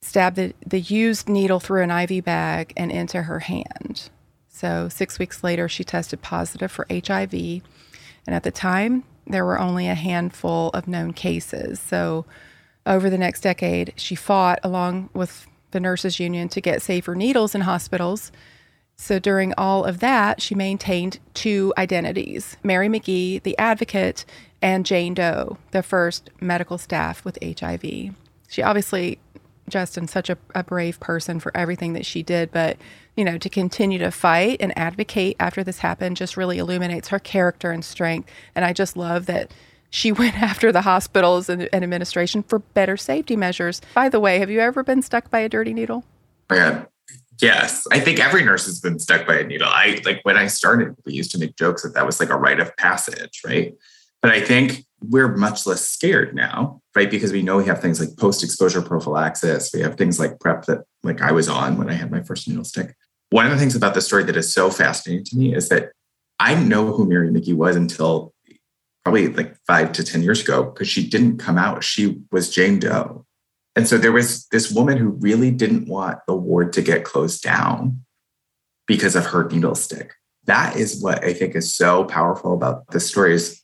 stabbed 0.00 0.36
the, 0.36 0.54
the 0.64 0.80
used 0.80 1.28
needle 1.28 1.60
through 1.60 1.82
an 1.82 1.90
IV 1.90 2.24
bag 2.24 2.72
and 2.76 2.92
into 2.92 3.22
her 3.22 3.40
hand. 3.40 4.10
So 4.48 4.88
six 4.88 5.18
weeks 5.18 5.42
later, 5.42 5.68
she 5.68 5.84
tested 5.84 6.22
positive 6.22 6.70
for 6.70 6.86
HIV. 6.90 7.34
And 7.34 8.34
at 8.34 8.42
the 8.42 8.50
time, 8.50 9.04
there 9.26 9.44
were 9.44 9.58
only 9.58 9.88
a 9.88 9.94
handful 9.94 10.70
of 10.70 10.86
known 10.86 11.12
cases. 11.12 11.80
So, 11.80 12.26
over 12.86 13.08
the 13.08 13.18
next 13.18 13.40
decade, 13.40 13.94
she 13.96 14.14
fought 14.14 14.60
along 14.62 15.08
with 15.14 15.46
the 15.74 15.80
nurses 15.80 16.18
union 16.18 16.48
to 16.48 16.62
get 16.62 16.80
safer 16.80 17.14
needles 17.14 17.54
in 17.54 17.60
hospitals. 17.60 18.32
So, 18.96 19.18
during 19.18 19.52
all 19.58 19.84
of 19.84 19.98
that, 19.98 20.40
she 20.40 20.54
maintained 20.54 21.18
two 21.34 21.74
identities 21.76 22.56
Mary 22.62 22.88
Magee, 22.88 23.40
the 23.40 23.58
advocate, 23.58 24.24
and 24.62 24.86
Jane 24.86 25.12
Doe, 25.12 25.58
the 25.72 25.82
first 25.82 26.30
medical 26.40 26.78
staff 26.78 27.24
with 27.24 27.38
HIV. 27.42 27.82
She 28.48 28.62
obviously, 28.62 29.18
Justin, 29.68 30.06
such 30.06 30.30
a, 30.30 30.38
a 30.54 30.62
brave 30.62 31.00
person 31.00 31.40
for 31.40 31.54
everything 31.56 31.92
that 31.94 32.06
she 32.06 32.22
did, 32.22 32.52
but 32.52 32.78
you 33.16 33.24
know, 33.24 33.36
to 33.36 33.48
continue 33.48 33.98
to 33.98 34.12
fight 34.12 34.58
and 34.60 34.76
advocate 34.78 35.36
after 35.40 35.64
this 35.64 35.78
happened 35.78 36.16
just 36.16 36.36
really 36.36 36.58
illuminates 36.58 37.08
her 37.08 37.18
character 37.18 37.72
and 37.72 37.84
strength. 37.84 38.30
And 38.54 38.64
I 38.64 38.72
just 38.72 38.96
love 38.96 39.26
that 39.26 39.50
she 39.94 40.10
went 40.10 40.34
after 40.42 40.72
the 40.72 40.82
hospitals 40.82 41.48
and, 41.48 41.68
and 41.72 41.84
administration 41.84 42.42
for 42.42 42.58
better 42.58 42.96
safety 42.96 43.36
measures. 43.36 43.80
By 43.94 44.08
the 44.08 44.20
way, 44.20 44.40
have 44.40 44.50
you 44.50 44.60
ever 44.60 44.82
been 44.82 45.02
stuck 45.02 45.30
by 45.30 45.38
a 45.38 45.48
dirty 45.48 45.72
needle? 45.72 46.04
Yeah. 46.50 46.86
Yes, 47.40 47.86
I 47.90 47.98
think 47.98 48.20
every 48.20 48.44
nurse 48.44 48.64
has 48.66 48.80
been 48.80 48.98
stuck 48.98 49.26
by 49.26 49.38
a 49.38 49.44
needle. 49.44 49.68
I 49.68 50.00
like 50.04 50.20
when 50.22 50.36
I 50.36 50.46
started, 50.46 50.94
we 51.04 51.14
used 51.14 51.32
to 51.32 51.38
make 51.38 51.56
jokes 51.56 51.82
that 51.82 51.94
that 51.94 52.06
was 52.06 52.20
like 52.20 52.28
a 52.30 52.36
rite 52.36 52.60
of 52.60 52.76
passage, 52.76 53.40
right? 53.44 53.74
But 54.22 54.30
I 54.30 54.40
think 54.40 54.84
we're 55.10 55.36
much 55.36 55.66
less 55.66 55.88
scared 55.88 56.34
now, 56.34 56.80
right? 56.94 57.10
Because 57.10 57.32
we 57.32 57.42
know 57.42 57.56
we 57.56 57.66
have 57.66 57.80
things 57.80 57.98
like 57.98 58.16
post 58.16 58.44
exposure 58.44 58.82
prophylaxis. 58.82 59.72
We 59.74 59.80
have 59.80 59.96
things 59.96 60.20
like 60.20 60.38
PrEP 60.38 60.66
that 60.66 60.84
like 61.02 61.22
I 61.22 61.32
was 61.32 61.48
on 61.48 61.76
when 61.76 61.90
I 61.90 61.94
had 61.94 62.10
my 62.10 62.22
first 62.22 62.48
needle 62.48 62.64
stick. 62.64 62.94
One 63.30 63.46
of 63.46 63.52
the 63.52 63.58
things 63.58 63.74
about 63.74 63.94
the 63.94 64.00
story 64.00 64.22
that 64.24 64.36
is 64.36 64.52
so 64.52 64.70
fascinating 64.70 65.24
to 65.24 65.36
me 65.36 65.54
is 65.54 65.68
that 65.70 65.90
I 66.38 66.54
didn't 66.54 66.68
know 66.68 66.92
who 66.92 67.08
Mary 67.08 67.30
Magee 67.30 67.52
was 67.52 67.74
until 67.74 68.33
probably 69.04 69.28
like 69.28 69.56
five 69.66 69.92
to 69.92 70.04
10 70.04 70.22
years 70.22 70.40
ago 70.40 70.64
because 70.64 70.88
she 70.88 71.06
didn't 71.06 71.38
come 71.38 71.58
out. 71.58 71.84
She 71.84 72.22
was 72.32 72.50
Jane 72.50 72.78
Doe. 72.78 73.26
And 73.76 73.86
so 73.86 73.98
there 73.98 74.12
was 74.12 74.46
this 74.46 74.70
woman 74.70 74.96
who 74.96 75.08
really 75.08 75.50
didn't 75.50 75.88
want 75.88 76.20
the 76.26 76.34
ward 76.34 76.72
to 76.74 76.82
get 76.82 77.04
closed 77.04 77.42
down 77.42 78.04
because 78.86 79.16
of 79.16 79.26
her 79.26 79.48
needle 79.48 79.74
stick. 79.74 80.14
That 80.44 80.76
is 80.76 81.02
what 81.02 81.24
I 81.24 81.32
think 81.32 81.54
is 81.54 81.74
so 81.74 82.04
powerful 82.04 82.54
about 82.54 82.88
this 82.90 83.06
story 83.06 83.34
is 83.34 83.60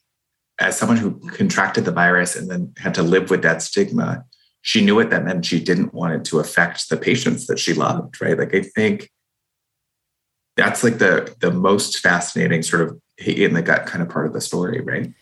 as 0.59 0.77
someone 0.79 0.99
who 0.99 1.19
contracted 1.31 1.85
the 1.85 1.93
virus 1.93 2.37
and 2.37 2.51
then 2.51 2.73
had 2.77 2.95
to 2.95 3.03
live 3.03 3.31
with 3.31 3.43
that 3.43 3.63
stigma, 3.63 4.25
she 4.63 4.85
knew 4.85 4.95
what 4.95 5.11
that 5.11 5.25
meant. 5.25 5.47
She 5.47 5.61
didn't 5.61 5.95
want 5.95 6.15
it 6.15 6.25
to 6.27 6.39
affect 6.39 6.89
the 6.89 6.97
patients 6.97 7.47
that 7.47 7.59
she 7.59 7.73
loved, 7.73 8.21
right? 8.21 8.39
Like 8.39 8.55
I 8.55 8.63
think 8.63 9.11
that's 10.57 10.85
like 10.85 10.99
the 10.99 11.35
the 11.41 11.51
most 11.51 11.99
fascinating 11.99 12.63
sort 12.63 12.83
of 12.83 13.01
in 13.19 13.55
the 13.55 13.63
gut 13.63 13.87
kind 13.87 14.03
of 14.03 14.11
part 14.11 14.27
of 14.27 14.33
the 14.33 14.41
story, 14.41 14.81
right? 14.81 15.13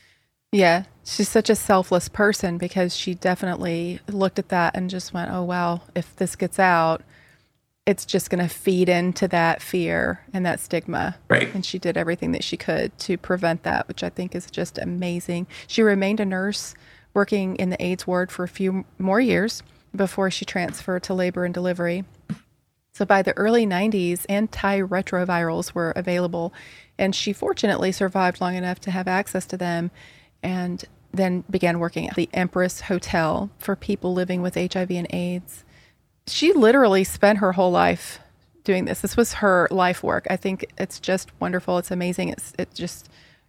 Yeah, 0.52 0.84
she's 1.04 1.28
such 1.28 1.50
a 1.50 1.54
selfless 1.54 2.08
person 2.08 2.56
because 2.56 2.96
she 2.96 3.14
definitely 3.14 4.00
looked 4.08 4.38
at 4.38 4.48
that 4.48 4.74
and 4.74 4.88
just 4.88 5.12
went, 5.12 5.30
"Oh 5.30 5.42
wow, 5.42 5.82
if 5.94 6.16
this 6.16 6.36
gets 6.36 6.58
out, 6.58 7.02
it's 7.86 8.06
just 8.06 8.30
going 8.30 8.42
to 8.42 8.54
feed 8.54 8.88
into 8.88 9.28
that 9.28 9.60
fear 9.60 10.24
and 10.32 10.46
that 10.46 10.60
stigma." 10.60 11.16
Right. 11.28 11.54
And 11.54 11.66
she 11.66 11.78
did 11.78 11.98
everything 11.98 12.32
that 12.32 12.44
she 12.44 12.56
could 12.56 12.96
to 13.00 13.18
prevent 13.18 13.62
that, 13.64 13.88
which 13.88 14.02
I 14.02 14.08
think 14.08 14.34
is 14.34 14.50
just 14.50 14.78
amazing. 14.78 15.46
She 15.66 15.82
remained 15.82 16.20
a 16.20 16.24
nurse 16.24 16.74
working 17.12 17.56
in 17.56 17.70
the 17.70 17.82
AIDS 17.82 18.06
ward 18.06 18.30
for 18.32 18.44
a 18.44 18.48
few 18.48 18.86
more 18.98 19.20
years 19.20 19.62
before 19.94 20.30
she 20.30 20.44
transferred 20.44 21.02
to 21.04 21.14
labor 21.14 21.44
and 21.44 21.52
delivery. 21.52 22.04
So 22.92 23.04
by 23.04 23.22
the 23.22 23.36
early 23.36 23.66
90s, 23.66 24.26
antiretrovirals 24.26 25.72
were 25.72 25.92
available, 25.92 26.52
and 26.98 27.14
she 27.14 27.32
fortunately 27.32 27.92
survived 27.92 28.40
long 28.40 28.56
enough 28.56 28.80
to 28.80 28.90
have 28.90 29.06
access 29.06 29.46
to 29.46 29.56
them 29.56 29.90
and 30.42 30.84
then 31.12 31.44
began 31.50 31.78
working 31.78 32.08
at 32.08 32.16
the 32.16 32.28
Empress 32.32 32.82
Hotel 32.82 33.50
for 33.58 33.74
people 33.74 34.12
living 34.12 34.42
with 34.42 34.54
HIV 34.54 34.90
and 34.90 35.06
AIDS. 35.10 35.64
She 36.26 36.52
literally 36.52 37.04
spent 37.04 37.38
her 37.38 37.52
whole 37.52 37.70
life 37.70 38.20
doing 38.64 38.84
this. 38.84 39.00
This 39.00 39.16
was 39.16 39.34
her 39.34 39.66
life 39.70 40.02
work. 40.02 40.26
I 40.28 40.36
think 40.36 40.70
it's 40.76 41.00
just 41.00 41.30
wonderful. 41.40 41.78
It's 41.78 41.90
amazing. 41.90 42.28
It's 42.28 42.52
it 42.58 42.74
just 42.74 43.08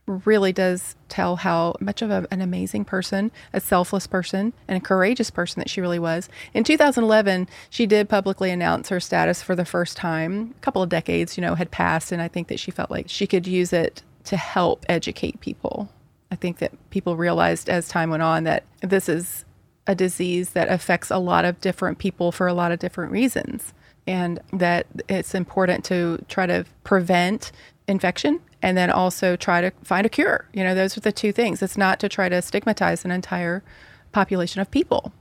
really 0.09 0.51
does 0.51 0.95
tell 1.07 1.35
how 1.35 1.75
much 1.79 2.01
of 2.01 2.09
a, 2.09 2.25
an 2.31 2.41
amazing 2.41 2.83
person, 2.83 3.31
a 3.53 3.59
selfless 3.59 4.07
person, 4.07 4.53
and 4.67 4.77
a 4.77 4.81
courageous 4.85 5.29
person 5.29 5.59
that 5.59 5.69
she 5.69 5.81
really 5.81 5.99
was. 5.99 6.29
In 6.53 6.63
2011, 6.63 7.47
she 7.69 7.85
did 7.85 8.09
publicly 8.09 8.49
announce 8.49 8.89
her 8.89 8.99
status 8.99 9.43
for 9.43 9.55
the 9.55 9.65
first 9.65 9.97
time. 9.97 10.55
A 10.57 10.61
couple 10.61 10.81
of 10.81 10.89
decades, 10.89 11.37
you 11.37 11.41
know, 11.41 11.55
had 11.55 11.69
passed, 11.69 12.11
and 12.11 12.21
I 12.21 12.27
think 12.27 12.47
that 12.47 12.59
she 12.59 12.71
felt 12.71 12.89
like 12.89 13.05
she 13.07 13.27
could 13.27 13.45
use 13.45 13.71
it 13.71 14.01
to 14.25 14.37
help 14.37 14.85
educate 14.89 15.41
people. 15.41 15.89
I 16.31 16.35
think 16.35 16.59
that 16.59 16.71
people 16.89 17.15
realized 17.15 17.69
as 17.69 17.87
time 17.87 18.09
went 18.09 18.23
on 18.23 18.43
that 18.43 18.63
this 18.81 19.09
is 19.09 19.45
a 19.87 19.95
disease 19.95 20.51
that 20.51 20.69
affects 20.69 21.09
a 21.09 21.17
lot 21.17 21.45
of 21.45 21.59
different 21.61 21.97
people 21.97 22.31
for 22.31 22.47
a 22.47 22.53
lot 22.53 22.71
of 22.71 22.79
different 22.79 23.11
reasons. 23.11 23.73
And 24.05 24.39
that 24.53 24.87
it's 25.07 25.35
important 25.35 25.83
to 25.85 26.23
try 26.27 26.45
to 26.45 26.65
prevent 26.83 27.51
infection 27.87 28.39
and 28.61 28.77
then 28.77 28.91
also 28.91 29.35
try 29.35 29.61
to 29.61 29.71
find 29.83 30.05
a 30.05 30.09
cure. 30.09 30.47
You 30.53 30.63
know, 30.63 30.75
those 30.75 30.97
are 30.97 31.01
the 31.01 31.11
two 31.11 31.31
things. 31.31 31.61
It's 31.61 31.77
not 31.77 31.99
to 32.01 32.09
try 32.09 32.29
to 32.29 32.41
stigmatize 32.41 33.05
an 33.05 33.11
entire 33.11 33.63
population 34.11 34.61
of 34.61 34.69
people. 34.71 35.13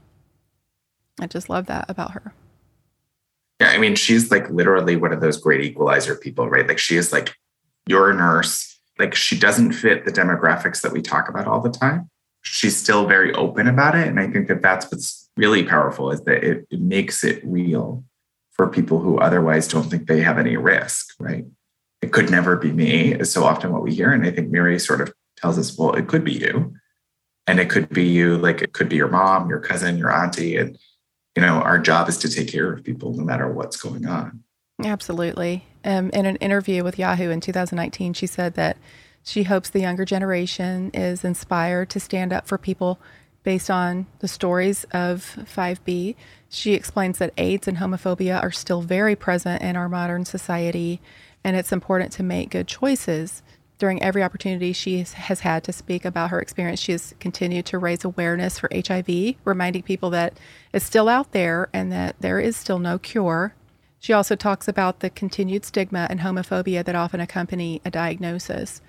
I 1.19 1.27
just 1.27 1.49
love 1.49 1.65
that 1.67 1.85
about 1.89 2.11
her. 2.11 2.33
Yeah, 3.59 3.69
I 3.69 3.77
mean, 3.77 3.95
she's 3.95 4.31
like 4.31 4.49
literally 4.49 4.95
one 4.95 5.11
of 5.11 5.21
those 5.21 5.37
great 5.37 5.61
equalizer 5.61 6.15
people, 6.15 6.49
right? 6.49 6.67
Like 6.67 6.79
she 6.79 6.95
is 6.95 7.11
like 7.11 7.35
your 7.87 8.13
nurse. 8.13 8.68
Like 8.99 9.15
she 9.15 9.39
doesn't 9.39 9.73
fit 9.73 10.05
the 10.05 10.11
demographics 10.11 10.81
that 10.81 10.91
we 10.91 11.01
talk 11.01 11.29
about 11.29 11.47
all 11.47 11.61
the 11.61 11.71
time. 11.71 12.09
She's 12.41 12.77
still 12.77 13.07
very 13.07 13.33
open 13.33 13.67
about 13.67 13.95
it. 13.95 14.07
And 14.07 14.19
I 14.19 14.27
think 14.27 14.47
that 14.47 14.61
that's 14.61 14.91
what's 14.91 15.29
really 15.37 15.63
powerful 15.63 16.11
is 16.11 16.21
that 16.23 16.43
it, 16.43 16.67
it 16.69 16.81
makes 16.81 17.23
it 17.23 17.41
real 17.43 18.03
for 18.51 18.67
people 18.67 18.99
who 18.99 19.17
otherwise 19.17 19.67
don't 19.67 19.83
think 19.83 20.07
they 20.07 20.21
have 20.21 20.37
any 20.37 20.57
risk, 20.57 21.15
right? 21.19 21.45
it 22.01 22.11
could 22.11 22.29
never 22.29 22.55
be 22.55 22.71
me 22.71 23.13
is 23.13 23.31
so 23.31 23.43
often 23.43 23.71
what 23.71 23.81
we 23.81 23.93
hear. 23.93 24.11
And 24.11 24.25
I 24.25 24.31
think 24.31 24.49
Mary 24.49 24.79
sort 24.79 25.01
of 25.01 25.13
tells 25.37 25.57
us, 25.57 25.77
well, 25.77 25.93
it 25.93 26.07
could 26.07 26.23
be 26.23 26.33
you. 26.33 26.73
And 27.47 27.59
it 27.59 27.69
could 27.69 27.89
be 27.89 28.05
you, 28.05 28.37
like 28.37 28.61
it 28.61 28.73
could 28.73 28.89
be 28.89 28.95
your 28.95 29.07
mom, 29.07 29.49
your 29.49 29.59
cousin, 29.59 29.97
your 29.97 30.11
auntie. 30.11 30.55
And, 30.55 30.77
you 31.35 31.41
know, 31.41 31.61
our 31.61 31.79
job 31.79 32.07
is 32.07 32.17
to 32.19 32.29
take 32.29 32.51
care 32.51 32.71
of 32.71 32.83
people 32.83 33.13
no 33.13 33.23
matter 33.23 33.51
what's 33.51 33.77
going 33.77 34.07
on. 34.07 34.43
Absolutely. 34.83 35.65
Um, 35.83 36.09
in 36.11 36.25
an 36.25 36.35
interview 36.37 36.83
with 36.83 36.99
Yahoo 36.99 37.29
in 37.29 37.39
2019, 37.39 38.13
she 38.13 38.27
said 38.27 38.55
that 38.55 38.77
she 39.23 39.43
hopes 39.43 39.69
the 39.69 39.81
younger 39.81 40.05
generation 40.05 40.91
is 40.93 41.23
inspired 41.23 41.89
to 41.91 41.99
stand 41.99 42.33
up 42.33 42.47
for 42.47 42.57
people 42.57 42.99
based 43.43 43.69
on 43.69 44.07
the 44.19 44.27
stories 44.27 44.85
of 44.91 45.37
5B. 45.55 46.15
She 46.49 46.73
explains 46.73 47.19
that 47.19 47.33
AIDS 47.37 47.67
and 47.67 47.77
homophobia 47.77 48.41
are 48.41 48.51
still 48.51 48.81
very 48.81 49.15
present 49.15 49.61
in 49.61 49.75
our 49.75 49.89
modern 49.89 50.25
society 50.25 50.99
and 51.43 51.55
it's 51.55 51.71
important 51.71 52.11
to 52.13 52.23
make 52.23 52.49
good 52.49 52.67
choices. 52.67 53.41
During 53.77 54.03
every 54.03 54.23
opportunity 54.23 54.73
she 54.73 54.99
has 55.03 55.39
had 55.39 55.63
to 55.63 55.71
speak 55.71 56.03
about 56.03 56.31
her 56.31 56.41
experience, 56.41 56.81
she 56.81 56.91
has 56.91 57.15
continued 57.21 57.65
to 57.67 57.77
raise 57.77 58.03
awareness 58.03 58.59
for 58.59 58.69
HIV, 58.73 59.35
reminding 59.45 59.83
people 59.83 60.09
that 60.09 60.37
it's 60.73 60.85
still 60.85 61.07
out 61.07 61.31
there 61.31 61.69
and 61.71 61.91
that 61.91 62.17
there 62.19 62.39
is 62.39 62.57
still 62.57 62.79
no 62.79 62.97
cure. 62.99 63.55
She 63.99 64.13
also 64.13 64.35
talks 64.35 64.67
about 64.67 65.01
the 65.01 65.09
continued 65.09 65.65
stigma 65.65 66.07
and 66.09 66.21
homophobia 66.21 66.83
that 66.85 66.95
often 66.95 67.19
accompany 67.19 67.81
a 67.83 67.91
diagnosis. 67.91 68.81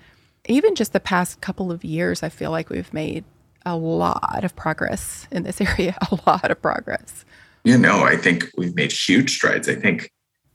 Even 0.47 0.73
just 0.73 0.93
the 0.93 0.99
past 0.99 1.41
couple 1.41 1.71
of 1.71 1.83
years, 1.83 2.23
I 2.23 2.29
feel 2.29 2.51
like 2.51 2.69
we've 2.69 2.93
made 2.93 3.25
a 3.65 3.75
lot 3.75 4.43
of 4.43 4.55
progress 4.55 5.27
in 5.31 5.43
this 5.43 5.61
area, 5.61 5.97
a 6.09 6.19
lot 6.25 6.49
of 6.49 6.61
progress. 6.61 7.25
You 7.63 7.77
know, 7.77 8.03
I 8.03 8.17
think 8.17 8.49
we've 8.57 8.75
made 8.75 8.91
huge 8.91 9.35
strides. 9.35 9.69
I 9.69 9.75
think 9.75 10.11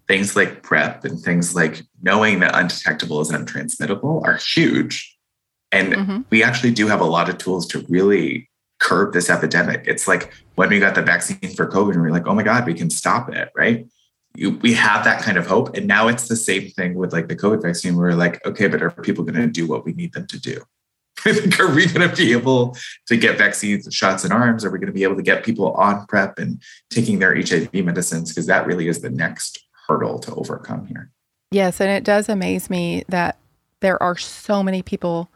things 0.08 0.34
like 0.34 0.62
PrEP 0.62 1.04
and 1.04 1.20
things 1.20 1.54
like 1.54 1.82
knowing 2.02 2.40
that 2.40 2.54
undetectable 2.54 3.20
is 3.20 3.30
untransmittable 3.30 4.24
are 4.24 4.36
huge. 4.36 5.16
And 5.72 5.92
mm-hmm. 5.92 6.20
we 6.30 6.42
actually 6.42 6.72
do 6.72 6.86
have 6.88 7.00
a 7.00 7.04
lot 7.04 7.28
of 7.28 7.38
tools 7.38 7.66
to 7.68 7.84
really 7.88 8.48
curb 8.78 9.12
this 9.12 9.30
epidemic. 9.30 9.84
It's 9.86 10.06
like 10.06 10.32
when 10.54 10.68
we 10.68 10.78
got 10.78 10.94
the 10.94 11.02
vaccine 11.02 11.54
for 11.54 11.68
COVID, 11.68 11.92
and 11.92 12.02
we 12.02 12.08
are 12.08 12.12
like, 12.12 12.26
oh 12.26 12.34
my 12.34 12.42
God, 12.42 12.66
we 12.66 12.74
can 12.74 12.90
stop 12.90 13.32
it, 13.32 13.50
right? 13.54 13.86
You, 14.36 14.52
we 14.58 14.72
have 14.74 15.04
that 15.04 15.22
kind 15.22 15.38
of 15.38 15.46
hope. 15.46 15.76
And 15.76 15.86
now 15.86 16.08
it's 16.08 16.28
the 16.28 16.36
same 16.36 16.70
thing 16.70 16.94
with 16.94 17.12
like 17.12 17.28
the 17.28 17.36
COVID 17.36 17.62
vaccine. 17.62 17.96
We're 17.96 18.12
like, 18.12 18.44
okay, 18.46 18.68
but 18.68 18.82
are 18.82 18.90
people 18.90 19.24
going 19.24 19.40
to 19.40 19.46
do 19.46 19.66
what 19.66 19.84
we 19.84 19.92
need 19.92 20.12
them 20.12 20.26
to 20.28 20.38
do? 20.38 20.62
are 21.58 21.74
we 21.74 21.86
going 21.86 22.08
to 22.08 22.14
be 22.14 22.32
able 22.32 22.76
to 23.06 23.16
get 23.16 23.38
vaccines, 23.38 23.88
shots 23.92 24.24
in 24.24 24.32
arms? 24.32 24.64
Are 24.64 24.70
we 24.70 24.78
going 24.78 24.88
to 24.88 24.92
be 24.92 25.02
able 25.02 25.16
to 25.16 25.22
get 25.22 25.44
people 25.44 25.72
on 25.72 26.06
PrEP 26.06 26.38
and 26.38 26.62
taking 26.90 27.18
their 27.18 27.34
HIV 27.34 27.74
medicines? 27.74 28.30
Because 28.30 28.46
that 28.46 28.66
really 28.66 28.88
is 28.88 29.00
the 29.00 29.10
next 29.10 29.66
hurdle 29.88 30.18
to 30.20 30.34
overcome 30.34 30.86
here. 30.86 31.10
Yes, 31.50 31.80
and 31.80 31.90
it 31.90 32.04
does 32.04 32.28
amaze 32.28 32.68
me 32.68 33.04
that 33.08 33.38
there 33.80 34.00
are 34.02 34.16
so 34.16 34.62
many 34.62 34.82
people 34.82 35.30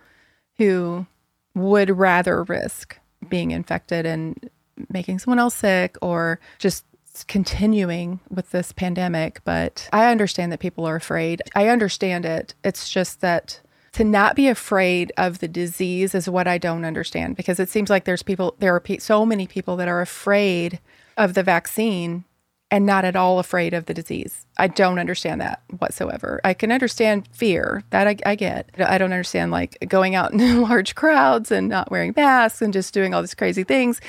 who 0.59 1.07
would 1.55 1.91
rather 1.91 2.45
risk 2.45 2.99
being 3.29 3.51
infected 3.51 4.07
and 4.07 4.51
making 4.89 5.19
someone 5.19 5.39
else 5.39 5.55
sick 5.55 5.97
or 6.01 6.41
just 6.59 6.85
continuing 7.25 8.21
with 8.29 8.51
this 8.51 8.73
pandemic. 8.73 9.41
But 9.45 9.89
I 9.93 10.11
understand 10.11 10.53
that 10.53 10.61
people 10.61 10.87
are 10.87 10.97
afraid. 10.97 11.43
I 11.55 11.69
understand 11.69 12.25
it. 12.25 12.55
It's 12.65 12.91
just 12.91 13.21
that 13.21 13.61
to 13.93 14.05
not 14.05 14.37
be 14.37 14.49
afraid 14.49 15.13
of 15.17 15.41
the 15.41 15.49
disease 15.49 16.15
is 16.15 16.29
what 16.29 16.47
I 16.47 16.59
don't 16.59 16.85
understand 16.85 17.37
because 17.37 17.59
it 17.59 17.69
seems 17.69 17.91
like 17.91 18.05
there's 18.05 18.23
people, 18.23 18.55
there 18.61 18.75
are 18.75 18.83
so 18.99 19.27
many 19.27 19.47
people 19.47 19.77
that 19.77 19.89
are 19.89 20.01
afraid 20.01 20.79
of 21.17 21.35
the 21.35 21.43
vaccine 21.43 22.25
and 22.71 22.87
not 22.87 23.05
at 23.05 23.17
all 23.17 23.41
afraid 23.41 23.75
of 23.75 23.87
the 23.87 23.95
disease. 23.95 24.47
I 24.57 24.69
don't 24.69 25.01
understand 25.01 25.41
that 25.41 25.63
whatsoever. 25.79 26.41
I 26.45 26.55
can 26.55 26.71
understand 26.71 27.29
fear 27.33 27.83
that 27.91 28.07
I, 28.07 28.17
I, 28.25 28.35
get. 28.37 28.71
I 28.79 28.97
don't 28.97 29.13
understand 29.13 29.51
like 29.51 29.77
going 29.89 30.15
out 30.15 30.33
in 30.33 30.63
large 30.69 30.95
crowds 30.95 31.51
and 31.51 31.69
not 31.69 31.91
wearing 31.91 32.15
masks 32.17 32.63
and 32.63 32.73
just 32.73 32.95
doing 32.95 33.13
all 33.13 33.23
these 33.23 33.35
crazy 33.35 33.65
things. 33.65 34.01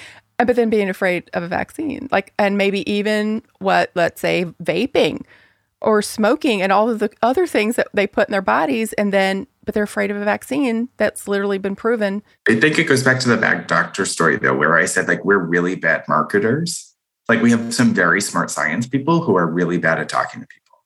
Uh, 0.41 0.45
but 0.45 0.55
then 0.55 0.69
being 0.69 0.89
afraid 0.89 1.29
of 1.33 1.43
a 1.43 1.47
vaccine, 1.47 2.09
like, 2.11 2.33
and 2.39 2.57
maybe 2.57 2.89
even 2.91 3.43
what, 3.59 3.91
let's 3.95 4.21
say, 4.21 4.45
vaping 4.63 5.23
or 5.81 6.01
smoking 6.01 6.61
and 6.61 6.71
all 6.71 6.89
of 6.89 6.99
the 6.99 7.09
other 7.21 7.47
things 7.47 7.75
that 7.75 7.87
they 7.93 8.07
put 8.07 8.27
in 8.27 8.31
their 8.31 8.41
bodies. 8.41 8.93
And 8.93 9.13
then, 9.13 9.47
but 9.63 9.73
they're 9.73 9.83
afraid 9.83 10.11
of 10.11 10.17
a 10.17 10.25
vaccine 10.25 10.89
that's 10.97 11.27
literally 11.27 11.57
been 11.57 11.75
proven. 11.75 12.23
I 12.47 12.59
think 12.59 12.79
it 12.79 12.85
goes 12.85 13.03
back 13.03 13.19
to 13.21 13.29
the 13.29 13.37
bad 13.37 13.67
doctor 13.67 14.05
story, 14.05 14.37
though, 14.37 14.55
where 14.55 14.77
I 14.77 14.85
said, 14.85 15.07
like, 15.07 15.23
we're 15.23 15.37
really 15.37 15.75
bad 15.75 16.03
marketers 16.07 16.91
like 17.31 17.41
we 17.41 17.51
have 17.51 17.73
some 17.73 17.93
very 17.93 18.19
smart 18.19 18.51
science 18.51 18.85
people 18.85 19.21
who 19.21 19.37
are 19.37 19.47
really 19.47 19.77
bad 19.77 19.99
at 19.99 20.09
talking 20.09 20.41
to 20.41 20.47
people 20.47 20.83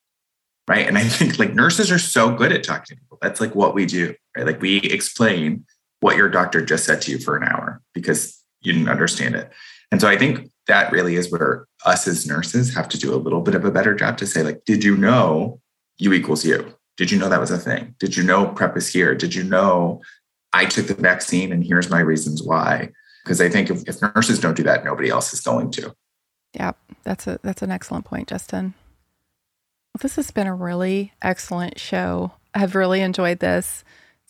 right 0.67 0.87
and 0.87 0.97
i 0.97 1.03
think 1.03 1.39
like 1.39 1.53
nurses 1.53 1.91
are 1.91 1.99
so 1.99 2.33
good 2.33 2.51
at 2.51 2.63
talking 2.63 2.95
to 2.95 3.01
people 3.01 3.17
that's 3.21 3.41
like 3.41 3.55
what 3.55 3.73
we 3.73 3.85
do 3.85 4.13
right 4.37 4.45
like 4.45 4.61
we 4.61 4.77
explain 4.77 5.65
what 6.01 6.15
your 6.15 6.29
doctor 6.29 6.63
just 6.63 6.85
said 6.85 7.01
to 7.01 7.11
you 7.11 7.17
for 7.17 7.35
an 7.35 7.43
hour 7.43 7.81
because 7.93 8.43
you 8.65 8.73
didn't 8.73 8.89
understand 8.89 9.35
it 9.35 9.51
and 9.91 10.01
so 10.01 10.07
i 10.07 10.17
think 10.17 10.49
that 10.67 10.91
really 10.91 11.15
is 11.15 11.31
where 11.31 11.67
us 11.85 12.07
as 12.07 12.25
nurses 12.25 12.73
have 12.73 12.89
to 12.89 12.97
do 12.97 13.13
a 13.13 13.17
little 13.17 13.41
bit 13.41 13.55
of 13.55 13.65
a 13.65 13.71
better 13.71 13.93
job 13.93 14.17
to 14.17 14.25
say 14.25 14.43
like 14.43 14.63
did 14.65 14.83
you 14.83 14.95
know 14.97 15.59
u 15.97 16.13
equals 16.13 16.45
u 16.45 16.73
did 16.97 17.11
you 17.11 17.19
know 17.19 17.29
that 17.29 17.39
was 17.39 17.51
a 17.51 17.57
thing 17.57 17.95
did 17.99 18.15
you 18.17 18.23
know 18.23 18.47
prep 18.47 18.75
is 18.75 18.91
here 18.91 19.13
did 19.15 19.35
you 19.35 19.43
know 19.43 20.01
i 20.53 20.65
took 20.65 20.87
the 20.87 20.93
vaccine 20.93 21.51
and 21.51 21.63
here's 21.63 21.89
my 21.89 21.99
reasons 21.99 22.41
why 22.43 22.89
because 23.23 23.39
i 23.41 23.49
think 23.49 23.69
if, 23.69 23.87
if 23.87 24.01
nurses 24.01 24.39
don't 24.39 24.57
do 24.57 24.63
that 24.63 24.83
nobody 24.83 25.09
else 25.09 25.33
is 25.33 25.41
going 25.41 25.71
to 25.71 25.93
yeah, 26.55 26.71
that's 27.03 27.27
a 27.27 27.39
that's 27.43 27.61
an 27.61 27.71
excellent 27.71 28.05
point, 28.05 28.27
Justin. 28.27 28.73
Well, 29.93 29.99
this 30.01 30.15
has 30.15 30.31
been 30.31 30.47
a 30.47 30.55
really 30.55 31.13
excellent 31.21 31.79
show. 31.79 32.31
I've 32.53 32.75
really 32.75 33.01
enjoyed 33.01 33.39
this. 33.39 33.83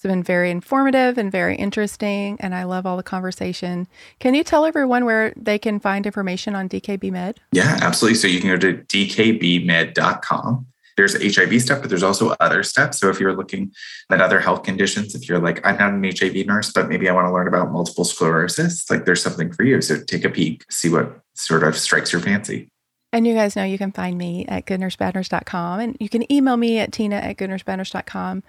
Been 0.05 0.21
very 0.21 0.51
informative 0.51 1.17
and 1.17 1.31
very 1.31 1.55
interesting, 1.55 2.37
and 2.39 2.53
I 2.53 2.63
love 2.65 2.85
all 2.85 2.95
the 2.95 3.01
conversation. 3.01 3.87
Can 4.19 4.35
you 4.35 4.43
tell 4.43 4.63
everyone 4.63 5.03
where 5.03 5.33
they 5.35 5.57
can 5.57 5.79
find 5.79 6.05
information 6.05 6.53
on 6.53 6.69
DKB 6.69 7.11
Med? 7.11 7.39
Yeah, 7.53 7.79
absolutely. 7.81 8.13
So 8.19 8.27
you 8.27 8.39
can 8.39 8.51
go 8.51 8.57
to 8.57 8.83
dkbmed.com. 8.83 10.67
There's 10.95 11.35
HIV 11.35 11.59
stuff, 11.59 11.81
but 11.81 11.89
there's 11.89 12.03
also 12.03 12.35
other 12.39 12.61
stuff. 12.61 12.93
So 12.93 13.09
if 13.09 13.19
you're 13.19 13.35
looking 13.35 13.71
at 14.11 14.21
other 14.21 14.39
health 14.39 14.61
conditions, 14.61 15.15
if 15.15 15.27
you're 15.27 15.39
like, 15.39 15.65
I'm 15.65 15.75
not 15.79 15.93
an 15.93 16.03
HIV 16.03 16.45
nurse, 16.45 16.71
but 16.71 16.87
maybe 16.87 17.09
I 17.09 17.13
want 17.13 17.25
to 17.25 17.33
learn 17.33 17.47
about 17.47 17.71
multiple 17.71 18.05
sclerosis, 18.05 18.87
like 18.91 19.05
there's 19.05 19.23
something 19.23 19.51
for 19.51 19.63
you. 19.63 19.81
So 19.81 20.03
take 20.03 20.23
a 20.23 20.29
peek, 20.29 20.71
see 20.71 20.89
what 20.89 21.19
sort 21.33 21.63
of 21.63 21.75
strikes 21.75 22.13
your 22.13 22.21
fancy. 22.21 22.69
And 23.11 23.25
you 23.25 23.33
guys 23.33 23.55
know 23.55 23.63
you 23.63 23.79
can 23.79 23.91
find 23.91 24.19
me 24.19 24.45
at 24.45 24.67
goodnursebadnurse.com 24.67 25.79
and 25.79 25.97
you 25.99 26.09
can 26.09 26.31
email 26.31 26.57
me 26.57 26.77
at 26.77 26.91
tina 26.91 27.15
at 27.15 27.37
goodnursebadnurse.com 27.37 28.43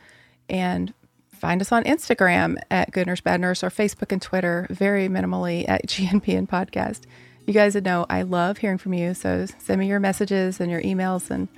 and 0.50 0.92
find 1.36 1.60
us 1.60 1.72
on 1.72 1.84
Instagram 1.84 2.56
at 2.70 2.90
Good 2.90 3.06
Nurse 3.06 3.20
Bad 3.20 3.40
Nurse 3.40 3.62
or 3.62 3.70
Facebook 3.70 4.12
and 4.12 4.20
Twitter 4.20 4.66
very 4.70 5.08
minimally 5.08 5.64
at 5.68 5.86
GNBN 5.86 6.48
Podcast. 6.48 7.02
You 7.46 7.52
guys 7.52 7.74
know 7.76 8.06
I 8.10 8.22
love 8.22 8.58
hearing 8.58 8.78
from 8.78 8.94
you, 8.94 9.14
so 9.14 9.46
send 9.58 9.78
me 9.78 9.86
your 9.86 10.00
messages 10.00 10.60
and 10.60 10.70
your 10.70 10.82
emails 10.82 11.30
and 11.30 11.48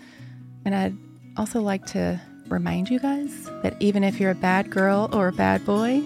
and 0.64 0.74
I'd 0.74 0.96
also 1.38 1.62
like 1.62 1.86
to 1.86 2.20
remind 2.48 2.90
you 2.90 2.98
guys 2.98 3.44
that 3.62 3.74
even 3.80 4.04
if 4.04 4.20
you're 4.20 4.32
a 4.32 4.34
bad 4.34 4.70
girl 4.70 5.08
or 5.12 5.28
a 5.28 5.32
bad 5.32 5.64
boy, 5.64 6.02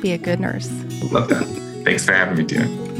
be 0.00 0.12
a 0.12 0.18
good 0.18 0.38
nurse. 0.38 0.70
Love 1.10 1.28
that. 1.28 1.44
Thanks 1.84 2.04
for 2.04 2.12
having 2.12 2.36
me, 2.36 2.44
Tina. 2.44 2.93